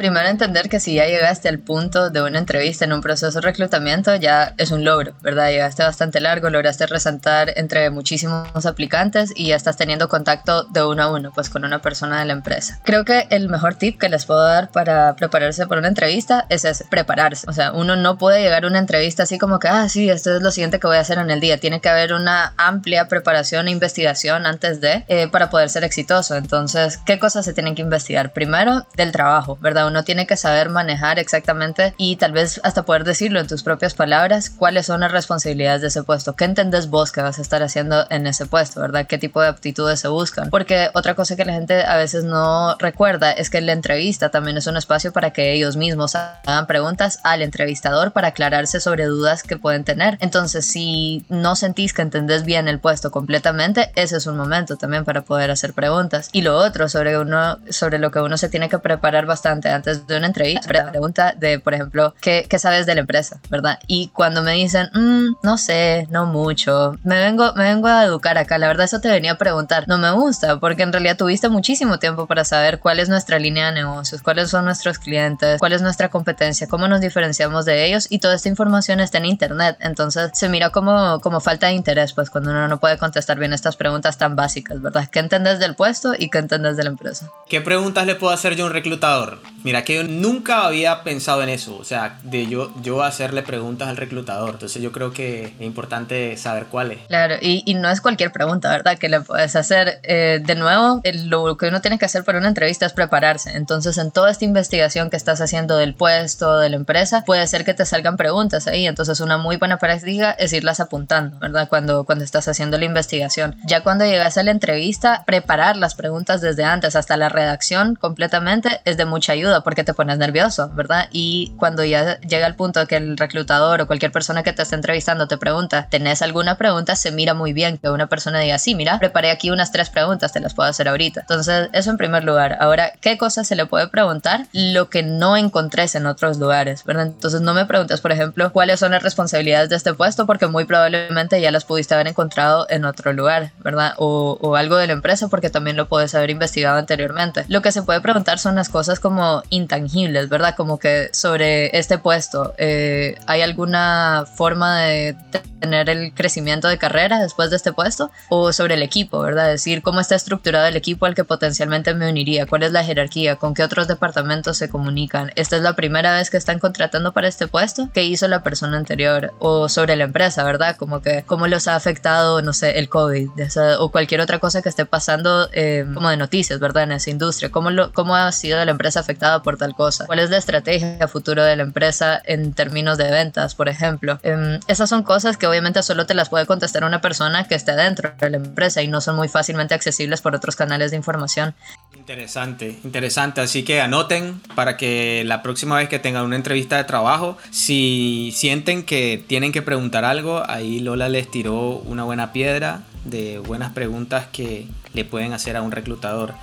Primero 0.00 0.30
entender 0.30 0.70
que 0.70 0.80
si 0.80 0.94
ya 0.94 1.04
llegaste 1.04 1.50
al 1.50 1.58
punto 1.58 2.08
de 2.08 2.22
una 2.22 2.38
entrevista 2.38 2.86
en 2.86 2.94
un 2.94 3.02
proceso 3.02 3.38
de 3.38 3.46
reclutamiento 3.46 4.16
ya 4.16 4.54
es 4.56 4.70
un 4.70 4.82
logro, 4.82 5.12
¿verdad? 5.20 5.50
Llegaste 5.50 5.82
bastante 5.82 6.20
largo, 6.20 6.48
lograste 6.48 6.86
resaltar 6.86 7.52
entre 7.56 7.90
muchísimos 7.90 8.64
aplicantes 8.64 9.30
y 9.36 9.48
ya 9.48 9.56
estás 9.56 9.76
teniendo 9.76 10.08
contacto 10.08 10.64
de 10.64 10.82
uno 10.86 11.02
a 11.02 11.12
uno, 11.12 11.32
pues 11.34 11.50
con 11.50 11.66
una 11.66 11.82
persona 11.82 12.20
de 12.20 12.24
la 12.24 12.32
empresa. 12.32 12.80
Creo 12.82 13.04
que 13.04 13.26
el 13.28 13.50
mejor 13.50 13.74
tip 13.74 14.00
que 14.00 14.08
les 14.08 14.24
puedo 14.24 14.42
dar 14.42 14.70
para 14.70 15.16
prepararse 15.16 15.66
para 15.66 15.80
una 15.80 15.88
entrevista 15.88 16.46
es 16.48 16.82
prepararse. 16.88 17.44
O 17.50 17.52
sea, 17.52 17.72
uno 17.72 17.94
no 17.94 18.16
puede 18.16 18.40
llegar 18.40 18.64
a 18.64 18.68
una 18.68 18.78
entrevista 18.78 19.24
así 19.24 19.36
como 19.36 19.58
que, 19.58 19.68
ah, 19.68 19.86
sí, 19.90 20.08
esto 20.08 20.34
es 20.34 20.40
lo 20.40 20.50
siguiente 20.50 20.80
que 20.80 20.86
voy 20.86 20.96
a 20.96 21.00
hacer 21.00 21.18
en 21.18 21.30
el 21.30 21.40
día. 21.40 21.58
Tiene 21.58 21.82
que 21.82 21.90
haber 21.90 22.14
una 22.14 22.54
amplia 22.56 23.06
preparación 23.08 23.68
e 23.68 23.70
investigación 23.70 24.46
antes 24.46 24.80
de, 24.80 25.04
eh, 25.08 25.28
para 25.28 25.50
poder 25.50 25.68
ser 25.68 25.84
exitoso. 25.84 26.36
Entonces, 26.36 26.96
¿qué 27.04 27.18
cosas 27.18 27.44
se 27.44 27.52
tienen 27.52 27.74
que 27.74 27.82
investigar? 27.82 28.32
Primero, 28.32 28.86
del 28.96 29.12
trabajo, 29.12 29.58
¿verdad? 29.60 29.89
Uno 29.90 30.04
tiene 30.04 30.26
que 30.26 30.36
saber 30.36 30.70
manejar 30.70 31.18
exactamente 31.18 31.94
y 31.96 32.16
tal 32.16 32.32
vez 32.32 32.60
hasta 32.64 32.84
poder 32.84 33.04
decirlo 33.04 33.40
en 33.40 33.46
tus 33.46 33.62
propias 33.62 33.94
palabras, 33.94 34.50
cuáles 34.50 34.86
son 34.86 35.00
las 35.00 35.12
responsabilidades 35.12 35.82
de 35.82 35.88
ese 35.88 36.02
puesto, 36.02 36.34
qué 36.34 36.44
entendés 36.44 36.88
vos 36.88 37.12
que 37.12 37.20
vas 37.20 37.38
a 37.38 37.42
estar 37.42 37.62
haciendo 37.62 38.06
en 38.10 38.26
ese 38.26 38.46
puesto, 38.46 38.80
¿verdad? 38.80 39.06
¿Qué 39.06 39.18
tipo 39.18 39.40
de 39.40 39.48
aptitudes 39.48 40.00
se 40.00 40.08
buscan? 40.08 40.50
Porque 40.50 40.90
otra 40.94 41.14
cosa 41.14 41.36
que 41.36 41.44
la 41.44 41.52
gente 41.52 41.84
a 41.84 41.96
veces 41.96 42.24
no 42.24 42.76
recuerda 42.78 43.32
es 43.32 43.50
que 43.50 43.60
la 43.60 43.72
entrevista 43.72 44.30
también 44.30 44.56
es 44.56 44.66
un 44.66 44.76
espacio 44.76 45.12
para 45.12 45.32
que 45.32 45.52
ellos 45.52 45.76
mismos 45.76 46.14
hagan 46.14 46.66
preguntas 46.66 47.18
al 47.24 47.42
entrevistador 47.42 48.12
para 48.12 48.28
aclararse 48.28 48.80
sobre 48.80 49.04
dudas 49.04 49.42
que 49.42 49.56
pueden 49.56 49.84
tener. 49.84 50.16
Entonces, 50.20 50.64
si 50.64 51.24
no 51.28 51.56
sentís 51.56 51.92
que 51.92 52.02
entendés 52.02 52.44
bien 52.44 52.68
el 52.68 52.78
puesto 52.78 53.10
completamente, 53.10 53.90
ese 53.96 54.16
es 54.16 54.26
un 54.26 54.36
momento 54.36 54.76
también 54.76 55.04
para 55.04 55.22
poder 55.22 55.50
hacer 55.50 55.72
preguntas. 55.72 56.28
Y 56.32 56.42
lo 56.42 56.56
otro 56.56 56.88
sobre 56.88 57.18
uno 57.18 57.58
sobre 57.68 57.98
lo 57.98 58.10
que 58.10 58.20
uno 58.20 58.36
se 58.36 58.48
tiene 58.48 58.68
que 58.68 58.78
preparar 58.78 59.26
bastante 59.26 59.68
antes 59.68 59.79
de 59.80 60.16
una 60.16 60.26
entrevista, 60.26 60.72
la 60.72 60.90
pregunta 60.90 61.34
de, 61.36 61.58
por 61.58 61.74
ejemplo, 61.74 62.14
¿qué, 62.20 62.46
¿qué, 62.48 62.58
sabes 62.58 62.86
de 62.86 62.94
la 62.94 63.00
empresa? 63.00 63.40
¿Verdad? 63.48 63.78
Y 63.86 64.08
cuando 64.08 64.42
me 64.42 64.52
dicen, 64.52 64.88
mm, 64.92 65.36
no 65.42 65.58
sé, 65.58 66.06
no 66.10 66.26
mucho, 66.26 66.98
me 67.04 67.18
vengo, 67.18 67.52
me 67.54 67.64
vengo 67.64 67.88
a 67.88 68.04
educar 68.04 68.38
acá, 68.38 68.58
la 68.58 68.68
verdad 68.68 68.84
eso 68.84 69.00
te 69.00 69.08
venía 69.08 69.32
a 69.32 69.38
preguntar, 69.38 69.88
no 69.88 69.98
me 69.98 70.10
gusta, 70.12 70.58
porque 70.60 70.82
en 70.82 70.92
realidad 70.92 71.16
tuviste 71.16 71.48
muchísimo 71.48 71.98
tiempo 71.98 72.26
para 72.26 72.44
saber 72.44 72.78
cuál 72.78 73.00
es 73.00 73.08
nuestra 73.08 73.38
línea 73.38 73.66
de 73.66 73.72
negocios, 73.72 74.22
cuáles 74.22 74.50
son 74.50 74.64
nuestros 74.64 74.98
clientes, 74.98 75.58
cuál 75.58 75.72
es 75.72 75.82
nuestra 75.82 76.08
competencia, 76.08 76.66
cómo 76.68 76.88
nos 76.88 77.00
diferenciamos 77.00 77.64
de 77.64 77.86
ellos 77.86 78.06
y 78.10 78.18
toda 78.18 78.34
esta 78.34 78.48
información 78.48 79.00
está 79.00 79.18
en 79.18 79.26
internet, 79.26 79.76
entonces 79.80 80.30
se 80.34 80.48
mira 80.48 80.70
como, 80.70 81.20
como 81.20 81.40
falta 81.40 81.68
de 81.68 81.74
interés, 81.74 82.12
pues 82.12 82.30
cuando 82.30 82.50
uno 82.50 82.68
no 82.68 82.78
puede 82.78 82.98
contestar 82.98 83.38
bien 83.38 83.52
estas 83.52 83.76
preguntas 83.76 84.18
tan 84.18 84.36
básicas, 84.36 84.80
¿verdad? 84.80 85.08
¿Qué 85.10 85.18
entendés 85.18 85.58
del 85.58 85.74
puesto 85.74 86.14
y 86.18 86.30
qué 86.30 86.38
entendés 86.38 86.76
de 86.76 86.84
la 86.84 86.90
empresa? 86.90 87.30
¿Qué 87.48 87.60
preguntas 87.60 88.06
le 88.06 88.14
puedo 88.14 88.32
hacer 88.32 88.56
yo 88.56 88.64
a 88.64 88.66
un 88.68 88.72
reclutador? 88.72 89.38
Mira, 89.62 89.84
que 89.84 89.96
yo 89.96 90.04
nunca 90.04 90.64
había 90.64 91.02
pensado 91.02 91.42
en 91.42 91.48
eso, 91.50 91.76
o 91.76 91.84
sea, 91.84 92.18
de 92.22 92.46
yo, 92.46 92.72
yo 92.82 93.02
hacerle 93.02 93.42
preguntas 93.42 93.88
al 93.88 93.96
reclutador. 93.96 94.50
Entonces 94.50 94.82
yo 94.82 94.92
creo 94.92 95.12
que 95.12 95.44
es 95.44 95.60
importante 95.60 96.36
saber 96.36 96.66
cuáles. 96.66 96.98
Claro, 97.08 97.36
y, 97.40 97.62
y, 97.66 97.74
no 97.74 97.90
es 97.90 98.00
cualquier 98.00 98.32
pregunta, 98.32 98.70
¿verdad? 98.70 98.98
Que 98.98 99.08
le 99.08 99.20
puedes 99.20 99.56
hacer. 99.56 100.00
Eh, 100.02 100.40
de 100.42 100.54
nuevo, 100.54 101.00
lo 101.24 101.56
que 101.56 101.68
uno 101.68 101.80
tiene 101.80 101.98
que 101.98 102.04
hacer 102.04 102.24
para 102.24 102.38
una 102.38 102.48
entrevista 102.48 102.86
es 102.86 102.92
prepararse. 102.92 103.56
Entonces, 103.56 103.98
en 103.98 104.10
toda 104.10 104.30
esta 104.30 104.44
investigación 104.44 105.10
que 105.10 105.16
estás 105.16 105.40
haciendo 105.40 105.76
del 105.76 105.94
puesto, 105.94 106.58
de 106.58 106.70
la 106.70 106.76
empresa, 106.76 107.24
puede 107.24 107.46
ser 107.46 107.64
que 107.64 107.74
te 107.74 107.84
salgan 107.84 108.16
preguntas 108.16 108.66
ahí. 108.66 108.86
Entonces, 108.86 109.20
una 109.20 109.38
muy 109.38 109.56
buena 109.56 109.78
práctica 109.78 110.30
es 110.32 110.52
irlas 110.52 110.80
apuntando, 110.80 111.38
¿verdad? 111.38 111.68
Cuando, 111.68 112.04
cuando 112.04 112.24
estás 112.24 112.48
haciendo 112.48 112.78
la 112.78 112.84
investigación. 112.84 113.56
Ya 113.66 113.82
cuando 113.82 114.04
llegas 114.04 114.38
a 114.38 114.42
la 114.42 114.50
entrevista, 114.50 115.24
preparar 115.26 115.76
las 115.76 115.94
preguntas 115.94 116.40
desde 116.40 116.64
antes 116.64 116.96
hasta 116.96 117.16
la 117.16 117.28
redacción 117.28 117.96
completamente 117.96 118.80
es 118.84 118.96
de 118.96 119.04
mucha 119.04 119.32
ayuda 119.32 119.49
porque 119.62 119.84
te 119.84 119.94
pones 119.94 120.18
nervioso, 120.18 120.70
¿verdad? 120.74 121.08
Y 121.12 121.52
cuando 121.58 121.84
ya 121.84 122.18
llega 122.20 122.46
el 122.46 122.54
punto 122.54 122.86
que 122.86 122.96
el 122.96 123.16
reclutador 123.16 123.80
o 123.80 123.86
cualquier 123.86 124.12
persona 124.12 124.42
que 124.42 124.52
te 124.52 124.62
esté 124.62 124.74
entrevistando 124.74 125.28
te 125.28 125.38
pregunta, 125.38 125.88
¿tenés 125.90 126.22
alguna 126.22 126.56
pregunta? 126.56 126.96
Se 126.96 127.10
mira 127.10 127.34
muy 127.34 127.52
bien 127.52 127.78
que 127.78 127.90
una 127.90 128.06
persona 128.06 128.40
diga, 128.40 128.58
sí, 128.58 128.74
mira, 128.74 128.98
preparé 128.98 129.30
aquí 129.30 129.50
unas 129.50 129.72
tres 129.72 129.90
preguntas, 129.90 130.32
te 130.32 130.40
las 130.40 130.54
puedo 130.54 130.68
hacer 130.68 130.88
ahorita. 130.88 131.20
Entonces, 131.20 131.68
eso 131.72 131.90
en 131.90 131.96
primer 131.96 132.24
lugar. 132.24 132.56
Ahora, 132.60 132.92
¿qué 133.00 133.18
cosas 133.18 133.46
se 133.46 133.56
le 133.56 133.66
puede 133.66 133.88
preguntar? 133.88 134.46
Lo 134.52 134.88
que 134.90 135.02
no 135.02 135.36
encontres 135.36 135.94
en 135.94 136.06
otros 136.06 136.38
lugares, 136.38 136.84
¿verdad? 136.84 137.06
Entonces, 137.06 137.40
no 137.40 137.54
me 137.54 137.66
preguntes, 137.66 138.00
por 138.00 138.12
ejemplo, 138.12 138.52
cuáles 138.52 138.80
son 138.80 138.92
las 138.92 139.02
responsabilidades 139.02 139.68
de 139.68 139.76
este 139.76 139.94
puesto, 139.94 140.26
porque 140.26 140.46
muy 140.46 140.64
probablemente 140.64 141.40
ya 141.40 141.50
las 141.50 141.64
pudiste 141.64 141.94
haber 141.94 142.08
encontrado 142.08 142.66
en 142.70 142.84
otro 142.84 143.12
lugar, 143.12 143.52
¿verdad? 143.60 143.94
O, 143.96 144.38
o 144.40 144.56
algo 144.56 144.76
de 144.76 144.86
la 144.86 144.92
empresa, 144.92 145.28
porque 145.28 145.50
también 145.50 145.76
lo 145.76 145.88
puedes 145.88 146.14
haber 146.14 146.30
investigado 146.30 146.78
anteriormente. 146.78 147.44
Lo 147.48 147.62
que 147.62 147.72
se 147.72 147.82
puede 147.82 148.00
preguntar 148.00 148.38
son 148.38 148.54
las 148.54 148.68
cosas 148.68 149.00
como 149.00 149.39
intangibles, 149.50 150.28
¿verdad? 150.28 150.54
Como 150.56 150.78
que 150.78 151.10
sobre 151.12 151.76
este 151.78 151.98
puesto, 151.98 152.54
eh, 152.58 153.16
¿hay 153.26 153.42
alguna 153.42 154.24
forma 154.34 154.80
de 154.80 155.16
tener 155.60 155.90
el 155.90 156.14
crecimiento 156.14 156.68
de 156.68 156.78
carrera 156.78 157.20
después 157.20 157.50
de 157.50 157.56
este 157.56 157.72
puesto? 157.72 158.10
O 158.28 158.52
sobre 158.52 158.74
el 158.74 158.82
equipo, 158.82 159.20
¿verdad? 159.20 159.48
Decir 159.48 159.82
cómo 159.82 160.00
está 160.00 160.14
estructurado 160.14 160.66
el 160.66 160.76
equipo 160.76 161.06
al 161.06 161.14
que 161.14 161.24
potencialmente 161.24 161.94
me 161.94 162.08
uniría, 162.08 162.46
cuál 162.46 162.62
es 162.62 162.72
la 162.72 162.84
jerarquía, 162.84 163.36
con 163.36 163.54
qué 163.54 163.62
otros 163.62 163.88
departamentos 163.88 164.56
se 164.56 164.68
comunican. 164.68 165.32
Esta 165.36 165.56
es 165.56 165.62
la 165.62 165.74
primera 165.74 166.14
vez 166.14 166.30
que 166.30 166.36
están 166.36 166.58
contratando 166.58 167.12
para 167.12 167.28
este 167.28 167.46
puesto, 167.46 167.88
¿qué 167.92 168.04
hizo 168.04 168.28
la 168.28 168.42
persona 168.42 168.76
anterior? 168.76 169.32
O 169.38 169.68
sobre 169.68 169.96
la 169.96 170.04
empresa, 170.04 170.44
¿verdad? 170.44 170.76
Como 170.76 171.00
que 171.02 171.24
cómo 171.26 171.46
los 171.46 171.68
ha 171.68 171.76
afectado, 171.76 172.42
no 172.42 172.52
sé, 172.52 172.78
el 172.78 172.88
COVID 172.88 173.30
o 173.78 173.90
cualquier 173.90 174.20
otra 174.20 174.38
cosa 174.38 174.62
que 174.62 174.68
esté 174.68 174.86
pasando 174.86 175.48
eh, 175.52 175.86
como 175.94 176.08
de 176.10 176.16
noticias, 176.16 176.58
¿verdad? 176.60 176.84
En 176.84 176.92
esa 176.92 177.10
industria, 177.10 177.50
¿Cómo, 177.50 177.70
lo, 177.70 177.92
cómo 177.92 178.16
ha 178.16 178.30
sido 178.32 178.64
la 178.64 178.70
empresa 178.70 179.00
afectada 179.00 179.29
por 179.42 179.56
tal 179.56 179.74
cosa, 179.74 180.06
cuál 180.06 180.18
es 180.18 180.30
la 180.30 180.36
estrategia 180.36 181.08
futuro 181.08 181.42
de 181.44 181.56
la 181.56 181.62
empresa 181.62 182.20
en 182.24 182.52
términos 182.52 182.98
de 182.98 183.10
ventas, 183.10 183.54
por 183.54 183.68
ejemplo. 183.68 184.18
Em, 184.22 184.60
esas 184.66 184.88
son 184.88 185.02
cosas 185.02 185.36
que 185.36 185.46
obviamente 185.46 185.82
solo 185.82 186.06
te 186.06 186.14
las 186.14 186.28
puede 186.28 186.46
contestar 186.46 186.84
una 186.84 187.00
persona 187.00 187.44
que 187.44 187.54
esté 187.54 187.72
dentro 187.72 188.12
de 188.18 188.30
la 188.30 188.36
empresa 188.36 188.82
y 188.82 188.88
no 188.88 189.00
son 189.00 189.16
muy 189.16 189.28
fácilmente 189.28 189.74
accesibles 189.74 190.20
por 190.20 190.34
otros 190.34 190.56
canales 190.56 190.90
de 190.90 190.96
información. 190.96 191.54
Interesante, 191.96 192.78
interesante. 192.84 193.40
Así 193.40 193.62
que 193.62 193.80
anoten 193.80 194.40
para 194.54 194.76
que 194.76 195.22
la 195.24 195.42
próxima 195.42 195.76
vez 195.76 195.88
que 195.88 195.98
tengan 195.98 196.24
una 196.24 196.36
entrevista 196.36 196.76
de 196.76 196.84
trabajo, 196.84 197.36
si 197.50 198.32
sienten 198.34 198.84
que 198.84 199.22
tienen 199.26 199.52
que 199.52 199.62
preguntar 199.62 200.04
algo, 200.04 200.42
ahí 200.48 200.80
Lola 200.80 201.08
les 201.08 201.30
tiró 201.30 201.78
una 201.78 202.04
buena 202.04 202.32
piedra 202.32 202.82
de 203.04 203.38
buenas 203.38 203.72
preguntas 203.72 204.26
que 204.32 204.66
le 204.92 205.04
pueden 205.04 205.32
hacer 205.32 205.56
a 205.56 205.62
un 205.62 205.72
reclutador. 205.72 206.34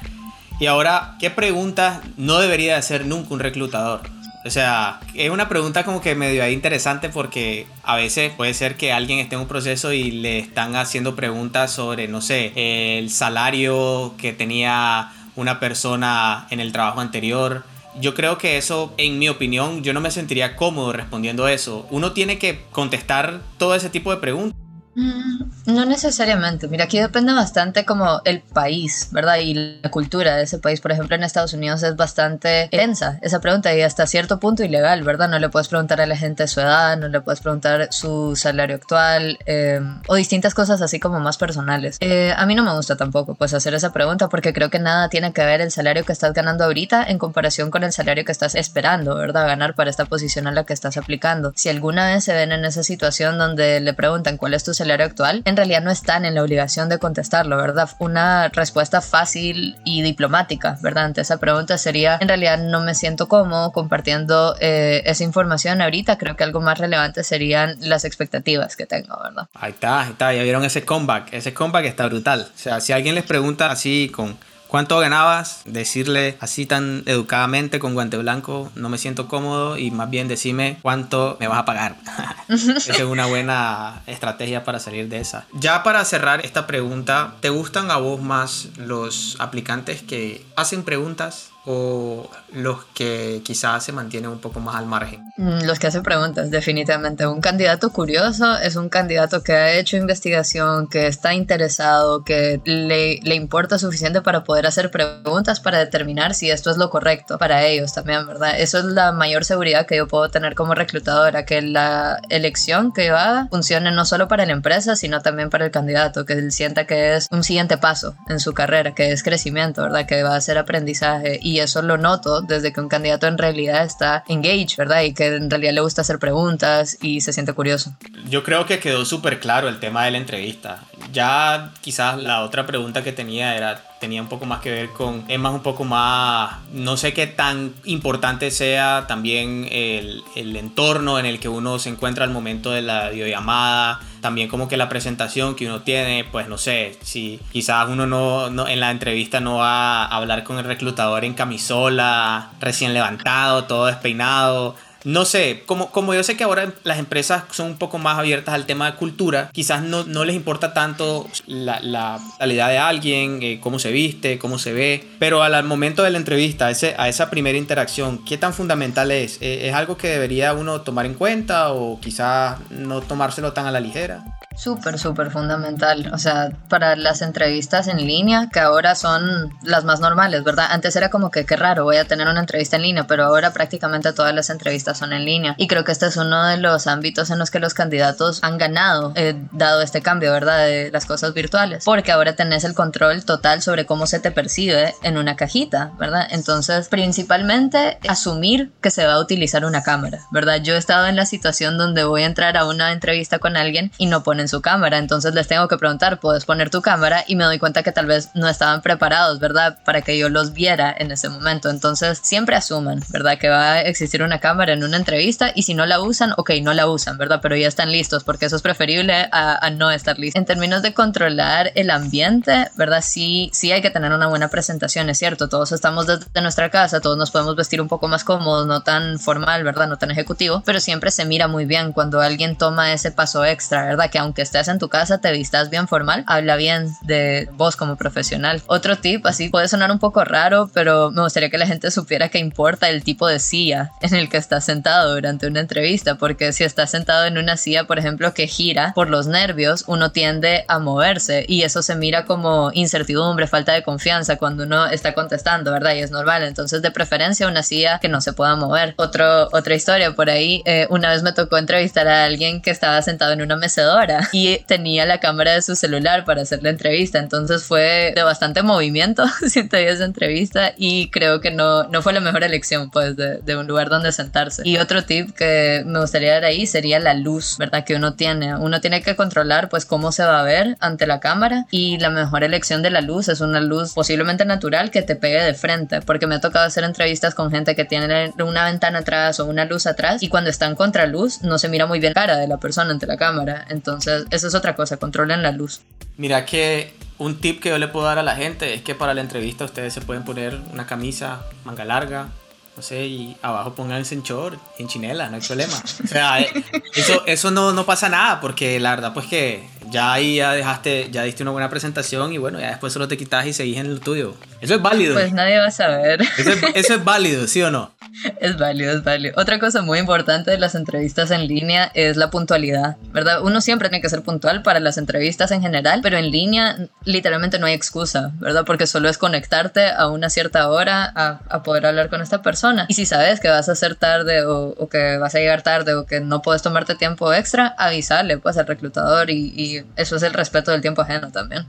Y 0.59 0.65
ahora, 0.65 1.15
¿qué 1.19 1.29
preguntas 1.29 2.01
no 2.17 2.39
debería 2.39 2.77
hacer 2.77 3.05
nunca 3.05 3.33
un 3.33 3.39
reclutador? 3.39 4.09
O 4.43 4.49
sea, 4.49 4.99
es 5.13 5.29
una 5.29 5.49
pregunta 5.49 5.83
como 5.83 6.01
que 6.01 6.15
medio 6.15 6.43
ahí 6.43 6.53
interesante 6.53 7.09
porque 7.09 7.67
a 7.83 7.95
veces 7.95 8.31
puede 8.31 8.53
ser 8.53 8.75
que 8.75 8.91
alguien 8.91 9.19
esté 9.19 9.35
en 9.35 9.41
un 9.41 9.47
proceso 9.47 9.93
y 9.93 10.09
le 10.09 10.39
están 10.39 10.75
haciendo 10.75 11.15
preguntas 11.15 11.71
sobre, 11.71 12.07
no 12.07 12.21
sé, 12.21 12.53
el 12.55 13.11
salario 13.11 14.15
que 14.17 14.33
tenía 14.33 15.11
una 15.35 15.59
persona 15.59 16.47
en 16.49 16.59
el 16.59 16.71
trabajo 16.71 17.01
anterior. 17.01 17.63
Yo 17.99 18.15
creo 18.15 18.37
que 18.37 18.57
eso, 18.57 18.93
en 18.97 19.19
mi 19.19 19.27
opinión, 19.29 19.83
yo 19.83 19.93
no 19.93 20.01
me 20.01 20.11
sentiría 20.11 20.55
cómodo 20.55 20.93
respondiendo 20.93 21.47
eso. 21.47 21.85
Uno 21.91 22.13
tiene 22.13 22.39
que 22.39 22.63
contestar 22.71 23.41
todo 23.57 23.75
ese 23.75 23.89
tipo 23.89 24.11
de 24.11 24.17
preguntas. 24.17 24.66
Mm, 24.97 25.43
no 25.67 25.85
necesariamente. 25.85 26.67
Mira, 26.67 26.85
aquí 26.85 26.99
depende 26.99 27.31
bastante 27.31 27.85
como 27.85 28.19
el 28.25 28.41
país, 28.41 29.09
¿verdad? 29.11 29.37
Y 29.37 29.53
la 29.53 29.91
cultura 29.91 30.35
de 30.35 30.43
ese 30.43 30.57
país. 30.57 30.81
Por 30.81 30.91
ejemplo, 30.91 31.15
en 31.15 31.21
Estados 31.21 31.53
Unidos 31.53 31.83
es 31.83 31.95
bastante 31.95 32.67
tensa 32.71 33.19
esa 33.21 33.39
pregunta 33.39 33.71
y 33.75 33.83
hasta 33.83 34.07
cierto 34.07 34.39
punto 34.39 34.63
ilegal, 34.63 35.03
¿verdad? 35.03 35.29
No 35.29 35.37
le 35.37 35.49
puedes 35.49 35.67
preguntar 35.67 36.01
a 36.01 36.07
la 36.07 36.17
gente 36.17 36.47
su 36.47 36.61
edad, 36.61 36.97
no 36.97 37.09
le 37.09 37.21
puedes 37.21 37.41
preguntar 37.41 37.89
su 37.91 38.35
salario 38.35 38.75
actual 38.75 39.37
eh, 39.45 39.79
o 40.07 40.15
distintas 40.15 40.55
cosas 40.55 40.81
así 40.81 40.99
como 40.99 41.19
más 41.19 41.37
personales. 41.37 41.97
Eh, 41.99 42.33
a 42.35 42.47
mí 42.47 42.55
no 42.55 42.63
me 42.63 42.73
gusta 42.73 42.95
tampoco 42.95 43.35
pues 43.35 43.53
hacer 43.53 43.75
esa 43.75 43.93
pregunta 43.93 44.29
porque 44.29 44.51
creo 44.51 44.71
que 44.71 44.79
nada 44.79 45.09
tiene 45.09 45.31
que 45.31 45.45
ver 45.45 45.61
el 45.61 45.69
salario 45.69 46.05
que 46.05 46.13
estás 46.13 46.33
ganando 46.33 46.63
ahorita 46.63 47.03
en 47.03 47.19
comparación 47.19 47.69
con 47.69 47.83
el 47.83 47.91
salario 47.91 48.25
que 48.25 48.31
estás 48.31 48.55
esperando, 48.55 49.13
¿verdad? 49.13 49.45
Ganar 49.45 49.75
para 49.75 49.91
esta 49.91 50.05
posición 50.05 50.47
a 50.47 50.51
la 50.51 50.63
que 50.63 50.73
estás 50.73 50.97
aplicando. 50.97 51.53
Si 51.55 51.69
alguna 51.69 52.07
vez 52.07 52.23
se 52.23 52.33
ven 52.33 52.51
en 52.51 52.65
esa 52.65 52.81
situación 52.81 53.37
donde 53.37 53.79
le 53.79 53.93
preguntan 53.93 54.37
cuál 54.37 54.55
es 54.55 54.63
tu 54.63 54.73
salario 54.73 54.86
actual, 54.91 55.41
en 55.45 55.55
realidad 55.55 55.81
no 55.81 55.91
están 55.91 56.25
en 56.25 56.35
la 56.35 56.43
obligación 56.43 56.89
de 56.89 56.99
contestarlo, 56.99 57.57
¿verdad? 57.57 57.89
Una 57.99 58.49
respuesta 58.49 59.01
fácil 59.01 59.77
y 59.83 60.01
diplomática, 60.01 60.77
¿verdad? 60.81 61.05
Ante 61.05 61.21
esa 61.21 61.37
pregunta 61.37 61.77
sería, 61.77 62.17
en 62.19 62.27
realidad 62.27 62.57
no 62.57 62.81
me 62.81 62.95
siento 62.95 63.27
cómodo 63.27 63.71
compartiendo 63.71 64.55
eh, 64.59 65.03
esa 65.05 65.23
información 65.23 65.81
ahorita, 65.81 66.17
creo 66.17 66.35
que 66.35 66.43
algo 66.43 66.61
más 66.61 66.77
relevante 66.77 67.23
serían 67.23 67.77
las 67.81 68.05
expectativas 68.05 68.75
que 68.75 68.85
tengo, 68.85 69.17
¿verdad? 69.21 69.47
Ahí 69.53 69.71
está, 69.71 70.01
ahí 70.01 70.11
está, 70.11 70.33
ya 70.33 70.43
vieron 70.43 70.63
ese 70.63 70.83
comeback, 70.83 71.33
ese 71.33 71.53
comeback 71.53 71.85
está 71.85 72.07
brutal. 72.07 72.47
O 72.53 72.57
sea, 72.57 72.79
si 72.79 72.93
alguien 72.93 73.15
les 73.15 73.23
pregunta 73.23 73.71
así 73.71 74.11
con 74.13 74.37
¿Cuánto 74.67 74.99
ganabas? 74.99 75.61
Decirle 75.65 76.37
así 76.39 76.65
tan 76.65 77.03
educadamente 77.05 77.79
con 77.79 77.93
guante 77.93 78.17
blanco, 78.17 78.71
no 78.75 78.89
me 78.89 78.97
siento 78.97 79.27
cómodo 79.27 79.77
y 79.77 79.91
más 79.91 80.09
bien 80.09 80.27
decime 80.27 80.77
cuánto 80.81 81.37
me 81.39 81.47
vas 81.47 81.59
a 81.59 81.65
pagar. 81.65 81.95
es 82.49 82.99
una 82.99 83.25
buena 83.27 84.01
estrategia 84.07 84.63
para 84.63 84.79
salir 84.79 85.07
de 85.07 85.19
esa. 85.19 85.45
Ya 85.53 85.83
para 85.83 86.03
cerrar 86.05 86.45
esta 86.45 86.67
pregunta, 86.67 87.35
¿te 87.39 87.49
gustan 87.49 87.91
a 87.91 87.97
vos 87.97 88.21
más 88.21 88.67
los 88.77 89.37
aplicantes 89.39 90.01
que 90.01 90.45
hacen 90.55 90.83
preguntas 90.83 91.51
o 91.65 92.29
los 92.53 92.85
que 92.93 93.41
quizás 93.43 93.83
se 93.83 93.91
mantienen 93.91 94.29
un 94.29 94.39
poco 94.39 94.59
más 94.59 94.75
al 94.75 94.85
margen? 94.85 95.23
Mm, 95.37 95.65
los 95.65 95.79
que 95.79 95.87
hacen 95.87 96.03
preguntas, 96.03 96.49
definitivamente. 96.49 97.27
Un 97.27 97.41
candidato 97.41 97.91
curioso 97.91 98.57
es 98.57 98.75
un 98.75 98.89
candidato 98.89 99.43
que 99.43 99.53
ha 99.53 99.73
hecho 99.73 99.97
investigación, 99.97 100.87
que 100.87 101.07
está 101.07 101.33
interesado, 101.33 102.23
que 102.23 102.61
le, 102.65 103.19
le, 103.21 103.35
importa 103.35 103.77
suficiente 103.77 104.21
para 104.21 104.43
poder 104.43 104.65
hacer 104.65 104.89
preguntas 104.91 105.59
para 105.59 105.79
determinar 105.79 106.33
si 106.33 106.49
esto 106.49 106.71
es 106.71 106.77
lo 106.77 106.89
correcto 106.89 107.37
para 107.37 107.65
ellos 107.65 107.93
también, 107.93 108.25
¿verdad? 108.25 108.59
Eso 108.59 108.79
es 108.79 108.85
la 108.85 109.11
mayor 109.11 109.45
seguridad 109.45 109.85
que 109.85 109.97
yo 109.97 110.07
puedo 110.07 110.29
tener 110.29 110.55
como 110.55 110.73
reclutadora, 110.73 111.45
que 111.45 111.61
la 111.61 112.19
elección 112.29 112.93
que 112.93 113.07
yo 113.07 113.17
haga 113.17 113.47
funcione 113.49 113.91
no 113.91 114.05
solo 114.05 114.27
para 114.27 114.45
la 114.45 114.53
empresa, 114.53 114.95
sino 114.95 115.21
también 115.21 115.49
para 115.49 115.65
el 115.65 115.71
candidato, 115.71 116.25
que 116.25 116.33
él 116.33 116.51
sienta 116.51 116.87
que 116.87 117.15
es 117.15 117.27
un 117.31 117.43
siguiente 117.43 117.77
paso 117.77 118.15
en 118.27 118.39
su 118.39 118.53
carrera, 118.53 118.95
que 118.95 119.11
es 119.11 119.23
crecimiento, 119.23 119.83
¿verdad? 119.83 120.05
Que 120.05 120.23
va 120.23 120.35
a 120.35 120.41
ser 120.41 120.57
aprendizaje 120.57 121.39
y 121.41 121.59
eso 121.59 121.81
lo 121.81 121.97
noto 121.97 122.36
desde 122.41 122.73
que 122.73 122.79
un 122.79 122.89
candidato 122.89 123.27
en 123.27 123.37
realidad 123.37 123.83
está 123.83 124.23
engaged, 124.27 124.77
¿verdad? 124.77 125.01
Y 125.03 125.13
que 125.13 125.27
en 125.27 125.49
realidad 125.49 125.73
le 125.73 125.81
gusta 125.81 126.01
hacer 126.01 126.19
preguntas 126.19 126.97
y 127.01 127.21
se 127.21 127.33
siente 127.33 127.53
curioso. 127.53 127.93
Yo 128.29 128.43
creo 128.43 128.65
que 128.65 128.79
quedó 128.79 129.05
súper 129.05 129.39
claro 129.39 129.67
el 129.67 129.79
tema 129.79 130.05
de 130.05 130.11
la 130.11 130.17
entrevista. 130.17 130.83
Ya 131.13 131.71
quizás 131.81 132.17
la 132.17 132.43
otra 132.43 132.65
pregunta 132.65 133.03
que 133.03 133.11
tenía 133.11 133.55
era 133.55 133.81
tenía 133.99 134.21
un 134.21 134.27
poco 134.27 134.45
más 134.45 134.61
que 134.61 134.71
ver 134.71 134.89
con 134.89 135.25
temas 135.25 135.53
un 135.53 135.61
poco 135.61 135.83
más, 135.83 136.57
no 136.71 136.97
sé 136.97 137.13
qué 137.13 137.27
tan 137.27 137.73
importante 137.85 138.51
sea 138.51 139.05
también 139.07 139.67
el, 139.71 140.23
el, 140.35 140.55
entorno 140.55 141.19
en 141.19 141.25
el 141.25 141.39
que 141.39 141.49
uno 141.49 141.79
se 141.79 141.89
encuentra 141.89 142.23
al 142.23 142.31
momento 142.31 142.71
de 142.71 142.81
la 142.81 143.09
videollamada, 143.09 143.99
también 144.21 144.49
como 144.49 144.67
que 144.67 144.77
la 144.77 144.89
presentación 144.89 145.55
que 145.55 145.65
uno 145.65 145.81
tiene, 145.81 146.25
pues 146.31 146.47
no 146.47 146.57
sé, 146.57 146.97
si 147.01 147.39
quizás 147.51 147.87
uno 147.89 148.05
no, 148.05 148.49
no 148.49 148.67
en 148.67 148.79
la 148.79 148.91
entrevista 148.91 149.39
no 149.39 149.57
va 149.57 150.05
a 150.05 150.15
hablar 150.15 150.43
con 150.43 150.57
el 150.57 150.65
reclutador 150.65 151.25
en 151.25 151.33
camisola, 151.33 152.51
recién 152.59 152.93
levantado, 152.93 153.65
todo 153.65 153.87
despeinado, 153.87 154.75
no 155.07 155.23
sé, 155.23 155.63
como, 155.65 155.89
como 155.89 156.13
yo 156.13 156.21
sé 156.21 156.35
que 156.35 156.43
ahora 156.43 156.73
las 156.83 156.99
empresas 156.99 157.43
son 157.51 157.67
un 157.67 157.77
poco 157.77 157.97
más 157.97 158.19
abiertas 158.19 158.53
al 158.53 158.65
tema 158.65 158.91
de 158.91 158.97
cultura, 158.97 159.49
quizás 159.53 159.81
no, 159.81 160.03
no 160.03 160.25
les 160.25 160.35
importa 160.35 160.73
tanto 160.73 161.29
la, 161.45 161.79
la 161.79 162.19
calidad 162.37 162.67
de 162.67 162.77
alguien, 162.77 163.39
eh, 163.41 163.59
cómo 163.61 163.79
se 163.79 163.93
viste, 163.93 164.37
cómo 164.37 164.59
se 164.59 164.73
ve, 164.73 165.07
pero 165.17 165.43
al 165.43 165.63
momento 165.63 166.03
de 166.03 166.11
la 166.11 166.17
entrevista, 166.17 166.69
ese, 166.69 166.93
a 166.97 167.07
esa 167.07 167.29
primera 167.29 167.57
interacción, 167.57 168.25
¿qué 168.25 168.37
tan 168.37 168.53
fundamental 168.53 169.09
es? 169.11 169.37
Eh, 169.39 169.69
¿Es 169.69 169.73
algo 169.73 169.95
que 169.95 170.09
debería 170.09 170.51
uno 170.51 170.81
tomar 170.81 171.05
en 171.05 171.13
cuenta 171.13 171.71
o 171.71 172.01
quizás 172.01 172.57
no 172.69 172.99
tomárselo 172.99 173.53
tan 173.53 173.65
a 173.65 173.71
la 173.71 173.79
ligera? 173.79 174.25
Súper, 174.57 174.97
súper 174.97 175.29
fundamental. 175.29 176.09
O 176.13 176.17
sea, 176.17 176.51
para 176.67 176.95
las 176.95 177.21
entrevistas 177.21 177.87
en 177.87 177.97
línea, 177.97 178.49
que 178.51 178.59
ahora 178.59 178.95
son 178.95 179.53
las 179.61 179.83
más 179.83 179.99
normales, 179.99 180.43
¿verdad? 180.43 180.67
Antes 180.71 180.95
era 180.95 181.09
como 181.09 181.29
que 181.29 181.45
qué 181.45 181.55
raro, 181.55 181.83
voy 181.83 181.97
a 181.97 182.05
tener 182.05 182.27
una 182.27 182.39
entrevista 182.39 182.75
en 182.75 182.81
línea, 182.81 183.05
pero 183.05 183.23
ahora 183.23 183.53
prácticamente 183.53 184.11
todas 184.13 184.33
las 184.33 184.49
entrevistas 184.49 184.97
son 184.97 185.13
en 185.13 185.25
línea. 185.25 185.53
Y 185.57 185.67
creo 185.67 185.83
que 185.83 185.91
este 185.91 186.07
es 186.07 186.17
uno 186.17 186.47
de 186.47 186.57
los 186.57 186.87
ámbitos 186.87 187.29
en 187.29 187.37
los 187.37 187.51
que 187.51 187.59
los 187.59 187.75
candidatos 187.75 188.39
han 188.43 188.57
ganado, 188.57 189.13
eh, 189.15 189.35
dado 189.51 189.81
este 189.81 190.01
cambio, 190.01 190.31
¿verdad? 190.31 190.65
De 190.65 190.89
las 190.91 191.05
cosas 191.05 191.35
virtuales. 191.35 191.85
Porque 191.85 192.11
ahora 192.11 192.35
tenés 192.35 192.63
el 192.63 192.73
control 192.73 193.25
total 193.25 193.61
sobre 193.61 193.85
cómo 193.85 194.07
se 194.07 194.19
te 194.19 194.31
percibe 194.31 194.95
en 195.03 195.17
una 195.17 195.35
cajita, 195.35 195.91
¿verdad? 195.99 196.27
Entonces, 196.31 196.87
principalmente 196.87 197.99
asumir 198.09 198.71
que 198.81 198.89
se 198.89 199.05
va 199.05 199.13
a 199.13 199.19
utilizar 199.19 199.65
una 199.65 199.83
cámara, 199.83 200.21
¿verdad? 200.31 200.57
Yo 200.63 200.73
he 200.73 200.77
estado 200.77 201.05
en 201.05 201.15
la 201.15 201.27
situación 201.27 201.77
donde 201.77 202.03
voy 202.05 202.23
a 202.23 202.25
entrar 202.25 202.57
a 202.57 202.65
una 202.65 202.91
entrevista 202.91 203.37
con 203.37 203.55
alguien 203.55 203.91
y 203.99 204.07
no 204.07 204.23
ponen 204.23 204.46
su 204.47 204.61
cámara. 204.61 204.97
Entonces 204.97 205.33
les 205.33 205.47
tengo 205.47 205.67
que 205.67 205.77
preguntar, 205.77 206.19
¿puedes 206.19 206.45
poner 206.45 206.69
tu 206.69 206.81
cámara? 206.81 207.23
Y 207.27 207.35
me 207.35 207.43
doy 207.43 207.59
cuenta 207.59 207.83
que 207.83 207.91
tal 207.91 208.05
vez 208.05 208.29
no 208.33 208.47
estaban 208.47 208.81
preparados, 208.81 209.39
¿verdad? 209.39 209.77
Para 209.83 210.01
que 210.01 210.17
yo 210.17 210.29
los 210.29 210.53
viera 210.53 210.93
en 210.97 211.11
ese 211.11 211.29
momento. 211.29 211.69
Entonces 211.69 212.19
siempre 212.23 212.55
asuman, 212.55 213.03
¿verdad? 213.09 213.37
Que 213.37 213.49
va 213.49 213.73
a 213.73 213.81
existir 213.81 214.23
una 214.23 214.39
cámara 214.39 214.73
en 214.73 214.83
una 214.83 214.97
entrevista 214.97 215.51
y 215.53 215.63
si 215.63 215.73
no 215.73 215.85
la 215.85 215.99
usan, 215.99 216.33
ok, 216.37 216.51
no 216.61 216.73
la 216.73 216.87
usan, 216.87 217.17
¿verdad? 217.17 217.39
Pero 217.41 217.55
ya 217.55 217.67
están 217.67 217.91
listos 217.91 218.23
porque 218.23 218.45
eso 218.45 218.55
es 218.55 218.61
preferible 218.61 219.29
a, 219.31 219.69
no 219.71 219.91
estar 219.91 220.17
listos. 220.17 220.39
En 220.39 220.45
términos 220.45 220.81
de 220.81 220.93
controlar 220.93 221.71
el 221.75 221.89
ambiente, 221.89 222.69
¿verdad? 222.75 223.01
Sí, 223.01 223.49
sí 223.53 223.71
hay 223.71 223.81
que 223.81 223.89
tener 223.89 224.11
una 224.11 224.27
buena 224.27 224.47
presentación, 224.47 225.09
es 225.09 225.17
cierto. 225.17 225.49
Todos 225.49 225.71
estamos 225.71 226.07
desde 226.07 226.41
nuestra 226.41 226.69
casa, 226.69 227.01
todos 227.01 227.17
nos 227.17 227.31
podemos 227.31 227.55
vestir 227.55 227.81
un 227.81 227.87
poco 227.87 228.07
más 228.07 228.23
cómodos, 228.23 228.67
no 228.67 228.81
tan 228.81 229.19
formal, 229.19 229.63
¿verdad? 229.63 229.87
No 229.87 229.97
tan 229.97 230.11
ejecutivo, 230.11 230.63
pero 230.65 230.79
siempre 230.79 231.11
se 231.11 231.25
mira 231.25 231.47
muy 231.47 231.65
bien 231.65 231.91
cuando 231.91 232.21
alguien 232.21 232.57
toma 232.57 232.93
ese 232.93 233.11
paso 233.11 233.45
extra, 233.45 233.85
¿verdad? 233.85 234.09
Que 234.09 234.19
aunque 234.19 234.36
aunque 234.37 234.43
estés 234.43 234.67
en 234.67 234.77
tu 234.77 234.87
casa, 234.87 235.17
te 235.17 235.31
vistas 235.31 235.71
bien 235.71 235.87
formal, 235.87 236.23
habla 236.27 236.57
bien 236.57 236.95
de 237.01 237.49
vos 237.53 237.75
como 237.75 237.95
profesional. 237.95 238.61
Otro 238.67 238.95
tip, 238.97 239.25
así 239.25 239.49
puede 239.49 239.67
sonar 239.67 239.89
un 239.89 239.97
poco 239.97 240.23
raro, 240.23 240.69
pero 240.75 241.09
me 241.09 241.23
gustaría 241.23 241.49
que 241.49 241.57
la 241.57 241.65
gente 241.65 241.89
supiera 241.89 242.29
que 242.29 242.37
importa 242.37 242.87
el 242.87 243.03
tipo 243.03 243.27
de 243.27 243.39
silla 243.39 243.93
en 243.99 244.13
el 244.13 244.29
que 244.29 244.37
estás 244.37 244.63
sentado 244.63 245.15
durante 245.15 245.47
una 245.47 245.61
entrevista, 245.61 246.19
porque 246.19 246.53
si 246.53 246.63
estás 246.63 246.91
sentado 246.91 247.25
en 247.25 247.39
una 247.39 247.57
silla, 247.57 247.85
por 247.85 247.97
ejemplo, 247.97 248.35
que 248.35 248.45
gira 248.45 248.91
por 248.93 249.09
los 249.09 249.25
nervios, 249.25 249.85
uno 249.87 250.11
tiende 250.11 250.65
a 250.67 250.77
moverse 250.77 251.43
y 251.47 251.63
eso 251.63 251.81
se 251.81 251.95
mira 251.95 252.25
como 252.25 252.69
incertidumbre, 252.75 253.47
falta 253.47 253.73
de 253.73 253.81
confianza 253.81 254.35
cuando 254.35 254.65
uno 254.65 254.85
está 254.85 255.15
contestando, 255.15 255.71
¿verdad? 255.71 255.95
Y 255.95 256.01
es 256.01 256.11
normal. 256.11 256.43
Entonces, 256.43 256.83
de 256.83 256.91
preferencia, 256.91 257.47
una 257.47 257.63
silla 257.63 257.97
que 257.97 258.07
no 258.07 258.21
se 258.21 258.33
pueda 258.33 258.55
mover. 258.55 258.93
Otro, 258.97 259.47
otra 259.51 259.73
historia 259.73 260.11
por 260.11 260.29
ahí, 260.29 260.61
eh, 260.65 260.85
una 260.91 261.09
vez 261.09 261.23
me 261.23 261.33
tocó 261.33 261.57
entrevistar 261.57 262.07
a 262.07 262.25
alguien 262.25 262.61
que 262.61 262.69
estaba 262.69 263.01
sentado 263.01 263.31
en 263.31 263.41
una 263.41 263.55
mecedora 263.55 264.26
y 264.31 264.59
tenía 264.65 265.05
la 265.05 265.19
cámara 265.19 265.53
de 265.53 265.61
su 265.61 265.75
celular 265.75 266.25
para 266.25 266.41
hacer 266.41 266.63
la 266.63 266.69
entrevista. 266.69 267.19
Entonces, 267.19 267.63
fue 267.63 268.13
de 268.15 268.23
bastante 268.23 268.63
movimiento, 268.63 269.25
siento 269.47 269.77
esa 269.77 270.05
entrevista 270.05 270.73
y 270.77 271.09
creo 271.09 271.41
que 271.41 271.51
no, 271.51 271.83
no 271.85 272.01
fue 272.01 272.13
la 272.13 272.19
mejor 272.19 272.43
elección, 272.43 272.89
pues, 272.89 273.15
de, 273.15 273.57
un 273.57 273.67
lugar 273.67 273.89
donde 273.89 274.11
sentarse. 274.11 274.61
Y 274.65 274.77
otro 274.77 275.03
tip 275.03 275.31
que 275.31 275.83
me 275.85 275.99
gustaría 275.99 276.33
dar 276.33 276.45
ahí 276.45 276.67
sería 276.67 276.99
la 276.99 277.13
luz, 277.13 277.57
¿verdad? 277.57 277.83
Que 277.83 277.95
uno 277.95 278.13
tiene. 278.13 278.55
Uno 278.55 278.81
tiene 278.81 279.01
que 279.01 279.15
controlar, 279.15 279.69
pues, 279.69 279.85
cómo 279.85 280.11
se 280.11 280.23
va 280.23 280.39
a 280.39 280.43
ver 280.43 280.77
ante 280.79 281.07
la 281.07 281.19
cámara 281.19 281.65
y 281.71 281.97
la 281.97 282.09
mejor 282.09 282.43
elección 282.43 282.81
de 282.81 282.91
la 282.91 283.01
luz 283.01 283.29
es 283.29 283.41
una 283.41 283.61
luz 283.61 283.93
posiblemente 283.93 284.45
natural 284.45 284.91
que 284.91 285.01
te 285.01 285.15
pegue 285.15 285.41
de 285.41 285.53
frente, 285.53 286.01
porque 286.01 286.27
me 286.27 286.35
ha 286.35 286.41
tocado 286.41 286.65
hacer 286.65 286.83
entrevistas 286.83 287.33
con 287.35 287.51
gente 287.51 287.75
que 287.75 287.85
tiene 287.85 288.33
una 288.39 288.65
ventana 288.65 288.99
atrás 288.99 289.39
o 289.39 289.45
una 289.45 289.65
luz 289.65 289.87
atrás 289.87 290.21
y 290.21 290.29
cuando 290.29 290.49
está 290.49 290.65
en 290.65 290.75
contraluz 290.75 291.41
no 291.41 291.57
se 291.57 291.69
mira 291.69 291.85
muy 291.85 291.99
bien 291.99 292.07
la 292.07 292.21
cara 292.21 292.37
de 292.37 292.47
la 292.47 292.57
persona 292.57 292.91
ante 292.91 293.05
la 293.05 293.17
cámara. 293.17 293.65
Entonces, 293.69 294.16
eso 294.29 294.47
es 294.47 294.55
otra 294.55 294.75
cosa, 294.75 294.97
controlen 294.97 295.43
la 295.43 295.51
luz. 295.51 295.81
Mira 296.17 296.45
que 296.45 296.93
un 297.17 297.39
tip 297.39 297.61
que 297.61 297.69
yo 297.69 297.77
le 297.77 297.87
puedo 297.87 298.05
dar 298.05 298.19
a 298.19 298.23
la 298.23 298.35
gente 298.35 298.73
es 298.73 298.81
que 298.81 298.95
para 298.95 299.13
la 299.13 299.21
entrevista 299.21 299.65
ustedes 299.65 299.93
se 299.93 300.01
pueden 300.01 300.23
poner 300.23 300.59
una 300.71 300.85
camisa 300.85 301.45
manga 301.63 301.85
larga, 301.85 302.29
no 302.77 302.83
sé, 302.83 303.07
y 303.07 303.35
abajo 303.41 303.73
pónganse 303.73 304.13
en 304.13 304.21
short, 304.21 304.59
en 304.77 304.87
chinela, 304.87 305.29
no 305.29 305.37
hay 305.37 305.41
problema. 305.41 305.73
O 306.03 306.07
sea, 306.07 306.39
eh, 306.39 306.47
eso, 306.93 307.23
eso 307.25 307.49
no, 307.49 307.73
no 307.73 307.87
pasa 307.87 308.07
nada, 308.07 308.39
porque 308.39 308.79
la 308.79 308.91
verdad, 308.91 309.13
pues 309.15 309.25
que 309.25 309.63
ya 309.89 310.13
ahí 310.13 310.35
ya 310.35 310.53
dejaste, 310.53 311.09
ya 311.11 311.23
diste 311.23 311.41
una 311.41 311.51
buena 311.51 311.69
presentación 311.71 312.33
y 312.33 312.37
bueno, 312.37 312.59
ya 312.59 312.69
después 312.69 312.93
solo 312.93 313.07
te 313.07 313.17
quitas 313.17 313.47
y 313.47 313.53
seguís 313.53 313.77
en 313.77 313.95
lo 313.95 313.99
tuyo. 313.99 314.35
Eso 314.61 314.75
es 314.75 314.81
válido. 314.81 315.15
Pues 315.15 315.33
nadie 315.33 315.57
va 315.57 315.67
a 315.67 315.71
saber. 315.71 316.21
Eso 316.37 316.51
es, 316.51 316.63
eso 316.75 316.93
es 316.93 317.03
válido, 317.03 317.47
¿sí 317.47 317.63
o 317.63 317.71
no? 317.71 317.91
Es 318.39 318.57
válido, 318.57 318.93
es 318.93 319.03
válido. 319.03 319.33
Otra 319.37 319.59
cosa 319.59 319.81
muy 319.81 319.99
importante 319.99 320.51
de 320.51 320.57
las 320.57 320.75
entrevistas 320.75 321.31
en 321.31 321.47
línea 321.47 321.91
es 321.93 322.17
la 322.17 322.29
puntualidad, 322.29 322.97
¿verdad? 323.11 323.41
Uno 323.43 323.61
siempre 323.61 323.89
tiene 323.89 324.01
que 324.01 324.09
ser 324.09 324.23
puntual 324.23 324.63
para 324.63 324.79
las 324.79 324.97
entrevistas 324.97 325.51
en 325.51 325.61
general, 325.61 325.99
pero 326.01 326.17
en 326.17 326.31
línea 326.31 326.77
literalmente 327.03 327.59
no 327.59 327.67
hay 327.67 327.73
excusa, 327.73 328.31
¿verdad? 328.39 328.65
Porque 328.65 328.87
solo 328.87 329.09
es 329.09 329.17
conectarte 329.17 329.91
a 329.91 330.07
una 330.07 330.29
cierta 330.29 330.69
hora 330.69 331.11
a, 331.15 331.41
a 331.49 331.63
poder 331.63 331.85
hablar 331.85 332.09
con 332.09 332.21
esta 332.21 332.41
persona. 332.41 332.66
Y 332.87 332.93
si 332.93 333.05
sabes 333.05 333.39
que 333.39 333.49
vas 333.49 333.69
a 333.69 333.73
hacer 333.73 333.95
tarde 333.95 334.45
o, 334.45 334.75
o, 334.77 334.89
que 334.89 335.17
vas 335.17 335.35
a 335.35 335.39
llegar 335.39 335.61
tarde 335.61 335.95
o 335.95 336.05
que 336.05 336.19
no 336.19 336.41
puedes 336.41 336.61
tomarte 336.61 336.95
tiempo 336.95 337.33
extra, 337.33 337.75
avisarle 337.77 338.37
pues 338.37 338.57
al 338.57 338.67
reclutador 338.67 339.29
y, 339.29 339.53
y 339.55 339.83
eso 339.95 340.15
es 340.15 340.23
el 340.23 340.33
respeto 340.33 340.71
del 340.71 340.81
tiempo 340.81 341.01
ajeno 341.01 341.31
también 341.31 341.65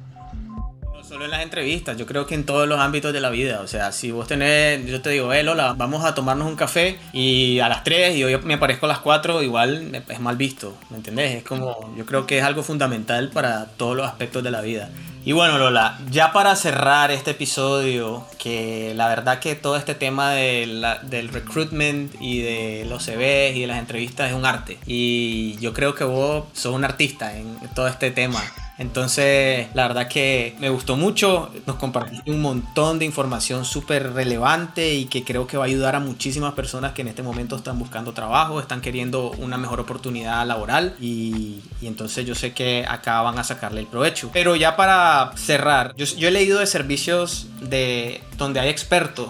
solo 1.09 1.25
en 1.25 1.31
las 1.31 1.43
entrevistas, 1.43 1.97
yo 1.97 2.05
creo 2.05 2.27
que 2.27 2.35
en 2.35 2.45
todos 2.45 2.69
los 2.69 2.79
ámbitos 2.79 3.15
de 3.15 3.21
la 3.21 3.31
vida. 3.31 3.63
O 3.63 3.67
sea, 3.67 3.93
si 3.93 4.11
vos 4.11 4.29
tenés, 4.29 4.85
yo 4.85 5.01
te 5.01 5.09
digo, 5.11 5.33
eh, 5.33 5.43
Lola, 5.43 5.73
vamos 5.73 6.05
a 6.05 6.15
tomarnos 6.15 6.47
un 6.47 6.55
café 6.55 6.99
y 7.15 7.61
a 7.61 7.69
las 7.69 7.83
3 7.83 8.15
y 8.17 8.25
hoy 8.25 8.39
me 8.45 8.55
aparezco 8.55 8.85
a 8.85 8.91
las 8.91 8.99
4, 8.99 9.43
igual 9.43 10.05
es 10.07 10.21
mal 10.21 10.37
visto, 10.37 10.77
¿me 10.91 10.99
entendés? 10.99 11.37
Es 11.37 11.45
como, 11.45 11.95
yo 11.97 12.05
creo 12.05 12.27
que 12.27 12.39
es 12.39 12.45
algo 12.45 12.63
fundamental 12.63 13.31
para 13.31 13.65
todos 13.65 13.97
los 13.97 14.07
aspectos 14.07 14.45
de 14.45 14.51
la 14.51 14.61
vida. 14.61 14.91
Y 15.29 15.33
bueno, 15.33 15.59
Lola, 15.59 15.99
ya 16.11 16.33
para 16.33 16.57
cerrar 16.57 17.11
este 17.11 17.33
episodio, 17.33 18.25
que 18.39 18.95
la 18.97 19.09
verdad 19.09 19.41
que 19.41 19.55
todo 19.57 19.77
este 19.77 19.95
tema 19.95 20.31
de 20.31 20.67
la, 20.67 21.01
del 21.01 21.29
recruitment 21.29 22.15
y 22.19 22.41
de 22.41 22.87
los 22.89 23.05
CVs 23.05 23.55
y 23.55 23.61
de 23.61 23.67
las 23.67 23.79
entrevistas 23.79 24.31
es 24.31 24.35
un 24.35 24.47
arte. 24.47 24.79
Y 24.87 25.59
yo 25.59 25.75
creo 25.75 25.95
que 25.95 26.05
vos 26.05 26.47
sos 26.55 26.75
un 26.75 26.83
artista 26.83 27.37
en 27.37 27.59
todo 27.75 27.89
este 27.89 28.11
tema. 28.11 28.43
Entonces, 28.79 29.67
la 29.75 29.89
verdad 29.89 30.07
que 30.07 30.57
me 30.61 30.71
gustó 30.71 30.97
mucho. 30.97 31.51
Nos 31.67 31.77
compartiste 31.77 32.31
un 32.31 32.41
montón 32.41 33.01
de 33.01 33.05
información 33.05 33.65
súper 33.65 34.13
relevante 34.13 34.95
y 34.95 35.07
que 35.07 35.25
creo 35.25 35.49
que 35.49 35.57
va 35.57 35.65
a 35.65 35.67
ayudar 35.67 35.97
a 35.97 36.01
muchísimas 36.01 36.55
personas 36.55 36.93
que 36.93 37.03
en 37.03 37.09
este 37.09 37.25
momento 37.25 37.57
están 37.57 37.79
buscando 37.79 38.13
trabajo, 38.13 38.61
están 38.61 38.81
queriendo 38.81 39.33
una 39.33 39.59
mejor 39.59 39.81
oportunidad 39.81 40.47
laboral 40.47 40.95
y, 41.01 41.61
entonces 41.83 42.25
yo 42.25 42.37
sé 42.37 42.53
que 42.53 42.85
acá 42.89 43.21
van 43.23 43.39
a 43.39 43.45
sacarle 43.45 43.81
el 43.81 43.87
provecho. 43.89 44.31
Pero 44.33 44.55
ya 44.55 44.77
para 44.77 45.33
cerrar, 45.37 45.95
yo, 45.97 46.05
yo 46.05 46.29
he 46.29 46.31
leído 46.31 46.61
de 46.61 46.67
servicios 46.67 47.49
de 47.61 48.23
donde 48.37 48.61
hay 48.61 48.69
expertos 48.69 49.29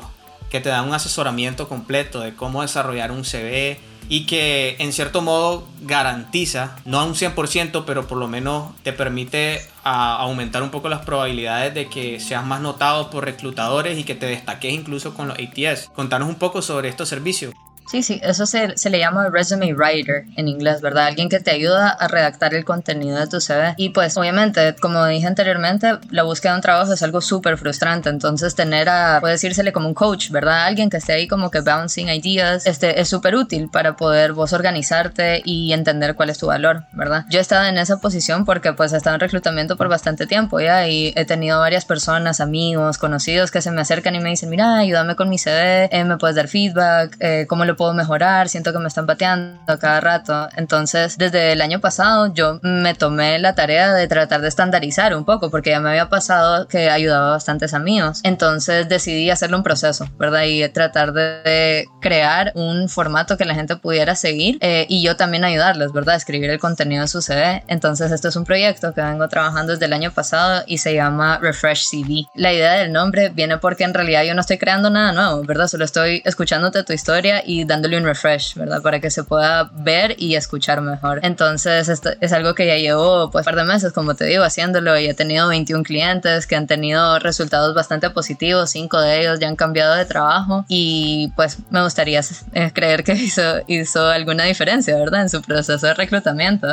que 0.50 0.60
te 0.60 0.68
dan 0.68 0.88
un 0.88 0.94
asesoramiento 0.94 1.68
completo 1.68 2.20
de 2.20 2.34
cómo 2.34 2.62
desarrollar 2.62 3.12
un 3.12 3.24
CV, 3.24 3.78
y 4.08 4.26
que 4.26 4.76
en 4.78 4.92
cierto 4.92 5.22
modo 5.22 5.66
garantiza, 5.82 6.76
no 6.84 6.98
a 7.00 7.04
un 7.04 7.14
100%, 7.14 7.84
pero 7.86 8.06
por 8.06 8.18
lo 8.18 8.28
menos 8.28 8.72
te 8.82 8.92
permite 8.92 9.62
aumentar 9.84 10.62
un 10.62 10.70
poco 10.70 10.88
las 10.88 11.04
probabilidades 11.04 11.74
de 11.74 11.88
que 11.88 12.20
seas 12.20 12.44
más 12.44 12.60
notado 12.60 13.10
por 13.10 13.24
reclutadores 13.24 13.98
y 13.98 14.04
que 14.04 14.14
te 14.14 14.26
destaques 14.26 14.72
incluso 14.72 15.14
con 15.14 15.28
los 15.28 15.38
ATS. 15.38 15.90
Contanos 15.94 16.28
un 16.28 16.36
poco 16.36 16.62
sobre 16.62 16.88
estos 16.88 17.08
servicios. 17.08 17.54
Sí, 17.90 18.02
sí, 18.02 18.20
eso 18.22 18.44
se, 18.44 18.76
se, 18.76 18.90
le 18.90 18.98
llama 18.98 19.30
resume 19.30 19.72
writer 19.72 20.24
en 20.36 20.46
inglés, 20.46 20.82
¿verdad? 20.82 21.06
Alguien 21.06 21.30
que 21.30 21.40
te 21.40 21.50
ayuda 21.50 21.88
a 21.88 22.06
redactar 22.06 22.52
el 22.52 22.66
contenido 22.66 23.18
de 23.18 23.26
tu 23.26 23.40
CV. 23.40 23.74
Y 23.78 23.90
pues 23.90 24.14
obviamente, 24.18 24.76
como 24.78 25.06
dije 25.06 25.26
anteriormente, 25.26 25.98
la 26.10 26.24
búsqueda 26.24 26.52
de 26.52 26.56
un 26.56 26.62
trabajo 26.62 26.92
es 26.92 27.02
algo 27.02 27.22
súper 27.22 27.56
frustrante, 27.56 28.10
entonces 28.10 28.54
tener 28.54 28.90
a, 28.90 29.20
puede 29.20 29.34
decírsele 29.34 29.72
como 29.72 29.88
un 29.88 29.94
coach, 29.94 30.30
¿verdad? 30.30 30.66
Alguien 30.66 30.90
que 30.90 30.98
esté 30.98 31.14
ahí 31.14 31.26
como 31.26 31.50
que 31.50 31.60
bouncing 31.60 32.10
ideas, 32.10 32.66
este, 32.66 33.00
es 33.00 33.08
súper 33.08 33.34
útil 33.36 33.70
para 33.70 33.96
poder 33.96 34.34
vos 34.34 34.52
organizarte 34.52 35.40
y 35.42 35.72
entender 35.72 36.14
cuál 36.14 36.28
es 36.28 36.36
tu 36.36 36.48
valor, 36.48 36.84
¿verdad? 36.92 37.24
Yo 37.30 37.38
he 37.38 37.42
estado 37.42 37.66
en 37.66 37.78
esa 37.78 38.00
posición 38.00 38.44
porque 38.44 38.74
pues 38.74 38.92
he 38.92 38.98
estado 38.98 39.14
en 39.14 39.20
reclutamiento 39.20 39.78
por 39.78 39.88
bastante 39.88 40.26
tiempo 40.26 40.60
ya 40.60 40.86
y 40.86 41.14
he 41.16 41.24
tenido 41.24 41.58
varias 41.58 41.86
personas, 41.86 42.40
amigos, 42.40 42.98
conocidos 42.98 43.50
que 43.50 43.62
se 43.62 43.70
me 43.70 43.80
acercan 43.80 44.14
y 44.14 44.20
me 44.20 44.28
dicen, 44.28 44.50
mira, 44.50 44.76
ayúdame 44.76 45.16
con 45.16 45.30
mi 45.30 45.38
CV, 45.38 45.88
eh, 45.90 46.04
me 46.04 46.18
puedes 46.18 46.36
dar 46.36 46.48
feedback, 46.48 47.16
eh, 47.20 47.46
cómo 47.48 47.64
lo 47.64 47.77
puedo 47.78 47.94
mejorar, 47.94 48.50
siento 48.50 48.72
que 48.72 48.78
me 48.78 48.88
están 48.88 49.06
pateando 49.06 49.78
cada 49.78 50.00
rato. 50.00 50.48
Entonces, 50.56 51.16
desde 51.16 51.52
el 51.52 51.62
año 51.62 51.80
pasado 51.80 52.32
yo 52.34 52.60
me 52.62 52.92
tomé 52.94 53.38
la 53.38 53.54
tarea 53.54 53.94
de 53.94 54.06
tratar 54.08 54.42
de 54.42 54.48
estandarizar 54.48 55.14
un 55.16 55.24
poco, 55.24 55.50
porque 55.50 55.70
ya 55.70 55.80
me 55.80 55.88
había 55.88 56.10
pasado 56.10 56.68
que 56.68 56.90
ayudaba 56.90 57.28
a 57.28 57.30
bastantes 57.30 57.72
amigos. 57.72 58.20
Entonces 58.24 58.88
decidí 58.88 59.30
hacerle 59.30 59.56
un 59.56 59.62
proceso, 59.62 60.06
¿verdad? 60.18 60.42
Y 60.42 60.68
tratar 60.68 61.12
de 61.12 61.86
crear 62.02 62.52
un 62.54 62.88
formato 62.90 63.38
que 63.38 63.46
la 63.46 63.54
gente 63.54 63.76
pudiera 63.76 64.14
seguir 64.14 64.58
eh, 64.60 64.86
y 64.88 65.02
yo 65.02 65.16
también 65.16 65.44
ayudarles, 65.44 65.92
¿verdad? 65.92 66.16
escribir 66.16 66.50
el 66.50 66.58
contenido 66.58 67.02
de 67.02 67.08
su 67.08 67.22
CV. 67.22 67.62
Entonces, 67.68 68.10
esto 68.12 68.28
es 68.28 68.36
un 68.36 68.44
proyecto 68.44 68.92
que 68.92 69.00
vengo 69.00 69.28
trabajando 69.28 69.72
desde 69.72 69.86
el 69.86 69.92
año 69.92 70.10
pasado 70.10 70.64
y 70.66 70.78
se 70.78 70.94
llama 70.94 71.38
Refresh 71.38 71.88
CV. 71.88 72.26
La 72.34 72.52
idea 72.52 72.72
del 72.72 72.92
nombre 72.92 73.28
viene 73.30 73.58
porque 73.58 73.84
en 73.84 73.94
realidad 73.94 74.24
yo 74.24 74.34
no 74.34 74.40
estoy 74.40 74.58
creando 74.58 74.90
nada 74.90 75.12
nuevo, 75.12 75.44
¿verdad? 75.44 75.68
Solo 75.68 75.84
estoy 75.84 76.22
escuchándote 76.24 76.82
tu 76.82 76.92
historia 76.92 77.42
y 77.44 77.64
dándole 77.68 77.96
un 77.96 78.04
refresh, 78.04 78.54
¿verdad? 78.56 78.82
Para 78.82 79.00
que 79.00 79.10
se 79.10 79.22
pueda 79.22 79.70
ver 79.72 80.16
y 80.18 80.34
escuchar 80.34 80.80
mejor. 80.80 81.20
Entonces, 81.22 81.88
esto 81.88 82.10
es 82.20 82.32
algo 82.32 82.54
que 82.54 82.66
ya 82.66 82.76
llevo 82.76 83.30
pues 83.30 83.46
un 83.46 83.52
par 83.52 83.56
de 83.56 83.64
meses, 83.64 83.92
como 83.92 84.14
te 84.14 84.24
digo, 84.24 84.42
haciéndolo 84.42 84.98
y 84.98 85.06
he 85.06 85.14
tenido 85.14 85.48
21 85.48 85.84
clientes 85.84 86.46
que 86.46 86.56
han 86.56 86.66
tenido 86.66 87.18
resultados 87.20 87.74
bastante 87.74 88.10
positivos, 88.10 88.70
cinco 88.70 89.00
de 89.00 89.20
ellos 89.20 89.38
ya 89.38 89.48
han 89.48 89.56
cambiado 89.56 89.94
de 89.94 90.04
trabajo 90.04 90.64
y 90.68 91.32
pues 91.36 91.58
me 91.70 91.82
gustaría 91.82 92.20
eh, 92.54 92.72
creer 92.72 93.04
que 93.04 93.12
hizo, 93.14 93.42
hizo 93.66 94.08
alguna 94.08 94.44
diferencia, 94.44 94.96
¿verdad? 94.96 95.22
En 95.22 95.30
su 95.30 95.42
proceso 95.42 95.86
de 95.86 95.94
reclutamiento. 95.94 96.66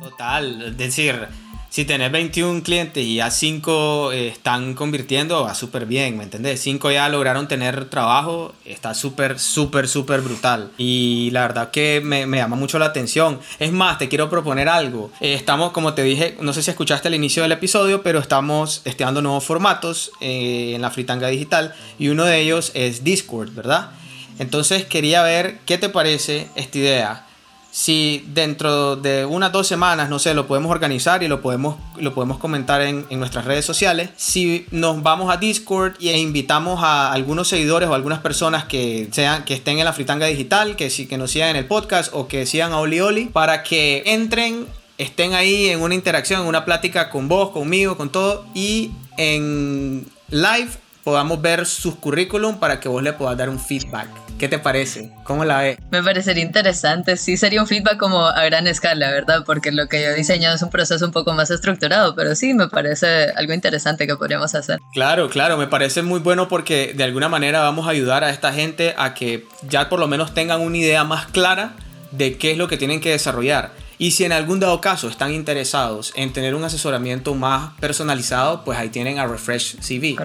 Total, 0.00 0.60
es 0.62 0.76
decir, 0.76 1.28
si 1.74 1.84
tenés 1.84 2.12
21 2.12 2.62
clientes 2.62 3.04
y 3.04 3.16
ya 3.16 3.32
5 3.32 4.12
eh, 4.12 4.28
están 4.28 4.74
convirtiendo, 4.74 5.42
va 5.42 5.56
súper 5.56 5.86
bien, 5.86 6.16
¿me 6.16 6.22
entendés? 6.22 6.60
5 6.60 6.92
ya 6.92 7.08
lograron 7.08 7.48
tener 7.48 7.86
trabajo, 7.86 8.54
está 8.64 8.94
súper, 8.94 9.40
súper, 9.40 9.88
súper 9.88 10.20
brutal. 10.20 10.70
Y 10.78 11.30
la 11.32 11.40
verdad 11.40 11.72
que 11.72 12.00
me, 12.00 12.26
me, 12.26 12.36
llama 12.36 12.54
mucho 12.54 12.78
la 12.78 12.84
atención. 12.84 13.40
Es 13.58 13.72
más, 13.72 13.98
te 13.98 14.08
quiero 14.08 14.30
proponer 14.30 14.68
algo. 14.68 15.10
Eh, 15.20 15.34
estamos, 15.34 15.72
como 15.72 15.94
te 15.94 16.04
dije, 16.04 16.36
no 16.40 16.52
sé 16.52 16.62
si 16.62 16.70
escuchaste 16.70 17.08
el 17.08 17.16
inicio 17.16 17.42
del 17.42 17.50
episodio, 17.50 18.04
pero 18.04 18.20
estamos 18.20 18.82
testeando 18.84 19.20
nuevos 19.20 19.42
formatos 19.42 20.12
eh, 20.20 20.74
en 20.76 20.80
la 20.80 20.92
Fritanga 20.92 21.26
Digital 21.26 21.74
y 21.98 22.06
uno 22.06 22.24
de 22.24 22.38
ellos 22.38 22.70
es 22.74 23.02
Discord, 23.02 23.52
¿verdad? 23.52 23.90
Entonces 24.38 24.84
quería 24.84 25.24
ver 25.24 25.58
qué 25.66 25.76
te 25.76 25.88
parece 25.88 26.46
esta 26.54 26.78
idea 26.78 27.26
si 27.74 28.24
dentro 28.28 28.94
de 28.94 29.24
unas 29.24 29.50
dos 29.50 29.66
semanas, 29.66 30.08
no 30.08 30.20
sé, 30.20 30.32
lo 30.32 30.46
podemos 30.46 30.70
organizar 30.70 31.24
y 31.24 31.28
lo 31.28 31.42
podemos, 31.42 31.76
lo 31.96 32.14
podemos 32.14 32.38
comentar 32.38 32.80
en, 32.82 33.04
nuestras 33.10 33.46
redes 33.46 33.64
sociales, 33.64 34.10
si 34.16 34.64
nos 34.70 35.02
vamos 35.02 35.34
a 35.34 35.38
Discord 35.38 35.94
e 36.00 36.16
invitamos 36.16 36.84
a 36.84 37.12
algunos 37.12 37.48
seguidores 37.48 37.88
o 37.88 37.94
algunas 37.94 38.20
personas 38.20 38.62
que, 38.66 39.08
sean, 39.10 39.44
que 39.44 39.54
estén 39.54 39.80
en 39.80 39.86
la 39.86 39.92
fritanga 39.92 40.26
digital, 40.26 40.76
que, 40.76 40.88
que 40.88 41.18
nos 41.18 41.32
sigan 41.32 41.48
en 41.48 41.56
el 41.56 41.66
podcast 41.66 42.12
o 42.14 42.28
que 42.28 42.46
sigan 42.46 42.70
a 42.70 42.78
Oli 42.78 43.00
Oli, 43.00 43.24
para 43.24 43.64
que 43.64 44.04
entren 44.06 44.68
estén 44.96 45.34
ahí 45.34 45.66
en 45.66 45.82
una 45.82 45.96
interacción, 45.96 46.42
en 46.42 46.46
una 46.46 46.64
plática 46.64 47.10
con 47.10 47.26
vos, 47.26 47.50
conmigo, 47.50 47.96
con 47.96 48.08
todo, 48.08 48.46
y 48.54 48.92
en 49.16 50.06
live 50.30 50.70
podamos 51.02 51.42
ver 51.42 51.66
sus 51.66 51.96
currículum 51.96 52.60
para 52.60 52.78
que 52.78 52.88
vos 52.88 53.02
le 53.02 53.12
puedas 53.14 53.36
dar 53.36 53.48
un 53.48 53.58
feedback. 53.58 54.23
¿Qué 54.38 54.48
te 54.48 54.58
parece? 54.58 55.12
¿Cómo 55.22 55.44
la 55.44 55.58
ves? 55.58 55.78
Me 55.90 56.02
parecería 56.02 56.42
interesante. 56.42 57.16
Sí, 57.16 57.36
sería 57.36 57.60
un 57.60 57.66
feedback 57.66 57.96
como 57.98 58.26
a 58.26 58.44
gran 58.44 58.66
escala, 58.66 59.10
¿verdad? 59.10 59.44
Porque 59.46 59.70
lo 59.70 59.86
que 59.86 60.02
yo 60.02 60.08
he 60.08 60.14
diseñado 60.14 60.56
es 60.56 60.62
un 60.62 60.70
proceso 60.70 61.04
un 61.04 61.12
poco 61.12 61.32
más 61.32 61.50
estructurado, 61.50 62.14
pero 62.14 62.34
sí, 62.34 62.52
me 62.52 62.68
parece 62.68 63.30
algo 63.36 63.52
interesante 63.52 64.06
que 64.06 64.16
podríamos 64.16 64.54
hacer. 64.54 64.80
Claro, 64.92 65.30
claro, 65.30 65.56
me 65.56 65.68
parece 65.68 66.02
muy 66.02 66.20
bueno 66.20 66.48
porque 66.48 66.92
de 66.94 67.04
alguna 67.04 67.28
manera 67.28 67.60
vamos 67.60 67.86
a 67.86 67.90
ayudar 67.90 68.24
a 68.24 68.30
esta 68.30 68.52
gente 68.52 68.94
a 68.98 69.14
que 69.14 69.46
ya 69.68 69.88
por 69.88 70.00
lo 70.00 70.08
menos 70.08 70.34
tengan 70.34 70.60
una 70.60 70.78
idea 70.78 71.04
más 71.04 71.26
clara 71.26 71.74
de 72.10 72.36
qué 72.36 72.52
es 72.52 72.58
lo 72.58 72.68
que 72.68 72.76
tienen 72.76 73.00
que 73.00 73.10
desarrollar. 73.10 73.72
Y 73.98 74.10
si 74.10 74.24
en 74.24 74.32
algún 74.32 74.58
dado 74.58 74.80
caso 74.80 75.08
están 75.08 75.32
interesados 75.32 76.12
en 76.16 76.32
tener 76.32 76.54
un 76.54 76.64
asesoramiento 76.64 77.34
más 77.34 77.72
personalizado, 77.78 78.64
pues 78.64 78.78
ahí 78.78 78.88
tienen 78.88 79.18
a 79.18 79.26
Refresh 79.26 79.76
CV. 79.80 80.16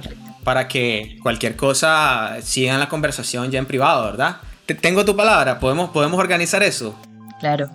Para 0.44 0.68
que 0.68 1.18
cualquier 1.22 1.56
cosa 1.56 2.38
sigan 2.42 2.80
la 2.80 2.90
conversación 2.90 3.52
ya 3.52 3.60
en 3.60 3.66
privado, 3.66 4.06
¿verdad? 4.06 4.38
tengo 4.76 5.06
tu 5.06 5.16
palabra, 5.16 5.60
¿Podemos, 5.60 5.90
podemos 5.90 6.20
organizar 6.20 6.62
eso. 6.64 6.96
Claro. 7.40 7.70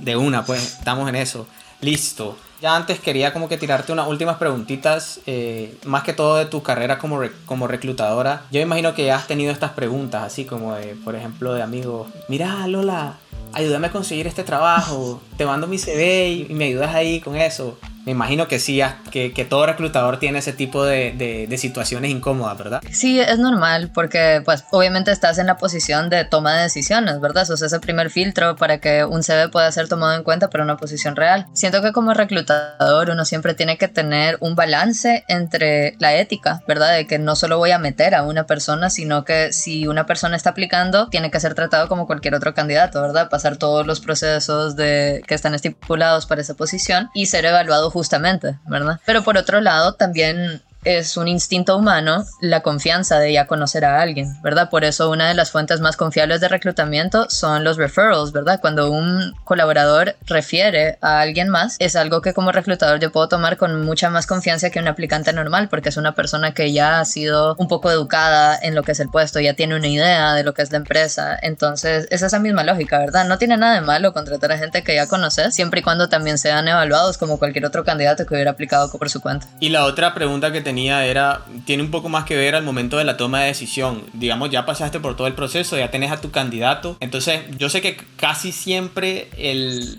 De 0.00 0.16
una, 0.16 0.44
pues 0.44 0.78
estamos 0.78 1.08
en 1.08 1.16
eso. 1.16 1.46
Listo. 1.80 2.36
Ya 2.60 2.74
antes 2.74 2.98
quería 2.98 3.32
como 3.32 3.48
que 3.48 3.56
tirarte 3.56 3.92
unas 3.92 4.08
últimas 4.08 4.36
preguntitas, 4.36 5.20
eh, 5.26 5.78
más 5.84 6.02
que 6.02 6.12
todo 6.12 6.36
de 6.36 6.46
tu 6.46 6.60
carrera 6.62 6.98
como, 6.98 7.20
como 7.46 7.68
reclutadora. 7.68 8.42
Yo 8.50 8.60
imagino 8.60 8.94
que 8.94 9.04
ya 9.04 9.16
has 9.16 9.28
tenido 9.28 9.52
estas 9.52 9.72
preguntas, 9.72 10.24
así 10.24 10.44
como 10.44 10.74
de, 10.74 10.96
por 11.04 11.14
ejemplo, 11.14 11.54
de 11.54 11.62
amigos, 11.62 12.08
mira 12.26 12.66
Lola, 12.66 13.18
ayúdame 13.52 13.88
a 13.88 13.90
conseguir 13.90 14.26
este 14.26 14.44
trabajo, 14.44 15.20
te 15.36 15.46
mando 15.46 15.66
mi 15.66 15.78
CV 15.78 16.28
y, 16.28 16.54
me 16.54 16.66
ayudas 16.66 16.94
ahí 16.94 17.20
con 17.20 17.36
eso. 17.36 17.78
Me 18.04 18.12
imagino 18.12 18.48
que 18.48 18.58
sí, 18.58 18.80
que, 19.10 19.34
que 19.34 19.44
todo 19.44 19.66
reclutador 19.66 20.18
tiene 20.18 20.38
ese 20.38 20.54
tipo 20.54 20.82
de, 20.82 21.12
de, 21.12 21.46
de, 21.46 21.58
situaciones 21.58 22.10
incómodas, 22.10 22.56
¿verdad? 22.56 22.80
Sí, 22.90 23.20
es 23.20 23.38
normal 23.38 23.90
porque 23.92 24.40
pues 24.46 24.64
obviamente 24.70 25.12
estás 25.12 25.36
en 25.36 25.46
la 25.46 25.58
posición 25.58 26.08
de 26.08 26.24
toma 26.24 26.54
de 26.56 26.62
decisiones, 26.62 27.20
¿verdad? 27.20 27.42
Eso 27.42 27.52
es 27.52 27.60
ese 27.60 27.80
primer 27.80 28.08
filtro 28.08 28.56
para 28.56 28.78
que 28.78 29.04
un 29.04 29.22
CV 29.22 29.50
pueda 29.50 29.70
ser 29.72 29.88
tomado 29.88 30.14
en 30.14 30.22
cuenta 30.22 30.48
para 30.48 30.64
una 30.64 30.78
posición 30.78 31.16
real. 31.16 31.48
Siento 31.52 31.82
que 31.82 31.92
como 31.92 32.14
reclutador 32.14 33.10
uno 33.10 33.26
siempre 33.26 33.52
tiene 33.52 33.76
que 33.76 33.88
tener 33.88 34.38
un 34.40 34.54
balance 34.54 35.24
entre 35.28 35.94
la 35.98 36.14
ética, 36.14 36.62
¿verdad? 36.66 36.94
De 36.94 37.06
que 37.06 37.18
no 37.18 37.36
solo 37.36 37.58
voy 37.58 37.72
a 37.72 37.78
meter 37.78 38.14
a 38.14 38.22
una 38.22 38.46
persona, 38.46 38.88
sino 38.88 39.26
que 39.26 39.52
si 39.52 39.86
una 39.86 40.06
persona 40.06 40.34
está 40.34 40.50
aplicando, 40.50 41.08
tiene 41.08 41.30
que 41.30 41.40
ser 41.40 41.54
tratado 41.54 41.88
como 41.88 42.06
cualquier 42.06 42.34
otro 42.34 42.54
candidato, 42.54 43.02
¿verdad? 43.02 43.27
Pasar 43.28 43.56
todos 43.56 43.86
los 43.86 44.00
procesos 44.00 44.76
de, 44.76 45.22
que 45.26 45.34
están 45.34 45.54
estipulados 45.54 46.26
para 46.26 46.40
esa 46.40 46.54
posición 46.54 47.10
y 47.14 47.26
ser 47.26 47.44
evaluado 47.44 47.90
justamente, 47.90 48.58
¿verdad? 48.66 49.00
Pero 49.04 49.22
por 49.22 49.36
otro 49.36 49.60
lado, 49.60 49.94
también 49.94 50.62
es 50.88 51.18
un 51.18 51.28
instinto 51.28 51.76
humano 51.76 52.24
la 52.40 52.62
confianza 52.62 53.18
de 53.18 53.34
ya 53.34 53.46
conocer 53.46 53.84
a 53.84 54.00
alguien, 54.00 54.40
¿verdad? 54.42 54.70
Por 54.70 54.84
eso 54.84 55.10
una 55.10 55.28
de 55.28 55.34
las 55.34 55.50
fuentes 55.50 55.80
más 55.80 55.98
confiables 55.98 56.40
de 56.40 56.48
reclutamiento 56.48 57.28
son 57.28 57.62
los 57.62 57.76
referrals, 57.76 58.32
¿verdad? 58.32 58.58
Cuando 58.58 58.90
un 58.90 59.34
colaborador 59.44 60.16
refiere 60.24 60.96
a 61.02 61.20
alguien 61.20 61.50
más, 61.50 61.76
es 61.78 61.94
algo 61.94 62.22
que 62.22 62.32
como 62.32 62.52
reclutador 62.52 63.00
yo 63.00 63.12
puedo 63.12 63.28
tomar 63.28 63.58
con 63.58 63.84
mucha 63.84 64.08
más 64.08 64.26
confianza 64.26 64.70
que 64.70 64.78
un 64.78 64.88
aplicante 64.88 65.30
normal, 65.34 65.68
porque 65.68 65.90
es 65.90 65.98
una 65.98 66.14
persona 66.14 66.54
que 66.54 66.72
ya 66.72 67.00
ha 67.00 67.04
sido 67.04 67.54
un 67.58 67.68
poco 67.68 67.90
educada 67.90 68.58
en 68.60 68.74
lo 68.74 68.82
que 68.82 68.92
es 68.92 69.00
el 69.00 69.10
puesto, 69.10 69.40
ya 69.40 69.52
tiene 69.52 69.76
una 69.76 69.88
idea 69.88 70.32
de 70.32 70.42
lo 70.42 70.54
que 70.54 70.62
es 70.62 70.72
la 70.72 70.78
empresa, 70.78 71.38
entonces 71.42 72.08
es 72.10 72.22
esa 72.22 72.38
misma 72.38 72.64
lógica, 72.64 72.98
¿verdad? 72.98 73.26
No 73.26 73.36
tiene 73.36 73.58
nada 73.58 73.74
de 73.74 73.82
malo 73.82 74.14
contratar 74.14 74.52
a 74.52 74.58
gente 74.58 74.82
que 74.82 74.94
ya 74.94 75.06
conoces, 75.06 75.54
siempre 75.54 75.80
y 75.80 75.82
cuando 75.82 76.08
también 76.08 76.38
sean 76.38 76.66
evaluados 76.66 77.18
como 77.18 77.38
cualquier 77.38 77.66
otro 77.66 77.84
candidato 77.84 78.24
que 78.24 78.32
hubiera 78.32 78.52
aplicado 78.52 78.90
por 78.90 79.10
su 79.10 79.20
cuenta. 79.20 79.46
Y 79.60 79.68
la 79.68 79.84
otra 79.84 80.14
pregunta 80.14 80.50
que 80.50 80.62
tenía 80.62 80.77
era, 80.86 81.44
tiene 81.64 81.82
un 81.82 81.90
poco 81.90 82.08
más 82.08 82.24
que 82.24 82.36
ver 82.36 82.54
al 82.54 82.62
momento 82.62 82.96
de 82.96 83.04
la 83.04 83.16
toma 83.16 83.40
de 83.40 83.48
decisión. 83.48 84.04
Digamos, 84.12 84.50
ya 84.50 84.66
pasaste 84.66 85.00
por 85.00 85.16
todo 85.16 85.26
el 85.26 85.34
proceso, 85.34 85.76
ya 85.76 85.90
tenés 85.90 86.12
a 86.12 86.20
tu 86.20 86.30
candidato. 86.30 86.96
Entonces, 87.00 87.42
yo 87.58 87.68
sé 87.68 87.80
que 87.80 87.96
casi 88.16 88.52
siempre 88.52 89.28
el, 89.36 89.98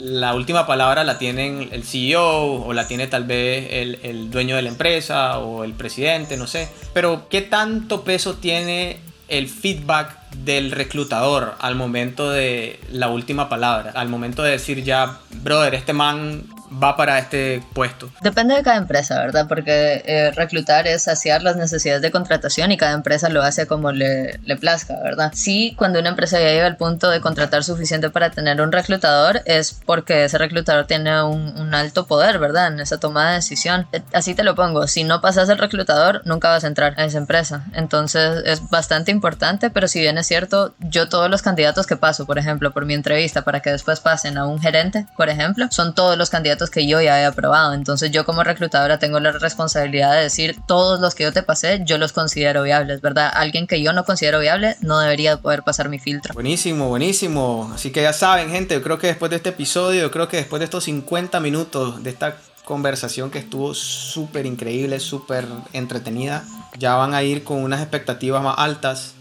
la 0.00 0.34
última 0.34 0.66
palabra 0.66 1.04
la 1.04 1.18
tienen 1.18 1.68
el 1.72 1.84
CEO 1.84 2.62
o 2.64 2.72
la 2.72 2.86
tiene 2.86 3.06
tal 3.06 3.24
vez 3.24 3.68
el, 3.70 3.98
el, 4.02 4.30
dueño 4.30 4.56
de 4.56 4.62
la 4.62 4.68
empresa 4.68 5.38
o 5.38 5.64
el 5.64 5.72
presidente, 5.72 6.36
no 6.36 6.46
sé. 6.46 6.68
Pero, 6.92 7.28
¿qué 7.28 7.42
tanto 7.42 8.04
peso 8.04 8.34
tiene 8.34 8.98
el 9.28 9.48
feedback 9.48 10.30
del 10.30 10.70
reclutador 10.70 11.54
al 11.58 11.74
momento 11.74 12.30
de 12.30 12.80
la 12.92 13.08
última 13.08 13.48
palabra? 13.48 13.92
Al 13.94 14.08
momento 14.08 14.42
de 14.42 14.52
decir 14.52 14.84
ya, 14.84 15.18
brother, 15.42 15.74
este 15.74 15.92
man 15.92 16.44
va 16.82 16.96
para 16.96 17.18
este 17.18 17.62
puesto? 17.72 18.10
Depende 18.20 18.54
de 18.54 18.62
cada 18.62 18.76
empresa, 18.76 19.18
¿verdad? 19.18 19.46
Porque 19.48 20.02
eh, 20.04 20.30
reclutar 20.32 20.86
es 20.86 21.02
saciar 21.02 21.42
las 21.42 21.56
necesidades 21.56 22.02
de 22.02 22.10
contratación 22.10 22.72
y 22.72 22.76
cada 22.76 22.92
empresa 22.92 23.28
lo 23.28 23.42
hace 23.42 23.66
como 23.66 23.92
le, 23.92 24.38
le 24.44 24.56
plazca, 24.56 24.94
¿verdad? 25.02 25.32
Sí, 25.34 25.74
cuando 25.76 25.98
una 25.98 26.10
empresa 26.10 26.40
ya 26.40 26.48
llega 26.48 26.66
al 26.66 26.76
punto 26.76 27.10
de 27.10 27.20
contratar 27.20 27.64
suficiente 27.64 28.10
para 28.10 28.30
tener 28.30 28.60
un 28.60 28.72
reclutador 28.72 29.42
es 29.44 29.80
porque 29.86 30.24
ese 30.24 30.38
reclutador 30.38 30.86
tiene 30.86 31.22
un, 31.22 31.58
un 31.58 31.74
alto 31.74 32.06
poder, 32.06 32.38
¿verdad? 32.38 32.68
En 32.68 32.80
esa 32.80 32.98
toma 32.98 33.30
de 33.30 33.36
decisión. 33.36 33.86
Eh, 33.92 34.02
así 34.12 34.34
te 34.34 34.44
lo 34.44 34.54
pongo, 34.54 34.86
si 34.86 35.04
no 35.04 35.20
pasas 35.20 35.48
el 35.48 35.58
reclutador, 35.58 36.22
nunca 36.24 36.48
vas 36.50 36.64
a 36.64 36.68
entrar 36.68 36.94
a 36.96 37.04
esa 37.04 37.18
empresa. 37.18 37.64
Entonces 37.72 38.42
es 38.44 38.68
bastante 38.68 39.10
importante, 39.10 39.70
pero 39.70 39.88
si 39.88 40.00
bien 40.00 40.18
es 40.18 40.26
cierto, 40.26 40.74
yo 40.78 41.08
todos 41.08 41.30
los 41.30 41.42
candidatos 41.42 41.86
que 41.86 41.96
paso, 41.96 42.26
por 42.26 42.38
ejemplo, 42.38 42.72
por 42.72 42.84
mi 42.84 42.94
entrevista 42.94 43.42
para 43.42 43.60
que 43.60 43.70
después 43.70 44.00
pasen 44.00 44.38
a 44.38 44.46
un 44.46 44.60
gerente, 44.60 45.06
por 45.16 45.28
ejemplo, 45.28 45.66
son 45.70 45.94
todos 45.94 46.16
los 46.16 46.30
candidatos 46.30 46.57
que 46.66 46.86
yo 46.86 47.00
ya 47.00 47.20
he 47.20 47.24
aprobado. 47.24 47.74
Entonces 47.74 48.10
yo 48.10 48.24
como 48.24 48.42
reclutadora 48.42 48.98
tengo 48.98 49.20
la 49.20 49.32
responsabilidad 49.32 50.14
de 50.14 50.22
decir 50.22 50.56
todos 50.66 51.00
los 51.00 51.14
que 51.14 51.24
yo 51.24 51.32
te 51.32 51.42
pasé, 51.42 51.82
yo 51.84 51.98
los 51.98 52.12
considero 52.12 52.62
viables, 52.64 53.00
¿verdad? 53.00 53.30
Alguien 53.32 53.66
que 53.66 53.80
yo 53.80 53.92
no 53.92 54.04
considero 54.04 54.40
viable 54.40 54.76
no 54.80 54.98
debería 54.98 55.38
poder 55.38 55.62
pasar 55.62 55.88
mi 55.88 55.98
filtro. 55.98 56.34
Buenísimo, 56.34 56.88
buenísimo. 56.88 57.70
Así 57.74 57.90
que 57.90 58.02
ya 58.02 58.12
saben, 58.12 58.50
gente, 58.50 58.74
yo 58.74 58.82
creo 58.82 58.98
que 58.98 59.06
después 59.06 59.30
de 59.30 59.36
este 59.36 59.50
episodio, 59.50 60.02
yo 60.02 60.10
creo 60.10 60.28
que 60.28 60.38
después 60.38 60.58
de 60.60 60.64
estos 60.64 60.84
50 60.84 61.40
minutos 61.40 62.02
de 62.02 62.10
esta 62.10 62.36
conversación 62.64 63.30
que 63.30 63.38
estuvo 63.38 63.72
súper 63.74 64.44
increíble, 64.44 65.00
súper 65.00 65.46
entretenida, 65.72 66.44
ya 66.78 66.96
van 66.96 67.14
a 67.14 67.22
ir 67.22 67.42
con 67.42 67.62
unas 67.62 67.80
expectativas 67.80 68.42
más 68.42 68.56
altas 68.58 69.14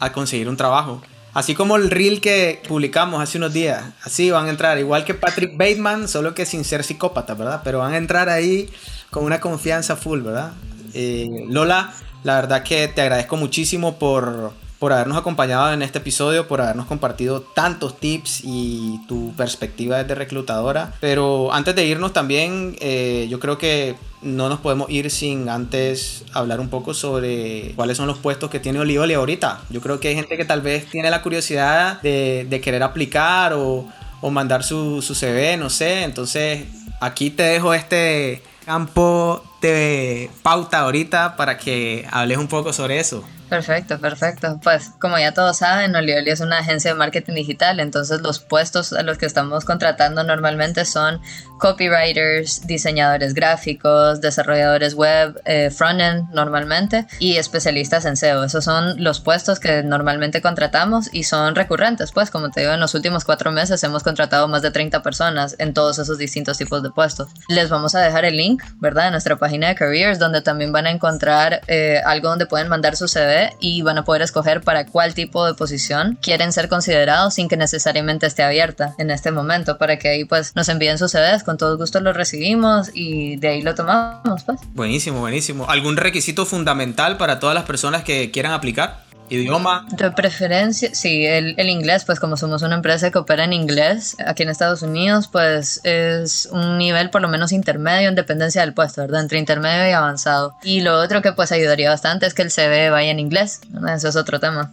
a 0.00 0.12
conseguir 0.12 0.48
un 0.48 0.56
trabajo. 0.56 1.00
Así 1.34 1.54
como 1.54 1.76
el 1.76 1.90
reel 1.90 2.20
que 2.20 2.62
publicamos 2.66 3.22
hace 3.22 3.38
unos 3.38 3.52
días. 3.52 3.84
Así 4.02 4.30
van 4.30 4.46
a 4.46 4.50
entrar, 4.50 4.78
igual 4.78 5.04
que 5.04 5.14
Patrick 5.14 5.56
Bateman, 5.56 6.08
solo 6.08 6.34
que 6.34 6.46
sin 6.46 6.64
ser 6.64 6.82
psicópata, 6.84 7.34
¿verdad? 7.34 7.60
Pero 7.64 7.78
van 7.78 7.92
a 7.92 7.96
entrar 7.98 8.28
ahí 8.28 8.68
con 9.10 9.24
una 9.24 9.40
confianza 9.40 9.96
full, 9.96 10.20
¿verdad? 10.20 10.52
Eh, 10.94 11.28
Lola, 11.48 11.92
la 12.24 12.36
verdad 12.36 12.62
que 12.62 12.88
te 12.88 13.02
agradezco 13.02 13.36
muchísimo 13.36 13.98
por 13.98 14.52
por 14.78 14.92
habernos 14.92 15.18
acompañado 15.18 15.72
en 15.72 15.82
este 15.82 15.98
episodio, 15.98 16.46
por 16.46 16.60
habernos 16.60 16.86
compartido 16.86 17.40
tantos 17.40 17.98
tips 17.98 18.42
y 18.44 19.00
tu 19.08 19.32
perspectiva 19.34 20.04
de 20.04 20.14
reclutadora. 20.14 20.94
Pero 21.00 21.52
antes 21.52 21.74
de 21.74 21.84
irnos 21.84 22.12
también, 22.12 22.76
eh, 22.80 23.26
yo 23.28 23.40
creo 23.40 23.58
que 23.58 23.96
no 24.22 24.48
nos 24.48 24.60
podemos 24.60 24.90
ir 24.90 25.10
sin 25.10 25.48
antes 25.48 26.24
hablar 26.32 26.60
un 26.60 26.68
poco 26.68 26.94
sobre 26.94 27.72
cuáles 27.76 27.96
son 27.96 28.06
los 28.06 28.18
puestos 28.18 28.50
que 28.50 28.60
tiene 28.60 28.80
Oli 28.80 28.96
ahorita. 28.96 29.62
Yo 29.70 29.80
creo 29.80 30.00
que 30.00 30.08
hay 30.08 30.14
gente 30.14 30.36
que 30.36 30.44
tal 30.44 30.60
vez 30.60 30.86
tiene 30.86 31.10
la 31.10 31.22
curiosidad 31.22 32.00
de, 32.02 32.60
querer 32.62 32.82
aplicar 32.82 33.52
o, 33.52 33.88
o 34.20 34.30
mandar 34.30 34.62
su, 34.62 35.02
su 35.02 35.14
CV, 35.14 35.56
no 35.56 35.70
sé. 35.70 36.02
Entonces, 36.02 36.64
aquí 37.00 37.30
te 37.30 37.44
dejo 37.44 37.74
este 37.74 38.42
campo 38.64 39.42
de 39.60 40.30
pauta 40.42 40.80
ahorita 40.80 41.36
para 41.36 41.56
que 41.56 42.06
hables 42.10 42.38
un 42.38 42.48
poco 42.48 42.72
sobre 42.72 43.00
eso. 43.00 43.24
Perfecto, 43.48 43.98
perfecto. 43.98 44.60
Pues 44.62 44.90
como 44.98 45.18
ya 45.18 45.32
todos 45.32 45.58
saben, 45.58 45.96
Olioli 45.96 46.30
es 46.30 46.40
una 46.40 46.58
agencia 46.58 46.92
de 46.92 46.98
marketing 46.98 47.34
digital, 47.34 47.80
entonces 47.80 48.20
los 48.20 48.40
puestos 48.40 48.92
a 48.92 49.02
los 49.02 49.16
que 49.16 49.24
estamos 49.24 49.64
contratando 49.64 50.22
normalmente 50.22 50.84
son 50.84 51.20
copywriters, 51.58 52.66
diseñadores 52.66 53.32
gráficos, 53.34 54.20
desarrolladores 54.20 54.94
web, 54.94 55.40
eh, 55.46 55.70
frontend 55.70 56.30
normalmente 56.32 57.06
y 57.18 57.36
especialistas 57.36 58.04
en 58.04 58.16
SEO. 58.16 58.44
Esos 58.44 58.64
son 58.64 59.02
los 59.02 59.20
puestos 59.20 59.60
que 59.60 59.82
normalmente 59.82 60.42
contratamos 60.42 61.08
y 61.12 61.24
son 61.24 61.54
recurrentes. 61.54 62.12
Pues 62.12 62.30
como 62.30 62.50
te 62.50 62.60
digo, 62.60 62.74
en 62.74 62.80
los 62.80 62.94
últimos 62.94 63.24
cuatro 63.24 63.50
meses 63.50 63.82
hemos 63.82 64.02
contratado 64.02 64.46
más 64.48 64.62
de 64.62 64.70
30 64.70 65.02
personas 65.02 65.56
en 65.58 65.72
todos 65.72 65.98
esos 65.98 66.18
distintos 66.18 66.58
tipos 66.58 66.82
de 66.82 66.90
puestos. 66.90 67.28
Les 67.48 67.70
vamos 67.70 67.94
a 67.94 68.00
dejar 68.00 68.26
el 68.26 68.36
link, 68.36 68.62
¿verdad? 68.78 69.06
En 69.06 69.12
nuestra 69.12 69.36
página 69.36 69.68
de 69.68 69.74
careers, 69.74 70.18
donde 70.18 70.42
también 70.42 70.70
van 70.70 70.86
a 70.86 70.90
encontrar 70.90 71.62
eh, 71.66 72.02
algo 72.04 72.28
donde 72.28 72.46
pueden 72.46 72.68
mandar 72.68 72.94
su 72.94 73.08
CV 73.08 73.37
y 73.60 73.82
van 73.82 73.98
a 73.98 74.04
poder 74.04 74.22
escoger 74.22 74.62
para 74.62 74.86
cuál 74.86 75.14
tipo 75.14 75.46
de 75.46 75.54
posición 75.54 76.18
quieren 76.20 76.52
ser 76.52 76.68
considerados 76.68 77.34
sin 77.34 77.48
que 77.48 77.56
necesariamente 77.56 78.26
esté 78.26 78.42
abierta 78.42 78.94
en 78.98 79.10
este 79.10 79.30
momento 79.30 79.78
para 79.78 79.98
que 79.98 80.08
ahí 80.08 80.24
pues 80.24 80.54
nos 80.54 80.68
envíen 80.68 80.98
sus 80.98 81.12
CVs, 81.12 81.42
con 81.44 81.56
todo 81.56 81.76
gusto 81.76 82.00
los 82.00 82.16
recibimos 82.16 82.90
y 82.94 83.36
de 83.36 83.48
ahí 83.48 83.62
lo 83.62 83.74
tomamos 83.74 84.44
pues. 84.44 84.60
Buenísimo, 84.74 85.20
buenísimo. 85.20 85.68
¿Algún 85.68 85.96
requisito 85.96 86.46
fundamental 86.46 87.16
para 87.16 87.38
todas 87.38 87.54
las 87.54 87.64
personas 87.64 88.04
que 88.04 88.30
quieran 88.30 88.52
aplicar? 88.52 89.07
Idioma. 89.28 89.86
De 89.90 90.10
preferencia, 90.10 90.90
sí, 90.92 91.24
el, 91.26 91.54
el, 91.56 91.68
inglés, 91.68 92.04
pues 92.04 92.20
como 92.20 92.36
somos 92.36 92.62
una 92.62 92.76
empresa 92.76 93.10
que 93.10 93.18
opera 93.18 93.44
en 93.44 93.52
inglés 93.52 94.16
aquí 94.26 94.42
en 94.42 94.48
Estados 94.48 94.82
Unidos, 94.82 95.28
pues 95.28 95.80
es 95.84 96.48
un 96.50 96.78
nivel 96.78 97.10
por 97.10 97.22
lo 97.22 97.28
menos 97.28 97.52
intermedio 97.52 98.08
en 98.08 98.14
dependencia 98.14 98.60
del 98.62 98.74
puesto, 98.74 99.02
¿verdad? 99.02 99.20
Entre 99.20 99.38
intermedio 99.38 99.88
y 99.88 99.92
avanzado. 99.92 100.54
Y 100.62 100.80
lo 100.80 100.98
otro 100.98 101.22
que 101.22 101.32
pues 101.32 101.52
ayudaría 101.52 101.90
bastante 101.90 102.26
es 102.26 102.34
que 102.34 102.42
el 102.42 102.50
CV 102.50 102.90
vaya 102.90 103.10
en 103.10 103.18
inglés, 103.18 103.60
eso 103.94 104.08
es 104.08 104.16
otro 104.16 104.40
tema. 104.40 104.72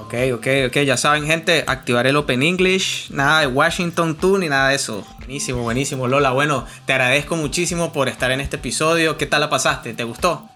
Ok, 0.00 0.14
ok, 0.34 0.46
ok, 0.66 0.78
ya 0.84 0.96
saben 0.96 1.24
gente, 1.24 1.62
activar 1.68 2.06
el 2.08 2.16
Open 2.16 2.42
English, 2.42 3.10
nada 3.10 3.40
de 3.40 3.46
Washington 3.46 4.16
Tour 4.16 4.40
ni 4.40 4.48
nada 4.48 4.70
de 4.70 4.74
eso. 4.74 5.06
Buenísimo, 5.18 5.62
buenísimo, 5.62 6.08
Lola. 6.08 6.32
Bueno, 6.32 6.66
te 6.84 6.92
agradezco 6.94 7.36
muchísimo 7.36 7.92
por 7.92 8.08
estar 8.08 8.32
en 8.32 8.40
este 8.40 8.56
episodio. 8.56 9.16
¿Qué 9.16 9.26
tal 9.26 9.40
la 9.40 9.50
pasaste? 9.50 9.94
¿Te 9.94 10.02
gustó? 10.02 10.50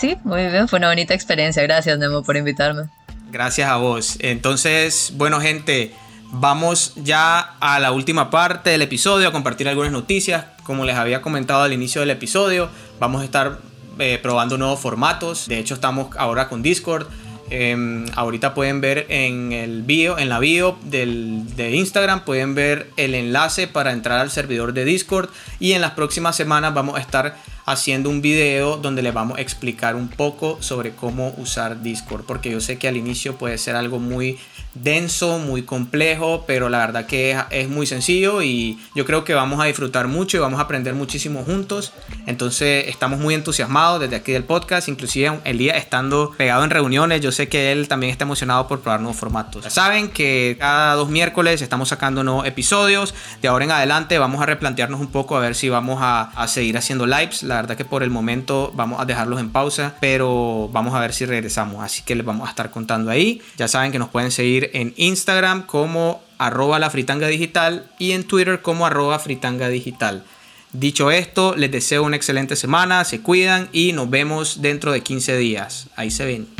Sí, 0.00 0.16
muy 0.24 0.46
bien, 0.48 0.68
fue 0.68 0.78
una 0.78 0.88
bonita 0.88 1.14
experiencia. 1.14 1.62
Gracias, 1.62 1.98
Nemo, 1.98 2.22
por 2.22 2.36
invitarme. 2.36 2.84
Gracias 3.30 3.68
a 3.68 3.76
vos. 3.76 4.16
Entonces, 4.20 5.12
bueno, 5.16 5.40
gente, 5.40 5.92
vamos 6.32 6.92
ya 6.96 7.56
a 7.60 7.78
la 7.78 7.92
última 7.92 8.30
parte 8.30 8.70
del 8.70 8.82
episodio, 8.82 9.28
a 9.28 9.32
compartir 9.32 9.68
algunas 9.68 9.92
noticias. 9.92 10.46
Como 10.64 10.84
les 10.84 10.96
había 10.96 11.22
comentado 11.22 11.62
al 11.62 11.72
inicio 11.72 12.00
del 12.00 12.10
episodio, 12.10 12.68
vamos 12.98 13.22
a 13.22 13.24
estar 13.24 13.58
eh, 13.98 14.18
probando 14.22 14.58
nuevos 14.58 14.80
formatos. 14.80 15.48
De 15.48 15.58
hecho, 15.58 15.74
estamos 15.74 16.08
ahora 16.16 16.48
con 16.48 16.62
Discord. 16.62 17.06
Em, 17.50 18.06
ahorita 18.16 18.54
pueden 18.54 18.80
ver 18.80 19.06
en 19.10 19.52
el 19.52 19.82
bio, 19.82 20.18
en 20.18 20.28
la 20.28 20.38
bio 20.38 20.78
del, 20.84 21.54
de 21.56 21.76
Instagram, 21.76 22.24
pueden 22.24 22.54
ver 22.54 22.90
el 22.96 23.14
enlace 23.14 23.68
para 23.68 23.92
entrar 23.92 24.18
al 24.18 24.30
servidor 24.30 24.72
de 24.72 24.84
Discord. 24.84 25.28
Y 25.60 25.72
en 25.72 25.80
las 25.80 25.92
próximas 25.92 26.36
semanas 26.36 26.72
vamos 26.74 26.96
a 26.96 27.00
estar 27.00 27.36
haciendo 27.66 28.10
un 28.10 28.20
video 28.20 28.76
donde 28.76 29.02
les 29.02 29.14
vamos 29.14 29.38
a 29.38 29.40
explicar 29.40 29.96
un 29.96 30.08
poco 30.08 30.58
sobre 30.60 30.92
cómo 30.92 31.34
usar 31.38 31.82
Discord. 31.82 32.24
Porque 32.24 32.50
yo 32.50 32.60
sé 32.60 32.78
que 32.78 32.88
al 32.88 32.96
inicio 32.96 33.36
puede 33.36 33.58
ser 33.58 33.76
algo 33.76 33.98
muy 33.98 34.38
denso, 34.74 35.38
muy 35.38 35.62
complejo, 35.62 36.44
pero 36.46 36.68
la 36.68 36.78
verdad 36.78 37.06
que 37.06 37.36
es, 37.50 37.68
muy 37.68 37.86
sencillo 37.86 38.42
y 38.42 38.78
yo 38.94 39.04
creo 39.04 39.24
que 39.24 39.34
vamos 39.34 39.60
a 39.60 39.64
disfrutar 39.64 40.08
mucho 40.08 40.36
y 40.36 40.40
vamos 40.40 40.58
a 40.60 40.64
aprender 40.64 40.94
muchísimo 40.94 41.44
juntos. 41.44 41.92
Entonces 42.26 42.86
estamos 42.88 43.18
muy 43.18 43.34
entusiasmados 43.34 44.00
desde 44.00 44.16
aquí 44.16 44.32
del 44.32 44.44
podcast, 44.44 44.88
inclusive 44.88 45.40
el 45.44 45.58
día 45.58 45.76
estando 45.76 46.32
pegado 46.36 46.64
en 46.64 46.70
reuniones, 46.70 47.20
yo 47.20 47.32
sé 47.32 47.48
que 47.48 47.72
él 47.72 47.88
también 47.88 48.10
está 48.10 48.24
emocionado 48.24 48.66
por 48.68 48.80
probar 48.80 49.00
nuevos 49.00 49.16
formatos. 49.16 49.64
Ya 49.64 49.70
saben 49.70 50.10
que 50.10 50.56
cada 50.58 50.94
dos 50.94 51.08
miércoles 51.08 51.62
estamos 51.62 51.88
sacando 51.88 52.22
nuevos 52.24 52.46
episodios, 52.46 53.14
de 53.40 53.48
ahora 53.48 53.64
en 53.64 53.70
adelante 53.70 54.18
vamos 54.18 54.42
a 54.42 54.46
replantearnos 54.46 55.00
un 55.00 55.08
poco 55.08 55.36
a 55.36 55.40
ver 55.40 55.54
si 55.54 55.68
vamos 55.68 55.98
a, 56.00 56.22
a 56.34 56.48
seguir 56.48 56.76
haciendo 56.76 57.06
lives, 57.06 57.42
la 57.54 57.62
verdad 57.62 57.76
que 57.76 57.84
por 57.84 58.02
el 58.02 58.10
momento 58.10 58.72
vamos 58.74 59.00
a 59.00 59.04
dejarlos 59.04 59.38
en 59.38 59.50
pausa, 59.50 59.94
pero 60.00 60.68
vamos 60.72 60.92
a 60.94 60.98
ver 60.98 61.12
si 61.12 61.24
regresamos, 61.24 61.84
así 61.84 62.02
que 62.02 62.16
les 62.16 62.26
vamos 62.26 62.48
a 62.48 62.50
estar 62.50 62.72
contando 62.72 63.12
ahí. 63.12 63.40
Ya 63.56 63.68
saben 63.68 63.92
que 63.92 63.98
nos 64.00 64.08
pueden 64.08 64.32
seguir 64.32 64.70
en 64.74 64.92
Instagram 64.96 65.64
como 65.64 66.20
arroba 66.38 66.80
la 66.80 66.90
fritanga 66.90 67.28
digital 67.28 67.86
y 67.98 68.10
en 68.10 68.24
Twitter 68.24 68.60
como 68.60 68.86
arroba 68.86 69.20
fritanga 69.20 69.68
digital. 69.68 70.24
Dicho 70.72 71.12
esto, 71.12 71.54
les 71.54 71.70
deseo 71.70 72.02
una 72.02 72.16
excelente 72.16 72.56
semana, 72.56 73.04
se 73.04 73.20
cuidan 73.20 73.68
y 73.70 73.92
nos 73.92 74.10
vemos 74.10 74.60
dentro 74.60 74.90
de 74.90 75.02
15 75.02 75.36
días. 75.36 75.86
Ahí 75.94 76.10
se 76.10 76.24
ven. 76.24 76.53